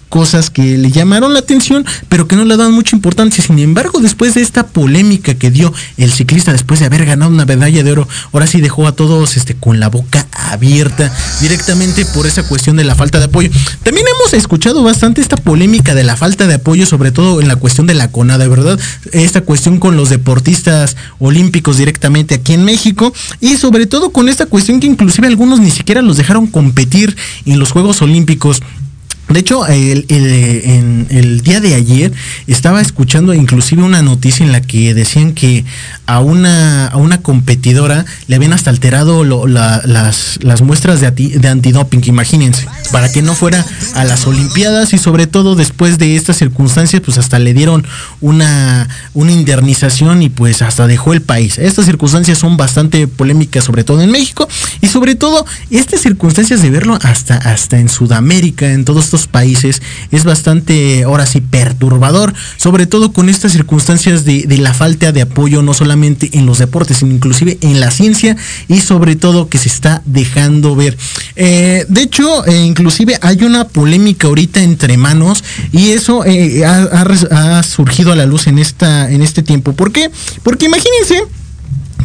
cosas 0.09 0.49
que 0.49 0.77
le 0.77 0.91
llamaron 0.91 1.33
la 1.33 1.39
atención, 1.39 1.85
pero 2.09 2.27
que 2.27 2.35
no 2.35 2.43
le 2.43 2.57
dan 2.57 2.73
mucha 2.73 2.95
importancia. 2.95 3.43
Sin 3.43 3.57
embargo, 3.59 3.99
después 3.99 4.33
de 4.33 4.41
esta 4.41 4.67
polémica 4.67 5.35
que 5.35 5.49
dio 5.49 5.73
el 5.97 6.11
ciclista 6.11 6.51
después 6.51 6.79
de 6.79 6.85
haber 6.85 7.05
ganado 7.05 7.31
una 7.31 7.45
medalla 7.45 7.81
de 7.83 7.91
oro, 7.91 8.07
ahora 8.33 8.45
sí 8.45 8.59
dejó 8.59 8.87
a 8.87 8.91
todos 8.91 9.37
este, 9.37 9.55
con 9.55 9.79
la 9.79 9.87
boca 9.87 10.27
abierta 10.33 11.11
directamente 11.39 12.05
por 12.05 12.27
esa 12.27 12.43
cuestión 12.43 12.75
de 12.75 12.83
la 12.83 12.95
falta 12.95 13.19
de 13.19 13.25
apoyo. 13.25 13.49
También 13.83 14.05
hemos 14.07 14.33
escuchado 14.33 14.83
bastante 14.83 15.21
esta 15.21 15.37
polémica 15.37 15.95
de 15.95 16.03
la 16.03 16.17
falta 16.17 16.45
de 16.45 16.55
apoyo, 16.55 16.85
sobre 16.85 17.11
todo 17.11 17.39
en 17.39 17.47
la 17.47 17.55
cuestión 17.55 17.87
de 17.87 17.93
la 17.93 18.11
CONADA, 18.11 18.47
¿verdad? 18.49 18.79
Esta 19.13 19.41
cuestión 19.41 19.79
con 19.79 19.95
los 19.95 20.09
deportistas 20.09 20.97
olímpicos 21.19 21.77
directamente 21.77 22.35
aquí 22.35 22.53
en 22.53 22.65
México 22.65 23.13
y 23.39 23.55
sobre 23.55 23.85
todo 23.85 24.11
con 24.11 24.27
esta 24.27 24.45
cuestión 24.45 24.79
que 24.79 24.87
inclusive 24.87 25.27
algunos 25.27 25.59
ni 25.59 25.71
siquiera 25.71 26.01
los 26.01 26.17
dejaron 26.17 26.47
competir 26.47 27.15
en 27.45 27.59
los 27.59 27.71
Juegos 27.71 28.01
Olímpicos. 28.01 28.61
De 29.33 29.39
hecho, 29.39 29.65
el, 29.67 30.05
el, 30.09 31.07
el 31.09 31.41
día 31.41 31.59
de 31.61 31.75
ayer 31.75 32.11
estaba 32.47 32.81
escuchando 32.81 33.33
inclusive 33.33 33.81
una 33.83 34.01
noticia 34.01 34.45
en 34.45 34.51
la 34.51 34.61
que 34.61 34.93
decían 34.93 35.33
que 35.33 35.63
a 36.05 36.19
una, 36.19 36.87
a 36.87 36.97
una 36.97 37.21
competidora 37.21 38.05
le 38.27 38.35
habían 38.35 38.53
hasta 38.53 38.69
alterado 38.69 39.23
las, 39.47 40.39
las 40.43 40.61
muestras 40.61 40.99
de, 40.99 41.07
ati- 41.07 41.31
de 41.33 41.47
antidoping, 41.47 42.01
imagínense, 42.05 42.67
para 42.91 43.11
que 43.11 43.21
no 43.21 43.33
fuera 43.33 43.65
a 43.95 44.03
las 44.03 44.27
Olimpiadas 44.27 44.93
y 44.93 44.97
sobre 44.97 45.27
todo 45.27 45.55
después 45.55 45.97
de 45.97 46.15
estas 46.15 46.37
circunstancias, 46.37 47.01
pues 47.03 47.17
hasta 47.17 47.39
le 47.39 47.53
dieron 47.53 47.85
una, 48.19 48.87
una 49.13 49.31
indemnización 49.31 50.21
y 50.23 50.29
pues 50.29 50.61
hasta 50.61 50.87
dejó 50.87 51.13
el 51.13 51.21
país. 51.21 51.57
Estas 51.57 51.85
circunstancias 51.85 52.37
son 52.37 52.57
bastante 52.57 53.07
polémicas, 53.07 53.63
sobre 53.63 53.83
todo 53.83 54.01
en 54.01 54.11
México 54.11 54.47
y 54.81 54.87
sobre 54.87 55.15
todo 55.15 55.45
estas 55.69 56.01
circunstancias 56.01 56.61
de 56.61 56.69
verlo 56.69 56.99
hasta, 57.01 57.37
hasta 57.37 57.79
en 57.79 57.89
Sudamérica, 57.89 58.71
en 58.71 58.85
todos 58.85 59.05
estos 59.05 59.20
países, 59.27 59.81
es 60.11 60.23
bastante, 60.23 61.03
ahora 61.03 61.25
sí, 61.25 61.41
perturbador, 61.41 62.33
sobre 62.57 62.85
todo 62.85 63.11
con 63.13 63.29
estas 63.29 63.51
circunstancias 63.51 64.25
de, 64.25 64.45
la 64.57 64.73
falta 64.73 65.11
de 65.11 65.21
apoyo, 65.21 65.61
no 65.61 65.73
solamente 65.73 66.29
en 66.33 66.45
los 66.45 66.59
deportes, 66.59 66.97
sino 66.97 67.13
inclusive 67.13 67.57
en 67.61 67.79
la 67.79 67.89
ciencia 67.89 68.37
y 68.67 68.79
sobre 68.81 69.15
todo 69.15 69.49
que 69.49 69.57
se 69.57 69.69
está 69.69 70.01
dejando 70.05 70.75
ver. 70.75 70.97
Eh, 71.35 71.85
de 71.87 72.01
hecho, 72.01 72.45
eh, 72.45 72.63
inclusive 72.63 73.17
hay 73.21 73.43
una 73.43 73.67
polémica 73.67 74.27
ahorita 74.27 74.61
entre 74.61 74.97
manos 74.97 75.43
y 75.71 75.89
eso 75.89 76.25
eh, 76.25 76.65
ha, 76.65 76.83
ha 77.31 77.63
surgido 77.63 78.11
a 78.11 78.15
la 78.15 78.25
luz 78.25 78.47
en, 78.47 78.59
esta, 78.59 79.11
en 79.11 79.21
este 79.21 79.41
tiempo. 79.43 79.73
¿Por 79.73 79.91
qué? 79.91 80.11
Porque 80.43 80.65
imagínense 80.65 81.23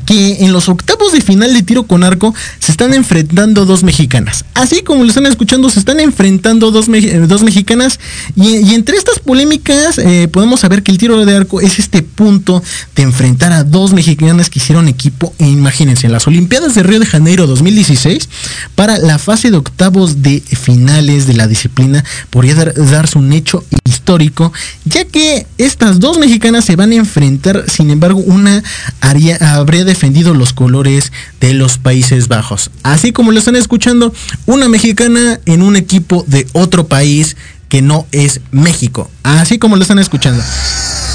que 0.06 0.44
en 0.44 0.52
los 0.52 0.68
octavos 0.68 1.12
de 1.12 1.20
final 1.20 1.52
de 1.52 1.62
tiro 1.62 1.82
con 1.86 2.04
arco 2.04 2.34
se 2.58 2.72
están 2.72 2.94
enfrentando 2.94 3.64
dos 3.66 3.82
mexicanas. 3.82 4.44
Así 4.54 4.82
como 4.82 5.02
lo 5.02 5.08
están 5.08 5.26
escuchando, 5.26 5.68
se 5.68 5.78
están 5.80 6.00
enfrentando 6.00 6.70
dos, 6.70 6.88
eh, 6.88 7.24
dos 7.28 7.42
mexicanas. 7.42 7.98
Y, 8.36 8.74
entre 8.74 8.96
estas 8.96 9.18
polémicas 9.18 9.98
eh, 9.98 10.28
podemos 10.28 10.60
saber 10.60 10.82
que 10.82 10.92
el 10.92 10.98
tiro 10.98 11.24
de 11.24 11.36
arco 11.36 11.60
es 11.60 11.78
este 11.78 12.02
punto 12.02 12.62
de 12.94 13.02
enfrentar 13.02 13.52
a 13.52 13.64
dos 13.64 13.92
mexicanas 13.92 14.48
que 14.50 14.58
hicieron 14.60 14.88
equipo, 14.88 15.34
imagínense, 15.38 16.06
en 16.06 16.12
las 16.12 16.26
Olimpiadas 16.26 16.74
de 16.74 16.82
Río 16.82 17.00
de 17.00 17.06
Janeiro 17.06 17.46
2016, 17.46 18.28
para 18.74 18.98
la 18.98 19.18
fase 19.18 19.50
de 19.50 19.56
octavos 19.56 20.22
de 20.22 20.40
finales 20.40 21.26
de 21.26 21.34
la 21.34 21.46
disciplina, 21.48 22.04
podría 22.30 22.54
dar- 22.54 22.74
darse 22.74 23.18
un 23.18 23.32
hecho 23.32 23.64
histórico, 23.84 24.52
ya 24.84 25.04
que 25.04 25.46
estas 25.58 25.98
dos 26.00 26.18
mexicanas 26.18 26.64
se 26.64 26.76
van 26.76 26.92
a 26.92 26.96
enfrentar, 26.96 27.64
sin 27.68 27.90
embargo, 27.90 28.20
una 28.20 28.62
haría- 29.00 29.38
habría 29.56 29.84
defendido 29.96 30.34
los 30.34 30.52
colores 30.52 31.10
de 31.40 31.54
los 31.54 31.78
Países 31.78 32.28
Bajos. 32.28 32.70
Así 32.82 33.12
como 33.12 33.32
lo 33.32 33.38
están 33.38 33.56
escuchando, 33.56 34.12
una 34.44 34.68
mexicana 34.68 35.40
en 35.46 35.62
un 35.62 35.74
equipo 35.74 36.22
de 36.28 36.46
otro 36.52 36.86
país 36.86 37.34
que 37.70 37.80
no 37.80 38.06
es 38.12 38.42
México. 38.50 39.10
Así 39.22 39.58
como 39.58 39.76
lo 39.76 39.82
están 39.82 39.98
escuchando. 39.98 40.42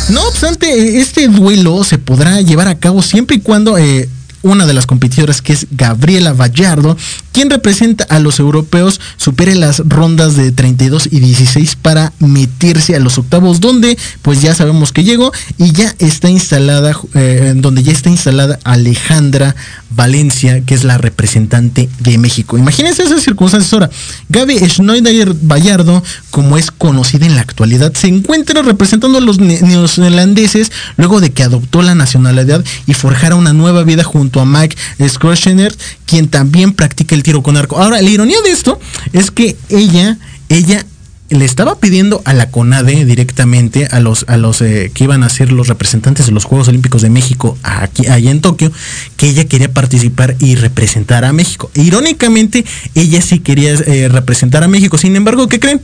No 0.09 0.27
obstante, 0.27 0.99
este 0.99 1.27
duelo 1.27 1.84
se 1.84 1.99
podrá 1.99 2.41
llevar 2.41 2.67
a 2.67 2.79
cabo 2.79 3.03
siempre 3.03 3.36
y 3.36 3.39
cuando 3.41 3.77
eh, 3.77 4.09
una 4.43 4.65
de 4.65 4.73
las 4.73 4.85
competidoras, 4.85 5.41
que 5.41 5.53
es 5.53 5.67
Gabriela 5.71 6.33
Vallardo, 6.33 6.97
quien 7.31 7.49
representa 7.49 8.03
a 8.05 8.19
los 8.19 8.39
europeos, 8.39 8.99
supere 9.17 9.55
las 9.55 9.79
rondas 9.85 10.35
de 10.35 10.51
32 10.51 11.09
y 11.11 11.19
16 11.19 11.75
para 11.75 12.13
meterse 12.19 12.95
a 12.95 12.99
los 12.99 13.17
octavos, 13.17 13.59
donde 13.59 13.97
pues 14.21 14.41
ya 14.41 14.55
sabemos 14.55 14.91
que 14.91 15.03
llegó 15.03 15.31
y 15.57 15.71
ya 15.71 15.95
está 15.99 16.29
instalada, 16.29 16.95
eh, 17.13 17.53
donde 17.55 17.83
ya 17.83 17.91
está 17.91 18.09
instalada 18.09 18.59
Alejandra 18.63 19.55
Valencia, 19.93 20.61
que 20.65 20.73
es 20.73 20.83
la 20.83 20.97
representante 20.97 21.89
de 21.99 22.17
México. 22.17 22.57
Imagínense 22.57 23.03
esas 23.03 23.21
circunstancias 23.23 23.71
ahora. 23.73 23.89
Gaby 24.29 24.57
Schneider 24.69 25.33
Vallardo, 25.33 26.03
como 26.29 26.57
es 26.57 26.71
conocida 26.71 27.25
en 27.25 27.35
la 27.35 27.41
actualidad, 27.41 27.93
se 27.93 28.07
encuentra 28.07 28.61
representando 28.61 29.17
a 29.17 29.21
los 29.21 29.39
ne- 29.39 29.61
neozelandeses 29.61 30.71
luego 30.97 31.19
de 31.19 31.31
que 31.31 31.43
adoptó 31.43 31.81
la 31.81 31.95
nacionalidad 31.95 32.63
y 32.87 32.93
forjara 32.93 33.35
una 33.35 33.53
nueva 33.53 33.83
vida 33.83 34.03
junto 34.03 34.39
a 34.39 34.45
Mike 34.45 34.77
Schorschener, 35.07 35.75
quien 36.05 36.27
también 36.29 36.73
practica 36.73 37.15
el 37.15 37.23
tiro 37.23 37.43
con 37.43 37.57
arco. 37.57 37.77
Ahora, 37.81 38.01
la 38.01 38.09
ironía 38.09 38.37
de 38.43 38.51
esto 38.51 38.79
es 39.13 39.31
que 39.31 39.57
ella, 39.69 40.17
ella 40.49 40.85
le 41.32 41.45
estaba 41.45 41.79
pidiendo 41.79 42.21
a 42.25 42.34
la 42.34 42.51
CONADE 42.51 43.05
directamente, 43.05 43.88
a 43.89 43.99
los, 43.99 44.25
a 44.27 44.38
los 44.38 44.61
eh, 44.61 44.91
que 44.93 45.05
iban 45.05 45.23
a 45.23 45.29
ser 45.29 45.51
los 45.51 45.67
representantes 45.67 46.25
de 46.25 46.34
los 46.34 46.43
Juegos 46.43 46.67
Olímpicos 46.67 47.01
de 47.01 47.09
México 47.09 47.57
aquí, 47.63 48.07
allá 48.07 48.32
en 48.32 48.41
Tokio, 48.41 48.71
que 49.15 49.29
ella 49.29 49.45
quería 49.45 49.73
participar 49.73 50.36
y 50.39 50.55
representar 50.55 51.23
a 51.23 51.32
México. 51.32 51.71
Irónicamente, 51.73 52.65
ella 52.95 53.21
sí 53.21 53.39
quería 53.39 53.73
eh, 53.73 54.09
representar 54.09 54.63
a 54.63 54.67
México. 54.67 54.97
Sin 54.97 55.15
embargo, 55.15 55.47
¿qué 55.47 55.59
creen? 55.59 55.82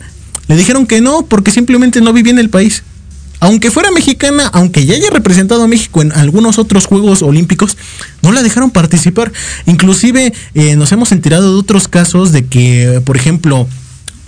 Le 0.47 0.57
dijeron 0.57 0.85
que 0.85 0.99
no 1.01 1.25
porque 1.25 1.51
simplemente 1.51 2.01
no 2.01 2.11
vivía 2.11 2.33
en 2.33 2.39
el 2.39 2.49
país. 2.49 2.83
Aunque 3.39 3.69
fuera 3.71 3.91
mexicana, 3.91 4.47
aunque 4.51 4.85
ya 4.85 4.95
haya 4.95 5.11
representado 5.11 5.63
a 5.63 5.67
México 5.67 6.01
en 6.01 6.11
algunos 6.11 6.57
otros 6.57 6.87
Juegos 6.87 7.21
Olímpicos, 7.21 7.77
no 8.21 8.31
la 8.31 8.41
dejaron 8.41 8.71
participar. 8.71 9.31
Inclusive 9.65 10.33
eh, 10.55 10.75
nos 10.75 10.91
hemos 10.91 11.11
enterado 11.11 11.53
de 11.53 11.59
otros 11.59 11.87
casos 11.87 12.31
de 12.31 12.45
que, 12.45 13.01
por 13.05 13.15
ejemplo, 13.15 13.67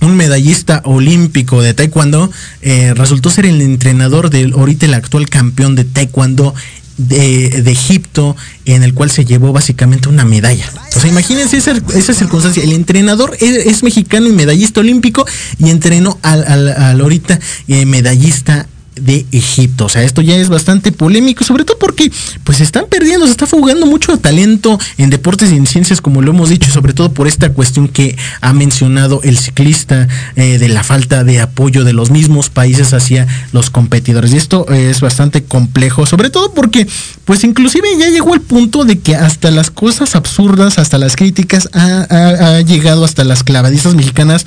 un 0.02 0.16
medallista 0.16 0.82
olímpico 0.86 1.62
de 1.62 1.74
taekwondo 1.74 2.32
eh, 2.62 2.94
resultó 2.94 3.30
ser 3.30 3.46
el 3.46 3.62
entrenador 3.62 4.30
del 4.30 4.54
ahorita 4.54 4.86
el 4.86 4.94
actual 4.94 5.30
campeón 5.30 5.76
de 5.76 5.84
taekwondo 5.84 6.54
de, 7.00 7.72
Egipto, 7.72 8.36
en 8.66 8.84
el 8.84 8.94
cual 8.94 9.10
se 9.10 9.24
llevó 9.24 9.54
básicamente 9.54 10.10
una 10.10 10.26
medalla. 10.26 10.70
O 10.96 11.00
sea, 11.00 11.10
imagínense 11.10 11.58
esa, 11.58 11.74
esa 11.96 12.14
circunstancia. 12.14 12.62
El 12.62 12.74
entrenador 12.74 13.38
es, 13.40 13.84
mexicano 13.84 14.28
y 14.28 14.34
medallista 14.34 14.82
olímpico 14.82 15.26
y 15.58 15.70
entrenó 15.70 16.20
al, 16.22 16.44
al, 16.46 16.68
al 16.68 17.00
ahorita 17.00 17.40
eh, 17.70 17.86
medallista 17.86 18.68
de 19.00 19.26
Egipto. 19.32 19.86
O 19.86 19.90
sea, 19.90 20.04
esto 20.04 20.22
ya 20.22 20.36
es 20.36 20.50
bastante 20.50 20.92
polémico, 20.92 21.44
sobre 21.44 21.66
todo 21.66 21.78
porque 21.78 22.12
pues 22.44 22.62
están 22.62 22.86
perdiendo, 22.90 23.26
se 23.26 23.32
está 23.32 23.48
fugando 23.48 23.86
mucho 23.86 24.18
talento 24.18 24.80
en 24.98 25.10
deportes 25.10 25.52
y 25.52 25.56
en 25.56 25.68
ciencias, 25.68 26.02
como 26.02 26.22
lo 26.22 26.32
hemos 26.32 26.50
dicho, 26.50 26.72
sobre 26.72 26.94
todo 26.94 27.12
por 27.14 27.28
esta 27.28 27.52
cuestión 27.54 27.88
que 27.88 28.18
ha 28.42 28.54
mencionado 28.54 29.22
el 29.24 29.38
ciclista 29.38 30.08
eh, 30.36 30.58
de 30.58 30.70
la 30.70 30.84
falta 30.84 31.24
de 31.24 31.40
apoyo 31.40 31.84
de 31.84 31.94
los 31.94 32.12
mismos 32.12 32.50
países 32.50 32.94
hacia 32.94 33.28
los 33.52 33.70
competidores. 33.70 34.34
Y 34.34 34.38
esto 34.38 34.68
es 34.70 35.02
bastante 35.02 35.44
complejo, 35.44 36.06
sobre 36.06 36.30
todo 36.30 36.54
porque 36.54 36.88
pues 37.26 37.44
inclusive 37.44 37.88
ya 37.98 38.10
llegó 38.10 38.34
el 38.34 38.42
punto 38.42 38.86
de 38.86 39.00
que 39.00 39.16
hasta 39.16 39.52
las 39.52 39.72
cosas 39.72 40.16
absurdas, 40.16 40.78
hasta 40.78 40.98
las 40.98 41.16
críticas, 41.16 41.70
ha, 41.74 42.08
ha, 42.10 42.62
llegado 42.62 43.06
hasta 43.06 43.24
las 43.24 43.44
clavadistas 43.44 43.96
mexicanas 43.96 44.46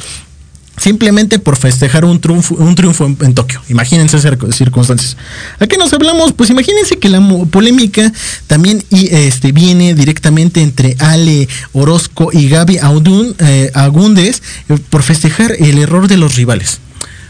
simplemente 0.77 1.39
por 1.39 1.57
festejar 1.57 2.05
un 2.05 2.21
triunfo, 2.21 2.55
un 2.55 2.75
triunfo 2.75 3.07
en, 3.07 3.35
Tokio. 3.35 3.61
Imagínense 3.69 4.17
esas 4.17 4.37
circunstancias. 4.55 5.17
Aquí 5.59 5.77
nos 5.77 5.93
hablamos, 5.93 6.33
pues 6.33 6.51
imagínense 6.51 6.99
que 6.99 7.09
la 7.09 7.21
polémica 7.51 8.13
también 8.47 8.83
y, 8.91 9.15
este, 9.15 9.53
viene 9.53 9.95
directamente 9.95 10.63
entre 10.63 10.97
Ale 10.99 11.49
Orozco 11.73 12.31
y 12.33 12.49
Gaby 12.49 12.79
Audun, 12.79 13.35
eh, 13.39 13.71
Agúndez 13.75 14.43
eh, 14.69 14.79
por 14.91 15.03
festejar 15.03 15.53
el 15.59 15.79
error 15.79 16.09
de 16.09 16.17
los 16.17 16.37
rivales. 16.37 16.81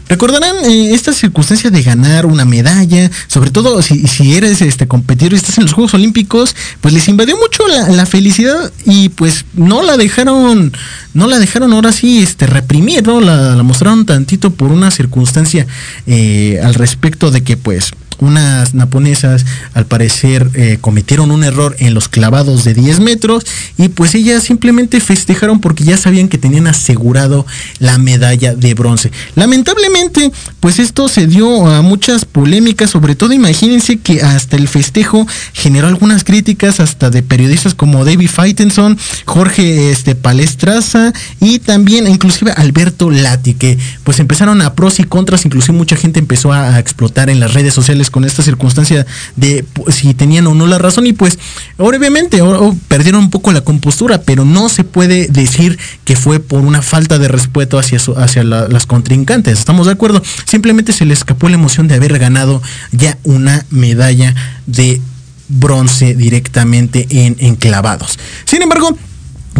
Recordarán 0.09 0.55
eh, 0.65 0.93
esta 0.93 1.13
circunstancia 1.13 1.69
de 1.69 1.81
ganar 1.81 2.25
una 2.25 2.45
medalla, 2.45 3.09
sobre 3.27 3.51
todo 3.51 3.81
si, 3.81 4.33
eres 4.33 4.61
este 4.61 4.87
competidor 4.87 5.33
y 5.33 5.37
estás 5.37 5.57
en 5.57 5.63
los 5.63 5.73
Juegos 5.73 5.93
Olímpicos, 5.93 6.55
pues 6.81 6.93
les 6.93 7.07
invadió 7.07 7.37
mucho 7.37 7.63
la, 7.67 8.05
felicidad 8.05 8.71
y 8.85 9.09
pues 9.09 9.45
no 9.53 9.81
la 9.81 9.95
dejaron, 9.95 10.73
no 11.13 11.27
la 11.27 11.39
dejaron 11.39 11.73
ahora 11.73 11.91
sí 11.91 12.21
este 12.21 12.47
reprimir, 12.47 13.07
¿no? 13.07 13.21
La, 13.21 13.55
la 13.55 13.63
mostraron 13.63 14.05
tantito 14.05 14.51
por 14.51 14.71
una 14.71 14.91
circunstancia 14.91 15.65
eh, 16.05 16.59
al 16.63 16.73
respecto 16.73 17.31
de 17.31 17.43
que 17.43 17.55
pues 17.55 17.91
unas 18.23 18.73
naponesas 18.73 19.45
al 19.73 19.85
parecer 19.85 20.49
eh, 20.53 20.77
cometieron 20.81 21.31
un 21.31 21.43
error 21.43 21.75
en 21.79 21.93
los 21.93 22.09
clavados 22.09 22.63
de 22.63 22.73
10 22.73 22.99
metros 22.99 23.45
y 23.77 23.89
pues 23.89 24.15
ellas 24.15 24.43
simplemente 24.43 24.99
festejaron 24.99 25.59
porque 25.59 25.83
ya 25.83 25.97
sabían 25.97 26.29
que 26.29 26.37
tenían 26.37 26.67
asegurado 26.67 27.45
la 27.79 27.97
medalla 27.97 28.55
de 28.55 28.73
bronce. 28.73 29.11
Lamentablemente 29.35 30.31
pues 30.59 30.79
esto 30.79 31.07
se 31.07 31.27
dio 31.27 31.67
a 31.67 31.81
muchas 31.81 32.25
polémicas, 32.25 32.89
sobre 32.89 33.15
todo 33.15 33.33
imagínense 33.33 33.97
que 33.97 34.21
hasta 34.21 34.55
el 34.55 34.67
festejo 34.67 35.27
generó 35.53 35.87
algunas 35.87 36.23
críticas 36.23 36.79
hasta 36.79 37.09
de 37.09 37.23
periodistas 37.23 37.73
como 37.75 38.05
David 38.05 38.29
Faitenson, 38.29 38.97
Jorge 39.25 39.91
este, 39.91 40.15
Palestraza 40.15 41.13
y 41.39 41.59
también 41.59 42.07
inclusive 42.07 42.51
Alberto 42.51 43.11
Lati 43.11 43.53
que 43.53 43.77
pues 44.03 44.19
empezaron 44.19 44.61
a 44.61 44.73
pros 44.73 44.99
y 44.99 45.03
contras, 45.03 45.45
inclusive 45.45 45.77
mucha 45.77 45.95
gente 45.95 46.19
empezó 46.19 46.53
a, 46.53 46.75
a 46.75 46.79
explotar 46.79 47.29
en 47.29 47.39
las 47.39 47.53
redes 47.53 47.73
sociales 47.73 48.09
con 48.13 48.23
esta 48.23 48.43
circunstancia 48.43 49.05
de 49.35 49.65
si 49.89 50.13
tenían 50.13 50.45
o 50.45 50.53
no 50.53 50.67
la 50.67 50.77
razón 50.77 51.07
y 51.07 51.13
pues 51.13 51.39
obviamente 51.77 52.39
perdieron 52.87 53.23
un 53.23 53.29
poco 53.31 53.51
la 53.51 53.61
compostura, 53.61 54.21
pero 54.21 54.45
no 54.45 54.69
se 54.69 54.83
puede 54.83 55.27
decir 55.27 55.79
que 56.05 56.15
fue 56.15 56.39
por 56.39 56.61
una 56.61 56.83
falta 56.83 57.17
de 57.17 57.27
respeto 57.27 57.79
hacia, 57.79 57.97
su, 57.97 58.13
hacia 58.13 58.43
la, 58.43 58.67
las 58.67 58.85
contrincantes, 58.85 59.57
¿estamos 59.57 59.87
de 59.87 59.93
acuerdo? 59.93 60.21
Simplemente 60.45 60.93
se 60.93 61.05
le 61.05 61.13
escapó 61.13 61.49
la 61.49 61.55
emoción 61.55 61.87
de 61.87 61.95
haber 61.95 62.19
ganado 62.19 62.61
ya 62.91 63.17
una 63.23 63.65
medalla 63.71 64.35
de 64.67 65.01
bronce 65.49 66.13
directamente 66.13 67.07
en 67.09 67.35
enclavados. 67.39 68.19
Sin 68.45 68.61
embargo, 68.61 68.95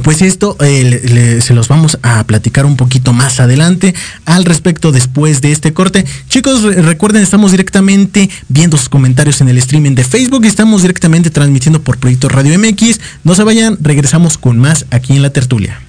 pues 0.01 0.21
esto 0.21 0.57
eh, 0.59 1.39
se 1.41 1.53
los 1.53 1.67
vamos 1.67 1.99
a 2.01 2.23
platicar 2.23 2.65
un 2.65 2.75
poquito 2.75 3.13
más 3.13 3.39
adelante 3.39 3.93
al 4.25 4.45
respecto 4.45 4.91
después 4.91 5.41
de 5.41 5.51
este 5.51 5.73
corte. 5.73 6.05
Chicos, 6.29 6.63
re 6.63 6.81
recuerden, 6.81 7.23
estamos 7.23 7.51
directamente 7.51 8.29
viendo 8.49 8.77
sus 8.77 8.89
comentarios 8.89 9.41
en 9.41 9.49
el 9.49 9.57
streaming 9.57 9.95
de 9.95 10.03
Facebook 10.03 10.45
estamos 10.45 10.81
directamente 10.81 11.29
transmitiendo 11.29 11.81
por 11.81 11.97
Proyecto 11.97 12.29
Radio 12.29 12.57
MX. 12.59 12.99
No 13.23 13.35
se 13.35 13.43
vayan, 13.43 13.77
regresamos 13.81 14.37
con 14.37 14.59
más 14.59 14.85
aquí 14.91 15.13
en 15.13 15.21
la 15.21 15.31
tertulia. 15.31 15.81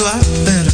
you, 0.00 0.44
better 0.46 0.70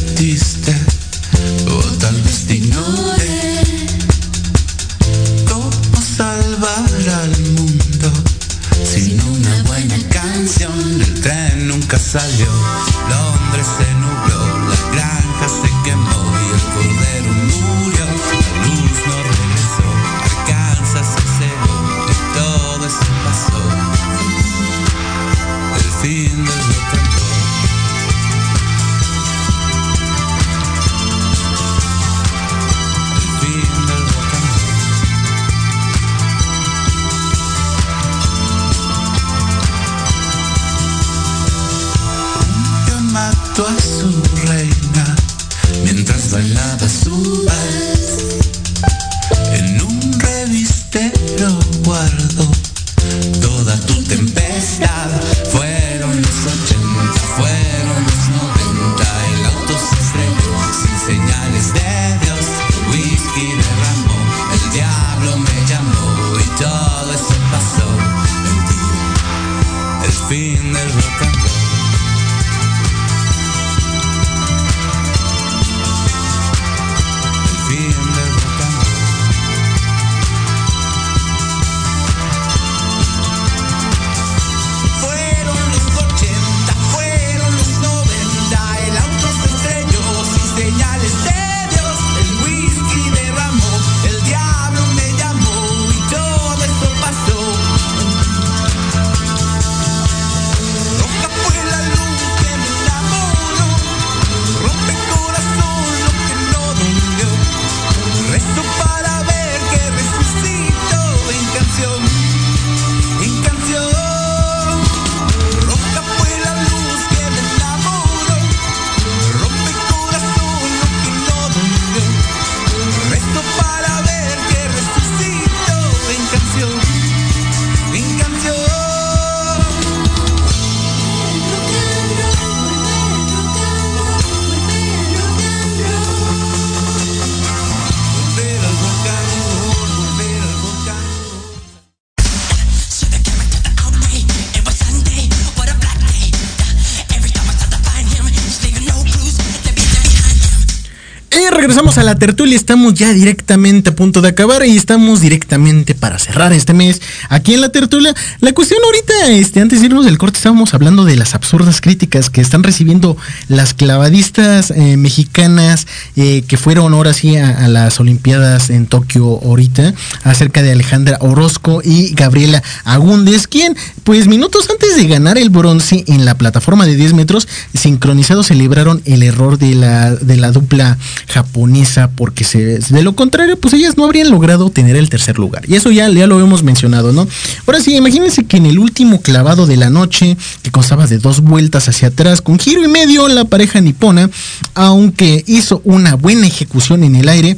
tertulia, 152.17 152.55
estamos 152.55 152.93
ya 152.93 153.13
directamente 153.13 153.89
a 153.89 153.95
punto 153.95 154.21
de 154.21 154.29
acabar 154.29 154.65
y 154.65 154.75
estamos 154.75 155.21
directamente 155.21 155.95
para 155.95 156.19
cerrar 156.19 156.53
este 156.53 156.73
mes 156.73 157.01
aquí 157.29 157.53
en 157.53 157.61
la 157.61 157.69
tertulia. 157.69 158.13
La 158.39 158.53
cuestión 158.53 158.79
ahorita, 158.83 159.31
este, 159.31 159.61
antes 159.61 159.79
de 159.79 159.87
irnos 159.87 160.05
del 160.05 160.17
corte, 160.17 160.37
estábamos 160.37 160.73
hablando 160.73 161.05
de 161.05 161.15
las 161.15 161.35
absurdas 161.35 161.81
críticas 161.81 162.29
que 162.29 162.41
están 162.41 162.63
recibiendo 162.63 163.17
las 163.47 163.73
clavadistas 163.73 164.71
eh, 164.71 164.97
mexicanas 164.97 165.87
eh, 166.15 166.43
que 166.47 166.57
fueron 166.57 166.93
ahora 166.93 167.13
sí 167.13 167.37
a, 167.37 167.65
a 167.65 167.67
las 167.67 167.99
Olimpiadas 167.99 168.69
en 168.69 168.87
Tokio 168.87 169.39
ahorita, 169.43 169.93
acerca 170.23 170.61
de 170.61 170.71
Alejandra 170.71 171.17
Orozco 171.21 171.81
y 171.83 172.13
Gabriela 172.13 172.63
Agúndez, 172.83 173.47
quien, 173.47 173.75
pues 174.03 174.27
minutos 174.27 174.67
antes 174.69 174.95
de 174.95 175.07
ganar 175.07 175.37
el 175.37 175.49
bronce 175.49 176.03
en 176.07 176.25
la 176.25 176.35
plataforma 176.35 176.85
de 176.85 176.95
10 176.95 177.13
metros, 177.13 177.47
sincronizados 177.73 178.47
celebraron 178.47 179.01
el 179.05 179.23
error 179.23 179.57
de 179.57 179.75
la, 179.75 180.15
de 180.15 180.37
la 180.37 180.51
dupla 180.51 180.97
japonesa, 181.27 182.06
porque 182.09 182.45
de 182.45 183.03
lo 183.03 183.15
contrario, 183.15 183.59
pues 183.59 183.73
ellas 183.73 183.97
no 183.97 184.05
habrían 184.05 184.29
logrado 184.29 184.69
tener 184.69 184.95
el 184.95 185.09
tercer 185.09 185.37
lugar. 185.37 185.63
Y 185.67 185.75
eso 185.75 185.91
ya, 185.91 186.09
ya 186.09 186.27
lo 186.27 186.39
hemos 186.39 186.63
mencionado, 186.63 187.13
¿no? 187.13 187.27
Ahora 187.65 187.79
sí, 187.79 187.95
imagínense 187.95 188.45
que 188.45 188.57
en 188.57 188.65
el 188.65 188.79
último 188.79 189.21
clavado 189.21 189.65
de 189.65 189.77
la 189.77 189.89
noche, 189.89 190.37
que 190.61 190.71
constaba 190.71 191.07
de 191.07 191.17
dos 191.17 191.41
vueltas 191.41 191.87
hacia 191.87 192.09
atrás, 192.09 192.41
con 192.41 192.59
giro 192.59 192.83
y 192.83 192.87
medio, 192.87 193.27
la 193.27 193.45
pareja 193.45 193.81
nipona, 193.81 194.29
aunque 194.73 195.43
hizo 195.47 195.81
una 195.83 196.15
buena 196.15 196.47
ejecución 196.47 197.03
en 197.03 197.15
el 197.15 197.29
aire, 197.29 197.57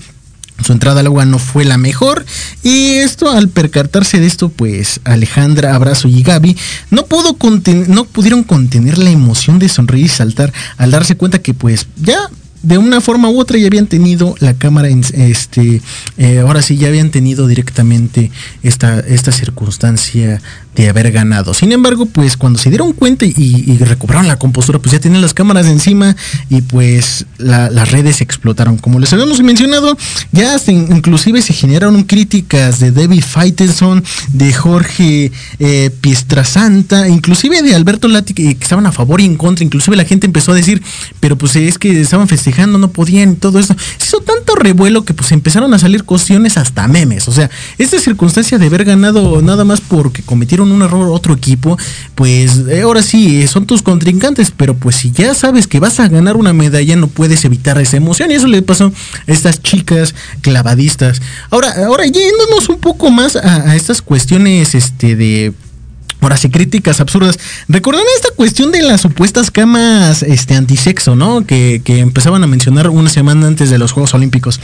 su 0.64 0.74
entrada 0.74 1.00
al 1.00 1.08
agua 1.08 1.26
no 1.26 1.40
fue 1.40 1.66
la 1.66 1.78
mejor 1.78 2.26
y 2.64 2.96
esto 2.96 3.32
al 3.32 3.50
percatarse 3.50 4.20
de 4.20 4.28
esto 4.28 4.50
pues 4.50 5.00
Alejandra, 5.04 5.76
Abrazo 5.76 6.08
y 6.08 6.22
Gaby 6.22 6.58
no 6.92 7.06
pudo 7.06 7.38
no 7.88 8.06
pudieron 8.06 8.44
contener 8.44 8.98
la 8.98 9.10
emoción 9.10 9.60
de 9.60 9.70
sonreír 9.70 10.06
y 10.06 10.10
saltar 10.10 10.52
al 10.78 10.92
darse 10.92 11.16
cuenta 11.16 11.40
que 11.40 11.54
pues 11.54 11.88
ya 11.96 12.30
de 12.62 12.78
una 12.78 13.00
forma 13.02 13.30
u 13.30 13.40
otra 13.40 13.58
ya 13.58 13.68
habían 13.68 13.88
tenido 13.88 14.36
la 14.40 14.54
cámara 14.54 14.90
en 14.90 15.04
este 15.14 15.82
eh, 16.18 16.40
ahora 16.40 16.62
sí 16.62 16.78
ya 16.78 16.90
habían 16.90 17.10
tenido 17.10 17.48
directamente 17.48 18.32
esta 18.64 19.00
esta 19.00 19.32
circunstancia 19.32 20.42
de 20.76 20.88
haber 20.88 21.12
ganado. 21.12 21.54
Sin 21.54 21.72
embargo, 21.72 22.06
pues 22.06 22.38
cuando 22.38 22.60
se 22.60 22.70
dieron 22.70 22.94
cuenta 22.94 23.26
y, 23.26 23.34
y 23.38 23.78
recobraron 23.80 24.28
la 24.28 24.38
compostura, 24.40 24.80
pues 24.80 24.94
ya 24.94 25.00
tenían 25.00 25.22
las 25.22 25.34
cámaras 25.34 25.66
encima 25.66 26.16
y 26.50 26.62
pues 26.62 27.26
la- 27.38 27.70
las 27.70 27.92
redes 27.92 28.22
explotaron. 28.22 28.78
Como 28.78 29.00
les 29.00 29.12
habíamos 29.12 29.42
mencionado, 29.42 29.98
ya 30.32 30.56
inclusive 30.68 31.42
se 31.42 31.54
generaron 31.54 32.04
críticas 32.04 32.80
de 32.80 32.92
David 32.92 33.24
Faitelson, 33.28 34.04
de 34.34 34.54
Jorge 34.54 35.32
eh, 35.60 35.90
Piestrasanta, 36.02 37.08
inclusive 37.10 37.62
de 37.62 37.76
Alberto 37.76 38.08
Lati, 38.08 38.34
que, 38.34 38.56
que 38.56 38.64
estaban 38.64 38.86
a 38.86 38.92
favor 38.92 39.20
y 39.22 39.26
en 39.26 39.36
contra. 39.36 39.66
Inclusive 39.66 39.96
la 39.98 40.06
gente 40.06 40.28
empezó 40.28 40.52
a 40.52 40.56
decir, 40.56 40.82
pero 41.20 41.38
pues 41.38 41.56
es 41.56 41.78
que 41.78 42.00
estaban 42.00 42.28
festejando, 42.28 42.78
no 42.78 42.92
podían 42.92 43.32
y 43.34 43.36
todo 43.36 43.60
eso. 43.60 43.76
Se 43.98 44.06
hizo 44.08 44.20
tanto 44.22 44.56
revuelo 44.56 45.04
que 45.04 45.14
pues 45.14 45.32
empezaron 45.32 45.74
a 45.74 45.80
salir 45.80 46.04
cuestiones 46.04 46.58
hasta 46.58 46.88
memes. 46.88 47.28
O 47.28 47.32
sea, 47.32 47.50
esta 47.78 48.00
circunstancia 48.00 48.58
de 48.58 48.68
haber 48.68 48.86
ganado 48.86 49.42
nada 49.42 49.66
más 49.66 49.82
porque 49.82 50.22
cometieron 50.22 50.69
un 50.72 50.82
error 50.82 51.10
otro 51.10 51.34
equipo, 51.34 51.78
pues 52.16 52.68
eh, 52.70 52.82
ahora 52.82 53.02
sí, 53.02 53.42
eh, 53.42 53.48
son 53.48 53.66
tus 53.66 53.82
contrincantes, 53.82 54.52
pero 54.56 54.74
pues 54.76 54.98
si 54.98 55.12
ya 55.12 55.34
sabes 55.34 55.68
que 55.68 55.80
vas 55.80 56.00
a 56.00 56.08
ganar 56.08 56.36
una 56.36 56.54
medalla, 56.54 56.96
no 56.96 57.08
puedes 57.08 57.46
evitar 57.46 57.80
esa 57.80 57.98
emoción. 57.98 58.32
Y 58.32 58.36
eso 58.36 58.48
le 58.48 58.62
pasó 58.62 58.88
a 58.88 59.32
estas 59.32 59.62
chicas 59.62 60.16
clavadistas. 60.42 61.22
Ahora, 61.50 61.74
ahora 61.86 62.06
yéndonos 62.06 62.70
un 62.70 62.80
poco 62.80 63.10
más 63.12 63.36
a, 63.36 63.76
estas 63.76 64.02
cuestiones 64.02 64.76
este 64.76 65.16
de 65.16 65.54
Ahora 66.22 66.36
sí, 66.36 66.50
críticas 66.50 67.00
absurdas. 67.00 67.40
¿Recuerdan 67.70 68.04
esta 68.18 68.36
cuestión 68.36 68.74
de 68.74 68.82
las 68.82 69.00
supuestas 69.00 69.52
camas 69.52 70.22
este, 70.22 70.54
antisexo, 70.54 71.16
¿no? 71.16 71.46
Que, 71.46 71.82
que 71.82 72.00
empezaban 72.00 72.44
a 72.44 72.48
mencionar 72.48 72.90
una 72.90 73.10
semana 73.10 73.48
antes 73.48 73.70
de 73.70 73.78
los 73.78 73.94
Juegos 73.94 74.14
Olímpicos. 74.14 74.60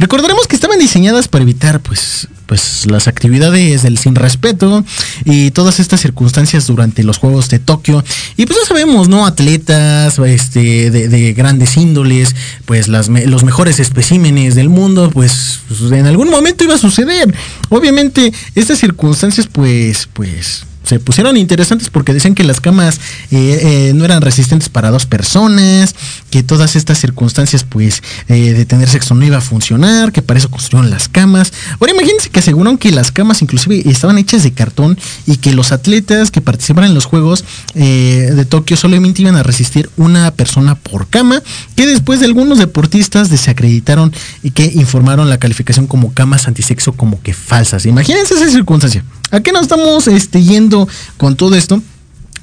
Recordaremos 0.00 0.48
que 0.48 0.56
estaban 0.56 0.80
diseñadas 0.80 1.28
para 1.28 1.42
evitar, 1.42 1.78
pues, 1.78 2.26
pues 2.46 2.86
las 2.86 3.08
actividades 3.08 3.82
del 3.82 3.98
sin 3.98 4.14
respeto 4.14 4.84
y 5.24 5.50
todas 5.50 5.80
estas 5.80 6.00
circunstancias 6.00 6.66
durante 6.66 7.02
los 7.02 7.18
Juegos 7.18 7.48
de 7.48 7.58
Tokio. 7.58 8.04
Y 8.36 8.46
pues 8.46 8.58
ya 8.60 8.66
sabemos, 8.66 9.08
¿no? 9.08 9.26
Atletas 9.26 10.18
este, 10.18 10.90
de, 10.90 11.08
de 11.08 11.32
grandes 11.32 11.76
índoles, 11.76 12.34
pues 12.64 12.88
las, 12.88 13.08
los 13.08 13.44
mejores 13.44 13.80
especímenes 13.80 14.54
del 14.54 14.68
mundo, 14.68 15.10
pues, 15.10 15.60
pues, 15.68 15.92
en 15.92 16.06
algún 16.06 16.30
momento 16.30 16.64
iba 16.64 16.74
a 16.74 16.78
suceder. 16.78 17.34
Obviamente, 17.68 18.32
estas 18.54 18.78
circunstancias, 18.78 19.48
pues, 19.50 20.08
pues 20.12 20.64
se 20.86 21.00
pusieron 21.00 21.36
interesantes 21.36 21.90
porque 21.90 22.14
decían 22.14 22.34
que 22.34 22.44
las 22.44 22.60
camas 22.60 23.00
eh, 23.32 23.88
eh, 23.90 23.92
no 23.94 24.04
eran 24.04 24.22
resistentes 24.22 24.68
para 24.68 24.90
dos 24.90 25.04
personas, 25.04 25.94
que 26.30 26.44
todas 26.44 26.76
estas 26.76 26.98
circunstancias 26.98 27.64
pues 27.64 28.02
eh, 28.28 28.52
de 28.52 28.64
tener 28.64 28.88
sexo 28.88 29.14
no 29.14 29.24
iba 29.24 29.38
a 29.38 29.40
funcionar, 29.40 30.12
que 30.12 30.22
para 30.22 30.38
eso 30.38 30.48
construyeron 30.48 30.90
las 30.90 31.08
camas. 31.08 31.52
Ahora 31.80 31.92
imagínense 31.92 32.30
que 32.30 32.38
aseguraron 32.38 32.78
que 32.78 32.92
las 32.92 33.10
camas 33.10 33.42
inclusive 33.42 33.82
estaban 33.90 34.16
hechas 34.18 34.44
de 34.44 34.52
cartón 34.52 34.96
y 35.26 35.38
que 35.38 35.52
los 35.52 35.72
atletas 35.72 36.30
que 36.30 36.40
participaran 36.40 36.90
en 36.90 36.94
los 36.94 37.04
Juegos 37.04 37.44
de 37.74 38.46
Tokio 38.48 38.76
solamente 38.76 39.22
iban 39.22 39.36
a 39.36 39.42
resistir 39.42 39.90
una 39.96 40.30
persona 40.30 40.76
por 40.76 41.08
cama, 41.08 41.42
que 41.74 41.86
después 41.86 42.20
de 42.20 42.26
algunos 42.26 42.58
deportistas 42.58 43.28
desacreditaron 43.28 44.12
y 44.42 44.52
que 44.52 44.64
informaron 44.64 45.28
la 45.28 45.38
calificación 45.38 45.86
como 45.86 46.12
camas 46.12 46.46
antisexo 46.46 46.92
como 46.92 47.20
que 47.22 47.34
falsas. 47.34 47.86
Imagínense 47.86 48.34
esa 48.34 48.48
circunstancia. 48.48 49.04
¿A 49.36 49.40
qué 49.40 49.52
nos 49.52 49.62
estamos 49.62 50.08
este, 50.08 50.42
yendo 50.42 50.88
con 51.18 51.36
todo 51.36 51.56
esto? 51.56 51.82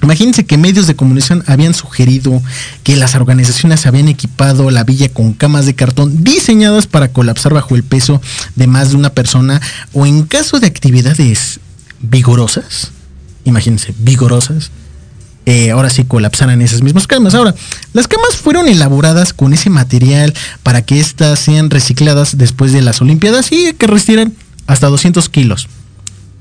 Imagínense 0.03 0.45
que 0.45 0.59
medios 0.59 0.85
de 0.85 0.95
comunicación 0.95 1.43
habían 1.47 1.73
sugerido 1.73 2.39
que 2.83 2.95
las 2.95 3.15
organizaciones 3.15 3.87
habían 3.87 4.09
equipado 4.09 4.69
la 4.69 4.83
villa 4.83 5.09
con 5.09 5.33
camas 5.33 5.65
de 5.65 5.73
cartón 5.73 6.23
diseñadas 6.23 6.85
para 6.85 7.07
colapsar 7.07 7.51
bajo 7.51 7.75
el 7.75 7.81
peso 7.81 8.21
de 8.55 8.67
más 8.67 8.91
de 8.91 8.97
una 8.97 9.09
persona 9.09 9.59
o 9.91 10.05
en 10.05 10.21
caso 10.21 10.59
de 10.59 10.67
actividades 10.67 11.59
vigorosas, 11.99 12.91
imagínense, 13.43 13.95
vigorosas, 13.97 14.69
eh, 15.47 15.71
ahora 15.71 15.89
sí 15.89 16.03
colapsaran 16.03 16.61
esas 16.61 16.83
mismas 16.83 17.07
camas. 17.07 17.33
Ahora, 17.33 17.55
las 17.93 18.07
camas 18.07 18.35
fueron 18.35 18.67
elaboradas 18.67 19.33
con 19.33 19.51
ese 19.51 19.71
material 19.71 20.31
para 20.61 20.83
que 20.83 20.99
éstas 20.99 21.39
sean 21.39 21.71
recicladas 21.71 22.37
después 22.37 22.71
de 22.71 22.83
las 22.83 23.01
Olimpiadas 23.01 23.51
y 23.51 23.73
que 23.73 23.87
resistieran 23.87 24.35
hasta 24.67 24.89
200 24.89 25.27
kilos 25.29 25.67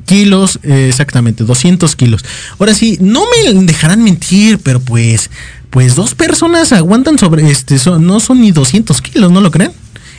kilos, 0.06 0.58
eh, 0.62 0.86
exactamente, 0.88 1.44
200 1.44 1.96
kilos. 1.96 2.24
Ahora 2.58 2.74
sí, 2.74 2.98
no 3.00 3.24
me 3.44 3.52
dejarán 3.64 4.02
mentir, 4.02 4.58
pero 4.58 4.80
pues, 4.80 5.30
pues 5.70 5.94
dos 5.94 6.14
personas 6.14 6.72
aguantan 6.72 7.18
sobre, 7.18 7.50
este, 7.50 7.78
son- 7.78 8.06
no 8.06 8.20
son 8.20 8.40
ni 8.40 8.50
200 8.52 9.00
kilos, 9.00 9.30
¿no 9.32 9.40
lo 9.40 9.50
creen? 9.50 9.72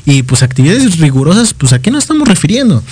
Y 0.05 0.23
pues 0.23 0.43
actividades 0.43 0.97
rigurosas, 0.99 1.53
pues 1.53 1.71
a 1.71 1.79
qué 1.79 1.89
nos 1.89 2.03
estamos 2.03 2.27
refiriendo? 2.27 2.83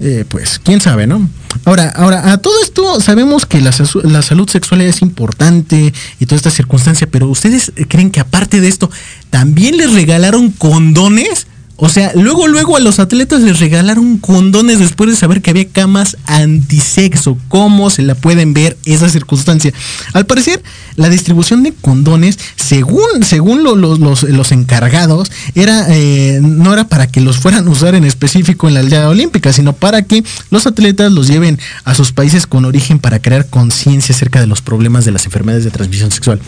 Eh, 0.00 0.24
pues 0.26 0.58
quién 0.64 0.80
sabe, 0.80 1.06
¿no? 1.06 1.28
Ahora, 1.66 1.90
ahora, 1.90 2.32
a 2.32 2.38
todo 2.38 2.54
esto 2.62 3.00
sabemos 3.02 3.44
que 3.44 3.60
la, 3.60 3.70
la 4.04 4.22
salud 4.22 4.48
sexual 4.48 4.80
es 4.80 5.02
importante 5.02 5.92
y 6.18 6.24
toda 6.26 6.36
esta 6.36 6.50
circunstancia, 6.50 7.06
pero 7.10 7.28
¿ustedes 7.28 7.70
creen 7.88 8.10
que 8.10 8.20
aparte 8.20 8.62
de 8.62 8.68
esto, 8.68 8.90
también 9.28 9.76
les 9.76 9.92
regalaron 9.92 10.50
condones? 10.52 11.46
O 11.76 11.88
sea, 11.88 12.12
luego, 12.14 12.46
luego 12.46 12.76
a 12.76 12.80
los 12.80 13.00
atletas 13.00 13.40
les 13.40 13.58
regalaron 13.58 14.18
condones 14.18 14.78
después 14.78 15.10
de 15.10 15.16
saber 15.16 15.42
que 15.42 15.50
había 15.50 15.66
camas 15.68 16.16
antisexo. 16.26 17.36
¿Cómo 17.48 17.90
se 17.90 18.02
la 18.02 18.14
pueden 18.14 18.54
ver 18.54 18.76
esa 18.84 19.08
circunstancia? 19.08 19.72
Al 20.12 20.24
parecer, 20.24 20.62
la 20.94 21.08
distribución 21.08 21.64
de 21.64 21.72
condones, 21.72 22.38
según, 22.56 23.24
según 23.24 23.64
lo- 23.64 23.74
lo- 23.74 23.96
los, 23.96 24.22
los 24.22 24.52
encargados, 24.52 25.32
era, 25.56 25.86
eh, 25.88 26.38
no 26.40 26.72
era 26.72 26.86
para 26.88 27.08
que 27.08 27.20
los 27.20 27.38
fueran 27.38 27.66
a 27.66 27.70
usar 27.70 27.96
en 27.96 28.04
específico 28.04 28.68
en 28.68 28.74
la 28.74 28.80
aldea 28.80 29.08
olímpica, 29.08 29.52
sino 29.52 29.72
para 29.72 30.02
que 30.02 30.22
los 30.50 30.66
atletas 30.68 31.10
los 31.10 31.26
lleven 31.26 31.58
a 31.84 31.94
sus 31.96 32.12
países 32.12 32.46
con 32.46 32.64
origen 32.64 33.00
para 33.00 33.20
crear 33.20 33.46
conciencia 33.48 34.14
acerca 34.14 34.40
de 34.40 34.46
los 34.46 34.62
problemas 34.62 35.04
de 35.04 35.10
las 35.10 35.24
enfermedades 35.24 35.64
de 35.64 35.70
transmisión 35.72 36.12
sexual. 36.12 36.40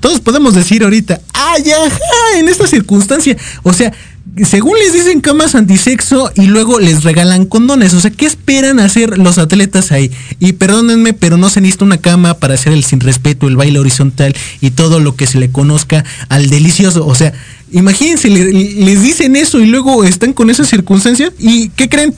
Todos 0.00 0.20
podemos 0.20 0.54
decir 0.54 0.84
ahorita, 0.84 1.20
¡ay, 1.32 1.64
ajá! 1.72 2.38
En 2.38 2.48
esta 2.48 2.68
circunstancia. 2.68 3.36
O 3.64 3.72
sea, 3.72 3.92
según 4.44 4.78
les 4.78 4.92
dicen 4.92 5.20
camas 5.20 5.54
antisexo 5.54 6.30
y 6.34 6.46
luego 6.46 6.78
les 6.78 7.02
regalan 7.02 7.44
condones. 7.46 7.92
O 7.94 8.00
sea, 8.00 8.10
¿qué 8.10 8.26
esperan 8.26 8.78
hacer 8.78 9.18
los 9.18 9.38
atletas 9.38 9.90
ahí? 9.92 10.10
Y 10.38 10.52
perdónenme, 10.52 11.12
pero 11.12 11.36
no 11.36 11.48
se 11.50 11.60
necesita 11.60 11.84
una 11.84 11.98
cama 11.98 12.34
para 12.34 12.54
hacer 12.54 12.72
el 12.72 12.84
sin 12.84 13.00
respeto, 13.00 13.48
el 13.48 13.56
baile 13.56 13.78
horizontal 13.80 14.34
y 14.60 14.70
todo 14.70 15.00
lo 15.00 15.16
que 15.16 15.26
se 15.26 15.38
le 15.38 15.50
conozca 15.50 16.04
al 16.28 16.50
delicioso. 16.50 17.06
O 17.06 17.14
sea, 17.14 17.32
imagínense, 17.72 18.28
le- 18.30 18.52
les 18.52 19.02
dicen 19.02 19.34
eso 19.36 19.58
y 19.60 19.66
luego 19.66 20.04
están 20.04 20.32
con 20.32 20.50
esa 20.50 20.64
circunstancia. 20.64 21.32
¿Y 21.38 21.70
qué 21.70 21.88
creen? 21.88 22.14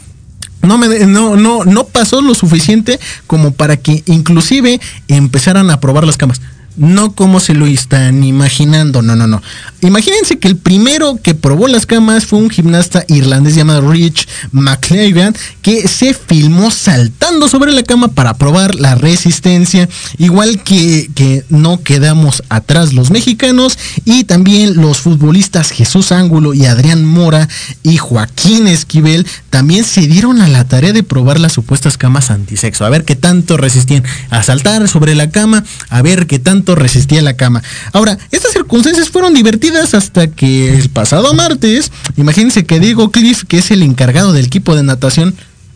no 0.63 0.77
me 0.77 1.07
no 1.07 1.37
no 1.37 1.65
no 1.65 1.85
pasó 1.85 2.21
lo 2.21 2.35
suficiente 2.35 3.01
como 3.27 3.51
para 3.53 3.79
que 3.79 4.03
inclusive 4.05 4.79
empezaran 5.09 5.71
a 5.71 5.81
probar 5.81 6.05
las 6.05 6.19
camas. 6.19 6.43
No 6.81 7.12
como 7.12 7.41
se 7.41 7.53
lo 7.53 7.66
están 7.66 8.24
imaginando, 8.24 9.03
no, 9.03 9.14
no, 9.14 9.26
no. 9.26 9.43
Imagínense 9.83 10.39
que 10.39 10.49
el 10.49 10.57
primero 10.57 11.18
que 11.22 11.35
probó 11.35 11.68
las 11.68 11.85
camas 11.85 12.24
fue 12.24 12.39
un 12.39 12.49
gimnasta 12.49 13.05
irlandés 13.09 13.55
llamado 13.55 13.91
Rich 13.91 14.26
McLaren, 14.53 15.37
que 15.61 15.87
se 15.89 16.14
filmó 16.14 16.70
saltando 16.70 17.49
sobre 17.49 17.72
la 17.72 17.83
cama 17.83 18.09
para 18.09 18.35
probar 18.35 18.74
la 18.76 18.95
resistencia, 18.95 19.89
igual 20.16 20.62
que, 20.62 21.11
que 21.14 21.45
no 21.51 21.83
quedamos 21.83 22.43
atrás 22.49 22.95
los 22.95 23.11
mexicanos 23.11 23.78
y 24.07 24.24
también 24.24 24.76
los 24.76 24.99
futbolistas 24.99 25.70
Jesús 25.70 26.12
Ángulo 26.12 26.55
y 26.55 26.64
Adrián 26.64 27.05
Mora 27.05 27.49
y 27.83 27.99
Joaquín 27.99 28.66
Esquivel 28.66 29.26
también 29.51 29.85
se 29.85 30.07
dieron 30.07 30.41
a 30.41 30.49
la 30.49 30.64
tarea 30.64 30.95
de 30.95 31.03
probar 31.03 31.41
las 31.41 31.53
supuestas 31.53 31.99
camas 31.99 32.31
antisexo, 32.31 32.87
a 32.87 32.91
ver 32.91 33.05
qué 33.05 33.16
tanto 33.16 33.59
resistían 33.59 34.05
a 34.31 34.43
saltar 34.43 34.89
sobre 34.89 35.14
la 35.14 35.31
cama, 35.31 35.64
a 35.91 36.01
ver 36.01 36.26
qué 36.26 36.39
tanto 36.39 36.70
resistía 36.75 37.23
la 37.23 37.37
cama. 37.37 37.62
Ahora, 37.93 38.18
estas 38.31 38.53
circunstancias 38.53 39.09
fueron 39.09 39.35
divertidas 39.35 39.95
hasta 39.95 40.29
que 40.29 40.75
el 40.75 40.89
pasado 40.91 41.35
martes, 41.35 41.93
imagínense 42.16 42.64
que 42.64 42.81
Diego 42.81 43.11
Cliff, 43.11 43.45
que 43.47 43.59
es 43.59 43.71
el 43.71 43.83
encargado 43.83 44.33
del 44.33 44.47
equipo 44.47 44.75
de 44.75 44.83
natación, 44.83 45.35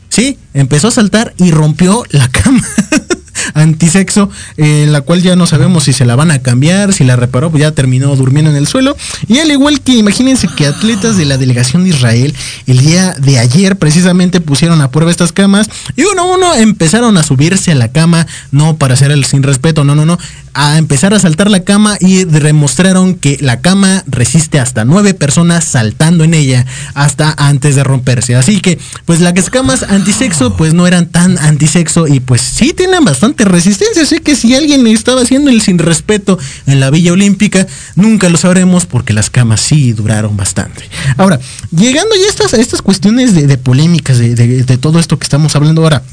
sí, 0.09 0.38
empezó 0.53 0.88
a 0.88 0.92
saltar 0.92 1.34
y 1.38 1.51
rompió 1.51 2.05
la 2.11 2.28
cama. 2.28 2.62
antisexo, 3.53 4.30
en 4.57 4.92
la 4.92 5.03
cual 5.03 5.22
ya 5.22 5.36
no 5.36 5.47
sabemos 5.47 5.84
si 5.84 5.92
se 5.92 6.05
la 6.05 6.16
van 6.16 6.30
a 6.30 6.40
cambiar, 6.40 6.92
si 6.92 7.05
la 7.05 7.16
reparó, 7.16 7.51
pues 7.51 7.61
ya 7.61 7.72
terminó 7.72 8.16
durmiendo 8.16 8.51
en 8.51 8.57
el 8.57 8.66
suelo. 8.66 8.97
Y 9.28 9.38
al 9.38 9.51
igual 9.51 9.80
que 9.80 9.92
imagínense 9.92 10.49
que 10.57 10.66
atletas 10.66 11.16
de 11.16 11.24
la 11.24 11.36
delegación 11.36 11.84
de 11.84 11.90
Israel 11.90 12.34
el 12.66 12.78
día 12.78 13.14
de 13.18 13.38
ayer 13.38 13.76
precisamente 13.76 14.40
pusieron 14.40 14.80
a 14.80 14.90
prueba 14.90 15.11
estas 15.11 15.32
camas 15.32 15.68
y 15.97 16.05
uno 16.05 16.22
a 16.22 16.34
uno 16.34 16.55
empezaron 16.55 17.16
a 17.16 17.22
subirse 17.22 17.72
a 17.72 17.74
la 17.74 17.92
cama, 17.92 18.26
no 18.51 18.76
para 18.76 18.95
hacer 18.95 19.11
el 19.11 19.24
sin 19.24 19.42
respeto, 19.42 19.84
no, 19.84 19.95
no, 19.95 20.07
no, 20.07 20.18
a 20.55 20.78
empezar 20.78 21.12
a 21.12 21.18
saltar 21.18 21.51
la 21.51 21.64
cama 21.64 21.97
y 22.01 22.24
demostraron 22.24 23.14
que 23.14 23.36
la 23.40 23.61
cama 23.61 24.05
resiste 24.07 24.61
hasta 24.61 24.84
nueve 24.84 25.12
personas 25.12 25.64
saltando 25.64 26.24
en 26.24 26.32
ella 26.32 26.64
hasta 26.95 27.34
antes 27.36 27.74
de 27.74 27.84
romperse. 27.84 28.36
Así 28.36 28.61
que, 28.61 28.78
pues 29.05 29.20
las 29.20 29.51
camas 29.51 29.82
antisexo, 29.82 30.57
pues 30.57 30.72
no 30.72 30.86
eran 30.86 31.07
tan 31.07 31.38
antisexo 31.38 32.07
y 32.07 32.20
pues 32.20 32.40
sí 32.40 32.72
tienen 32.72 33.05
bastante 33.05 33.34
resistencia. 33.39 34.03
Así 34.03 34.20
que 34.20 34.37
si 34.37 34.55
alguien 34.55 34.87
estaba 34.87 35.22
haciendo 35.22 35.51
el 35.51 35.61
sin 35.61 35.78
respeto 35.78 36.39
en 36.66 36.78
la 36.78 36.91
Villa 36.91 37.12
Olímpica, 37.12 37.66
nunca 37.97 38.28
lo 38.28 38.39
sabremos 38.39 38.87
porque 38.87 39.12
las 39.12 39.30
camas 39.30 39.61
sí 39.62 39.93
duraron 39.93 40.37
bastante. 40.37 40.89
Ahora, 41.16 41.41
llegando 41.76 42.14
ya 42.14 42.26
a 42.26 42.28
estas, 42.28 42.55
a 42.55 42.59
estas 42.61 42.82
cuestiones 42.82 43.35
de, 43.35 43.59
polémicas, 43.59 44.18
de, 44.18 44.37
de- 44.37 44.62
de 44.62 44.78
todo 44.78 45.01
esto 45.01 45.18
que 45.18 45.24
estamos 45.24 45.57
hablando 45.57 45.82
ahora 45.82 46.05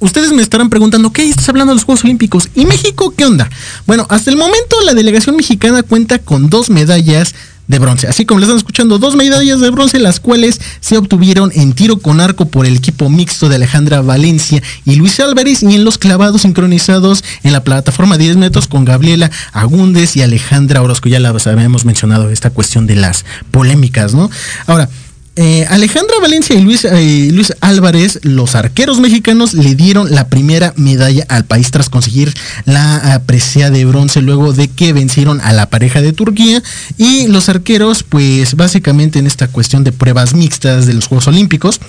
ustedes 0.00 0.32
me 0.32 0.40
estarán 0.42 0.70
preguntando, 0.70 1.12
¿qué 1.12 1.28
estás 1.28 1.48
hablando 1.50 1.72
de 1.72 1.76
los 1.76 1.84
Juegos 1.84 2.04
Olímpicos? 2.04 2.48
¿Y 2.54 2.64
México 2.64 3.12
qué 3.14 3.26
onda? 3.26 3.50
Bueno, 3.86 4.06
hasta 4.08 4.30
el 4.30 4.36
momento 4.38 4.76
la 4.86 4.94
delegación 4.94 5.36
mexicana 5.36 5.82
cuenta 5.82 6.18
con 6.18 6.48
dos 6.48 6.70
medallas 6.70 7.34
de 7.70 7.78
bronce. 7.78 8.08
Así 8.08 8.26
como 8.26 8.40
le 8.40 8.46
están 8.46 8.58
escuchando, 8.58 8.98
dos 8.98 9.14
medallas 9.14 9.60
de 9.60 9.70
bronce, 9.70 10.00
las 10.00 10.18
cuales 10.18 10.60
se 10.80 10.98
obtuvieron 10.98 11.52
en 11.54 11.72
tiro 11.72 11.98
con 11.98 12.20
arco 12.20 12.46
por 12.46 12.66
el 12.66 12.76
equipo 12.76 13.08
mixto 13.08 13.48
de 13.48 13.54
Alejandra 13.54 14.02
Valencia 14.02 14.60
y 14.84 14.96
Luis 14.96 15.20
Álvarez 15.20 15.62
y 15.62 15.76
en 15.76 15.84
los 15.84 15.96
clavados 15.96 16.42
sincronizados 16.42 17.22
en 17.44 17.52
la 17.52 17.62
plataforma 17.62 18.18
de 18.18 18.24
10 18.24 18.38
metros 18.38 18.66
con 18.66 18.84
Gabriela 18.84 19.30
Agúndez 19.52 20.16
y 20.16 20.22
Alejandra 20.22 20.82
Orozco. 20.82 21.08
Ya 21.08 21.20
la 21.20 21.30
habíamos 21.30 21.84
mencionado 21.84 22.28
esta 22.30 22.50
cuestión 22.50 22.88
de 22.88 22.96
las 22.96 23.24
polémicas, 23.52 24.14
¿no? 24.14 24.30
Ahora, 24.66 24.90
eh, 25.36 25.64
Alejandra 25.70 26.16
Valencia 26.20 26.56
y 26.56 26.60
Luis, 26.60 26.84
eh, 26.84 27.30
Luis 27.32 27.54
Álvarez, 27.60 28.18
los 28.22 28.54
arqueros 28.54 29.00
mexicanos, 29.00 29.54
le 29.54 29.74
dieron 29.74 30.12
la 30.14 30.28
primera 30.28 30.74
medalla 30.76 31.24
al 31.28 31.44
país 31.44 31.70
tras 31.70 31.88
conseguir 31.88 32.34
la 32.64 32.96
ah, 32.96 33.22
presea 33.24 33.70
de 33.70 33.84
bronce 33.84 34.22
luego 34.22 34.52
de 34.52 34.68
que 34.68 34.92
vencieron 34.92 35.40
a 35.40 35.52
la 35.52 35.70
pareja 35.70 36.02
de 36.02 36.12
Turquía. 36.12 36.62
Y 36.98 37.28
los 37.28 37.48
arqueros, 37.48 38.02
pues 38.02 38.56
básicamente 38.56 39.18
en 39.18 39.26
esta 39.26 39.48
cuestión 39.48 39.84
de 39.84 39.92
pruebas 39.92 40.34
mixtas 40.34 40.86
de 40.86 40.94
los 40.94 41.06
Juegos 41.06 41.28
Olímpicos, 41.28 41.80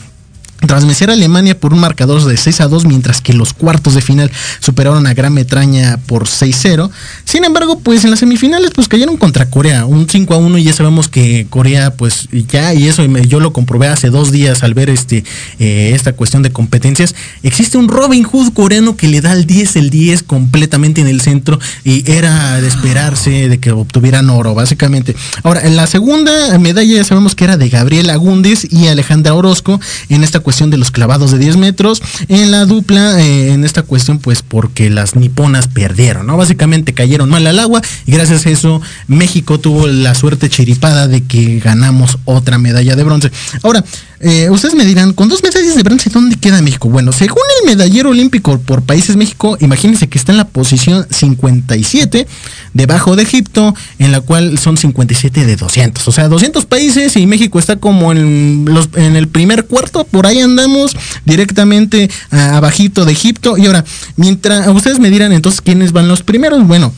tras 0.67 0.83
a 1.01 1.11
Alemania 1.11 1.59
por 1.59 1.73
un 1.73 1.79
marcador 1.79 2.23
de 2.23 2.37
6 2.37 2.61
a 2.61 2.67
2, 2.67 2.85
mientras 2.85 3.19
que 3.19 3.33
los 3.33 3.53
cuartos 3.53 3.95
de 3.95 4.01
final 4.01 4.31
superaron 4.59 5.07
a 5.07 5.13
Gran 5.13 5.33
Bretaña 5.33 5.97
por 6.05 6.25
6-0. 6.27 6.89
Sin 7.25 7.43
embargo, 7.43 7.79
pues 7.79 8.03
en 8.03 8.11
las 8.11 8.19
semifinales 8.19 8.71
pues 8.73 8.87
cayeron 8.87 9.17
contra 9.17 9.49
Corea, 9.49 9.85
un 9.85 10.07
5 10.07 10.33
a 10.33 10.37
1 10.37 10.57
y 10.59 10.63
ya 10.63 10.73
sabemos 10.73 11.07
que 11.07 11.47
Corea 11.49 11.93
pues 11.93 12.29
ya, 12.47 12.73
y 12.73 12.87
eso 12.87 13.03
yo 13.05 13.39
lo 13.39 13.53
comprobé 13.53 13.87
hace 13.87 14.09
dos 14.09 14.31
días 14.31 14.63
al 14.63 14.73
ver 14.73 14.89
este 14.89 15.23
eh, 15.59 15.91
esta 15.95 16.13
cuestión 16.13 16.43
de 16.43 16.51
competencias, 16.51 17.15
existe 17.41 17.77
un 17.77 17.87
Robin 17.87 18.23
Hood 18.23 18.53
coreano 18.53 18.95
que 18.95 19.07
le 19.07 19.21
da 19.21 19.33
el 19.33 19.45
10, 19.45 19.75
el 19.77 19.89
10 19.89 20.23
completamente 20.23 21.01
en 21.01 21.07
el 21.07 21.21
centro 21.21 21.59
y 21.83 22.09
era 22.09 22.61
de 22.61 22.67
esperarse 22.67 23.49
de 23.49 23.59
que 23.59 23.71
obtuvieran 23.71 24.29
oro, 24.29 24.53
básicamente. 24.53 25.15
Ahora, 25.43 25.61
en 25.61 25.75
la 25.75 25.87
segunda 25.87 26.57
medalla 26.59 26.95
ya 26.97 27.03
sabemos 27.03 27.35
que 27.35 27.45
era 27.45 27.57
de 27.57 27.69
Gabriela 27.69 28.13
Agúndez 28.13 28.67
y 28.69 28.87
Alejandra 28.87 29.33
Orozco 29.33 29.79
en 30.09 30.23
esta 30.23 30.39
cuestión 30.39 30.50
de 30.51 30.77
los 30.77 30.91
clavados 30.91 31.31
de 31.31 31.39
10 31.39 31.57
metros. 31.57 32.01
En 32.27 32.51
la 32.51 32.65
dupla, 32.65 33.21
eh, 33.21 33.53
en 33.53 33.63
esta 33.63 33.83
cuestión, 33.83 34.19
pues 34.19 34.41
porque 34.41 34.89
las 34.89 35.15
niponas 35.15 35.67
perdieron, 35.67 36.27
¿no? 36.27 36.37
Básicamente 36.37 36.93
cayeron 36.93 37.29
mal 37.29 37.47
al 37.47 37.59
agua 37.59 37.81
y 38.05 38.11
gracias 38.11 38.45
a 38.45 38.49
eso 38.49 38.81
México 39.07 39.59
tuvo 39.59 39.87
la 39.87 40.13
suerte 40.13 40.49
chiripada 40.49 41.07
de 41.07 41.23
que 41.23 41.59
ganamos 41.59 42.17
otra 42.25 42.57
medalla 42.57 42.95
de 42.95 43.03
bronce. 43.03 43.31
Ahora, 43.63 43.83
eh, 44.23 44.49
ustedes 44.49 44.75
me 44.75 44.85
dirán, 44.85 45.13
con 45.13 45.29
dos 45.29 45.43
medallas 45.43 45.75
de 45.75 45.83
bronce, 45.83 46.09
¿dónde 46.09 46.35
queda 46.35 46.61
México? 46.61 46.89
Bueno, 46.89 47.11
según 47.11 47.43
el 47.59 47.67
medallero 47.69 48.11
olímpico 48.11 48.59
por 48.59 48.83
países 48.83 49.15
México, 49.15 49.57
imagínense 49.59 50.07
que 50.07 50.17
está 50.17 50.31
en 50.31 50.37
la 50.37 50.47
posición 50.47 51.07
57, 51.09 52.27
debajo 52.73 53.15
de 53.15 53.23
Egipto, 53.23 53.75
en 53.99 54.11
la 54.11 54.21
cual 54.21 54.57
son 54.57 54.77
57 54.77 55.45
de 55.45 55.55
200. 55.55 56.07
O 56.07 56.11
sea, 56.11 56.27
200 56.27 56.65
países 56.65 57.15
y 57.17 57.25
México 57.25 57.59
está 57.59 57.77
como 57.77 58.11
en, 58.11 58.65
los, 58.65 58.89
en 58.95 59.15
el 59.15 59.27
primer 59.27 59.65
cuarto, 59.65 60.03
por 60.03 60.27
ahí 60.27 60.39
andamos 60.39 60.95
directamente 61.25 62.09
abajito 62.29 63.05
de 63.05 63.11
Egipto. 63.11 63.57
Y 63.57 63.65
ahora, 63.65 63.83
mientras 64.15 64.67
ustedes 64.67 64.99
me 64.99 65.09
dirán 65.09 65.33
entonces 65.33 65.61
quiénes 65.61 65.91
van 65.91 66.07
los 66.07 66.23
primeros, 66.23 66.65
bueno. 66.67 66.93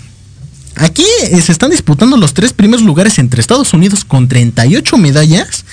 Aquí 0.75 1.05
eh, 1.23 1.39
se 1.41 1.51
están 1.51 1.69
disputando 1.69 2.17
los 2.17 2.33
tres 2.33 2.51
primeros 2.51 2.83
lugares 2.83 3.19
entre 3.19 3.41
Estados 3.41 3.73
Unidos 3.73 4.03
con 4.05 4.27
38 4.27 4.97
medallas, 4.97 5.65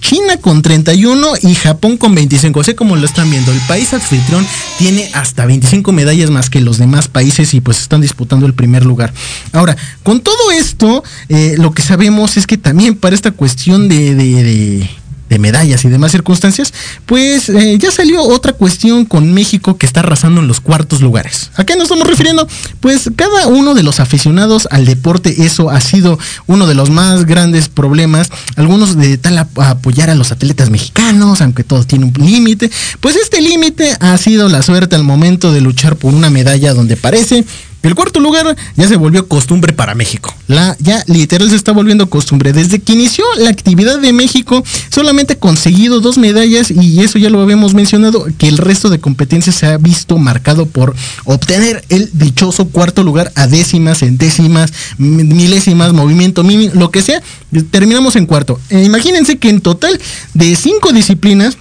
China 0.00 0.36
con 0.38 0.62
31 0.62 1.34
y 1.42 1.54
Japón 1.54 1.96
con 1.96 2.14
25. 2.14 2.60
Así 2.60 2.74
como 2.74 2.96
lo 2.96 3.06
están 3.06 3.30
viendo, 3.30 3.52
el 3.52 3.60
país 3.62 3.92
anfitrión 3.94 4.44
tiene 4.78 5.10
hasta 5.14 5.46
25 5.46 5.92
medallas 5.92 6.30
más 6.30 6.50
que 6.50 6.60
los 6.60 6.78
demás 6.78 7.06
países 7.08 7.54
y 7.54 7.60
pues 7.60 7.80
están 7.80 8.00
disputando 8.00 8.46
el 8.46 8.54
primer 8.54 8.84
lugar. 8.84 9.12
Ahora, 9.52 9.76
con 10.02 10.20
todo 10.20 10.50
esto, 10.50 11.04
eh, 11.28 11.54
lo 11.58 11.72
que 11.72 11.82
sabemos 11.82 12.36
es 12.36 12.46
que 12.46 12.56
también 12.58 12.96
para 12.96 13.14
esta 13.14 13.30
cuestión 13.30 13.88
de- 13.88 14.88
de 15.28 15.38
medallas 15.38 15.84
y 15.84 15.88
demás 15.88 16.12
circunstancias, 16.12 16.72
pues 17.06 17.48
eh, 17.48 17.76
ya 17.78 17.90
salió 17.90 18.22
otra 18.22 18.52
cuestión 18.52 19.04
con 19.04 19.32
México 19.32 19.76
que 19.76 19.86
está 19.86 20.00
arrasando 20.00 20.40
en 20.40 20.48
los 20.48 20.60
cuartos 20.60 21.00
lugares. 21.00 21.50
¿A 21.56 21.64
qué 21.64 21.74
nos 21.74 21.84
estamos 21.84 22.06
refiriendo? 22.08 22.46
Pues 22.80 23.10
cada 23.16 23.46
uno 23.48 23.74
de 23.74 23.82
los 23.82 24.00
aficionados 24.00 24.68
al 24.70 24.86
deporte, 24.86 25.44
eso 25.44 25.70
ha 25.70 25.80
sido 25.80 26.18
uno 26.46 26.66
de 26.66 26.74
los 26.74 26.90
más 26.90 27.26
grandes 27.26 27.68
problemas. 27.68 28.30
Algunos 28.56 28.96
de 28.96 29.18
tal 29.18 29.38
ap- 29.38 29.58
apoyar 29.60 30.10
a 30.10 30.14
los 30.14 30.32
atletas 30.32 30.70
mexicanos, 30.70 31.40
aunque 31.40 31.64
todo 31.64 31.84
tiene 31.84 32.06
un 32.06 32.12
límite. 32.14 32.70
Pues 33.00 33.16
este 33.16 33.40
límite 33.40 33.96
ha 34.00 34.16
sido 34.18 34.48
la 34.48 34.62
suerte 34.62 34.96
al 34.96 35.04
momento 35.04 35.52
de 35.52 35.60
luchar 35.60 35.96
por 35.96 36.14
una 36.14 36.30
medalla 36.30 36.74
donde 36.74 36.96
parece 36.96 37.44
el 37.82 37.94
cuarto 37.94 38.18
lugar 38.20 38.56
ya 38.76 38.88
se 38.88 38.96
volvió 38.96 39.28
costumbre 39.28 39.72
para 39.72 39.94
México. 39.94 40.34
La 40.48 40.76
ya 40.80 41.04
literal 41.06 41.48
se 41.50 41.56
está 41.56 41.72
volviendo 41.72 42.10
costumbre. 42.10 42.52
Desde 42.52 42.80
que 42.80 42.92
inició 42.92 43.24
la 43.38 43.50
actividad 43.50 43.98
de 43.98 44.12
México, 44.12 44.64
solamente 44.90 45.34
ha 45.34 45.38
conseguido 45.38 46.00
dos 46.00 46.18
medallas 46.18 46.70
y 46.70 47.00
eso 47.00 47.18
ya 47.18 47.30
lo 47.30 47.40
habíamos 47.40 47.74
mencionado, 47.74 48.26
que 48.36 48.48
el 48.48 48.58
resto 48.58 48.90
de 48.90 48.98
competencias 48.98 49.56
se 49.56 49.66
ha 49.66 49.78
visto 49.78 50.18
marcado 50.18 50.66
por 50.66 50.94
obtener 51.24 51.84
el 51.88 52.10
dichoso 52.12 52.68
cuarto 52.68 53.02
lugar 53.02 53.32
a 53.36 53.46
décimas, 53.46 53.98
centésimas, 53.98 54.72
milésimas, 54.98 55.92
movimiento 55.92 56.42
mínimo, 56.42 56.72
lo 56.74 56.90
que 56.90 57.02
sea, 57.02 57.22
terminamos 57.70 58.16
en 58.16 58.26
cuarto. 58.26 58.58
Eh, 58.70 58.84
imagínense 58.84 59.38
que 59.38 59.50
en 59.50 59.60
total 59.60 60.00
de 60.34 60.56
cinco 60.56 60.92
disciplinas, 60.92 61.56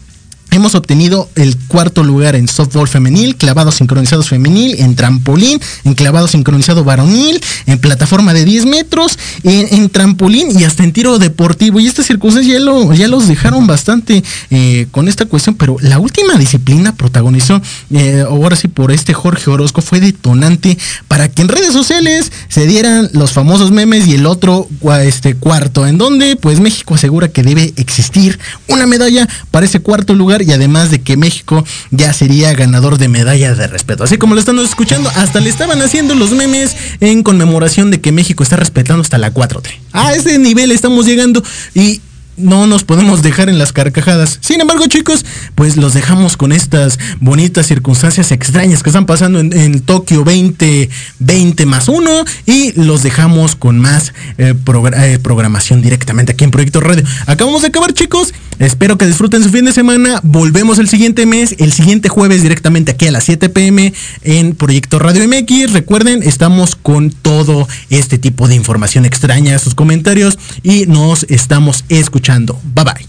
Hemos 0.51 0.75
obtenido 0.75 1.29
el 1.35 1.57
cuarto 1.67 2.03
lugar 2.03 2.35
en 2.35 2.47
softball 2.47 2.87
femenil, 2.87 3.35
clavados 3.35 3.75
sincronizados 3.75 4.29
femenil, 4.29 4.75
en 4.79 4.95
trampolín, 4.95 5.59
en 5.83 5.93
clavado 5.93 6.27
sincronizado 6.27 6.83
varonil, 6.83 7.41
en 7.65 7.79
plataforma 7.79 8.33
de 8.33 8.45
10 8.45 8.65
metros, 8.65 9.19
en, 9.43 9.67
en 9.71 9.89
trampolín 9.89 10.57
y 10.57 10.63
hasta 10.63 10.83
en 10.83 10.93
tiro 10.93 11.19
deportivo. 11.19 11.79
Y 11.79 11.87
estas 11.87 12.05
circunstancias 12.05 12.53
ya, 12.53 12.63
lo, 12.63 12.93
ya 12.93 13.07
los 13.07 13.27
dejaron 13.27 13.67
bastante 13.67 14.23
eh, 14.49 14.87
con 14.91 15.07
esta 15.07 15.25
cuestión, 15.25 15.55
pero 15.55 15.77
la 15.81 15.99
última 15.99 16.35
disciplina 16.35 16.95
protagonizó, 16.95 17.61
eh, 17.91 18.23
ahora 18.27 18.55
sí 18.55 18.69
por 18.69 18.91
este 18.91 19.13
Jorge 19.13 19.49
Orozco, 19.49 19.81
fue 19.81 19.99
detonante 19.99 20.77
para 21.07 21.29
que 21.29 21.41
en 21.41 21.49
redes 21.49 21.73
sociales 21.73 22.31
se 22.47 22.65
dieran 22.65 23.09
los 23.13 23.33
famosos 23.33 23.71
memes 23.71 24.07
y 24.07 24.15
el 24.15 24.25
otro 24.25 24.67
este 25.03 25.35
cuarto, 25.35 25.85
en 25.85 25.97
donde 25.97 26.35
pues 26.35 26.59
México 26.59 26.95
asegura 26.95 27.27
que 27.27 27.43
debe 27.43 27.73
existir 27.75 28.39
una 28.67 28.87
medalla 28.87 29.27
para 29.51 29.65
ese 29.65 29.81
cuarto 29.81 30.13
lugar 30.13 30.36
y 30.41 30.51
además 30.51 30.91
de 30.91 31.01
que 31.01 31.17
México 31.17 31.63
ya 31.91 32.13
sería 32.13 32.53
ganador 32.53 32.97
de 32.97 33.07
medalla 33.07 33.55
de 33.55 33.67
respeto. 33.67 34.03
Así 34.03 34.17
como 34.17 34.33
lo 34.35 34.39
están 34.39 34.59
escuchando, 34.59 35.09
hasta 35.15 35.39
le 35.39 35.49
estaban 35.49 35.81
haciendo 35.81 36.15
los 36.15 36.31
memes 36.31 36.75
en 36.99 37.23
conmemoración 37.23 37.91
de 37.91 38.01
que 38.01 38.11
México 38.11 38.43
está 38.43 38.55
respetando 38.55 39.01
hasta 39.01 39.17
la 39.17 39.33
4T. 39.33 39.69
A 39.93 40.13
ese 40.13 40.38
nivel 40.39 40.71
estamos 40.71 41.05
llegando 41.05 41.43
y 41.73 42.01
no 42.38 42.67
nos 42.67 42.83
podemos 42.83 43.23
dejar 43.23 43.49
en 43.49 43.57
las 43.57 43.73
carcajadas. 43.73 44.39
Sin 44.41 44.61
embargo, 44.61 44.85
chicos, 44.88 45.25
pues 45.55 45.75
los 45.75 45.93
dejamos 45.93 46.38
con 46.38 46.51
estas 46.51 46.99
bonitas 47.19 47.67
circunstancias 47.67 48.31
extrañas 48.31 48.83
que 48.83 48.89
están 48.89 49.05
pasando 49.05 49.39
en, 49.39 49.77
Tokio 49.81 50.23
2020 50.23 51.65
más 51.65 51.88
uno 51.88 52.25
y 52.45 52.73
los 52.79 53.03
dejamos 53.03 53.55
con 53.55 53.79
más 53.79 54.13
eh, 54.38 54.53
eh, 54.93 55.19
programación 55.21 55.81
directamente 55.81 56.33
aquí 56.33 56.43
en 56.43 56.51
Proyecto 56.51 56.79
Radio. 56.79 57.03
Acabamos 57.25 57.61
de 57.61 57.69
acabar, 57.69 57.93
chicos. 57.93 58.33
Espero 58.59 58.97
que 58.97 59.05
disfruten 59.05 59.43
su 59.43 59.49
fin 59.49 59.65
de 59.65 59.71
semana. 59.71 60.19
Volvemos 60.23 60.79
el 60.79 60.89
siguiente 60.89 61.27
mes, 61.27 61.55
el 61.59 61.73
siguiente 61.73 62.09
jueves 62.09 62.41
directamente 62.41 62.91
aquí 62.91 63.07
a 63.07 63.11
las 63.11 63.23
7 63.25 63.49
pm 63.49 63.93
en 64.23 64.55
Proyecto 64.55 64.97
Radio 64.97 65.27
MX. 65.27 65.73
Recuerden, 65.73 66.23
estamos 66.23 66.75
con 66.75 67.11
todo 67.11 67.67
este 67.91 68.17
tipo 68.17 68.47
de 68.47 68.55
información 68.55 69.05
extraña, 69.05 69.59
sus 69.59 69.75
comentarios 69.75 70.39
y 70.63 70.88
nos 70.88 71.25
estamos 71.29 71.85
Bye 72.28 72.84
bye. 72.84 73.07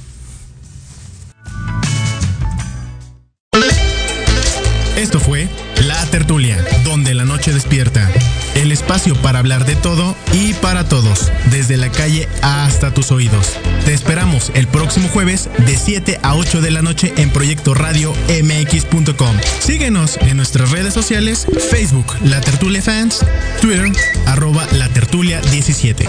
Esto 4.96 5.18
fue 5.20 5.48
La 5.86 6.04
Tertulia, 6.06 6.56
donde 6.84 7.14
la 7.14 7.24
noche 7.24 7.52
despierta. 7.52 8.08
El 8.54 8.72
espacio 8.72 9.14
para 9.16 9.38
hablar 9.38 9.64
de 9.64 9.76
todo 9.76 10.16
y 10.32 10.52
para 10.54 10.88
todos, 10.88 11.30
desde 11.50 11.76
la 11.76 11.90
calle 11.90 12.28
hasta 12.42 12.92
tus 12.92 13.12
oídos. 13.12 13.56
Te 13.84 13.94
esperamos 13.94 14.50
el 14.54 14.66
próximo 14.66 15.08
jueves 15.08 15.48
de 15.66 15.76
7 15.76 16.18
a 16.22 16.34
8 16.34 16.60
de 16.60 16.70
la 16.72 16.82
noche 16.82 17.12
en 17.16 17.30
Proyecto 17.30 17.74
Radio 17.74 18.12
MX.com. 18.42 19.36
Síguenos 19.60 20.16
en 20.18 20.36
nuestras 20.36 20.70
redes 20.70 20.94
sociales, 20.94 21.46
Facebook 21.70 22.14
La 22.24 22.40
Tertulia 22.40 22.82
Fans, 22.82 23.24
Twitter 23.60 23.90
arroba 24.26 24.66
La 24.72 24.88
Tertulia 24.88 25.40
17. 25.40 26.08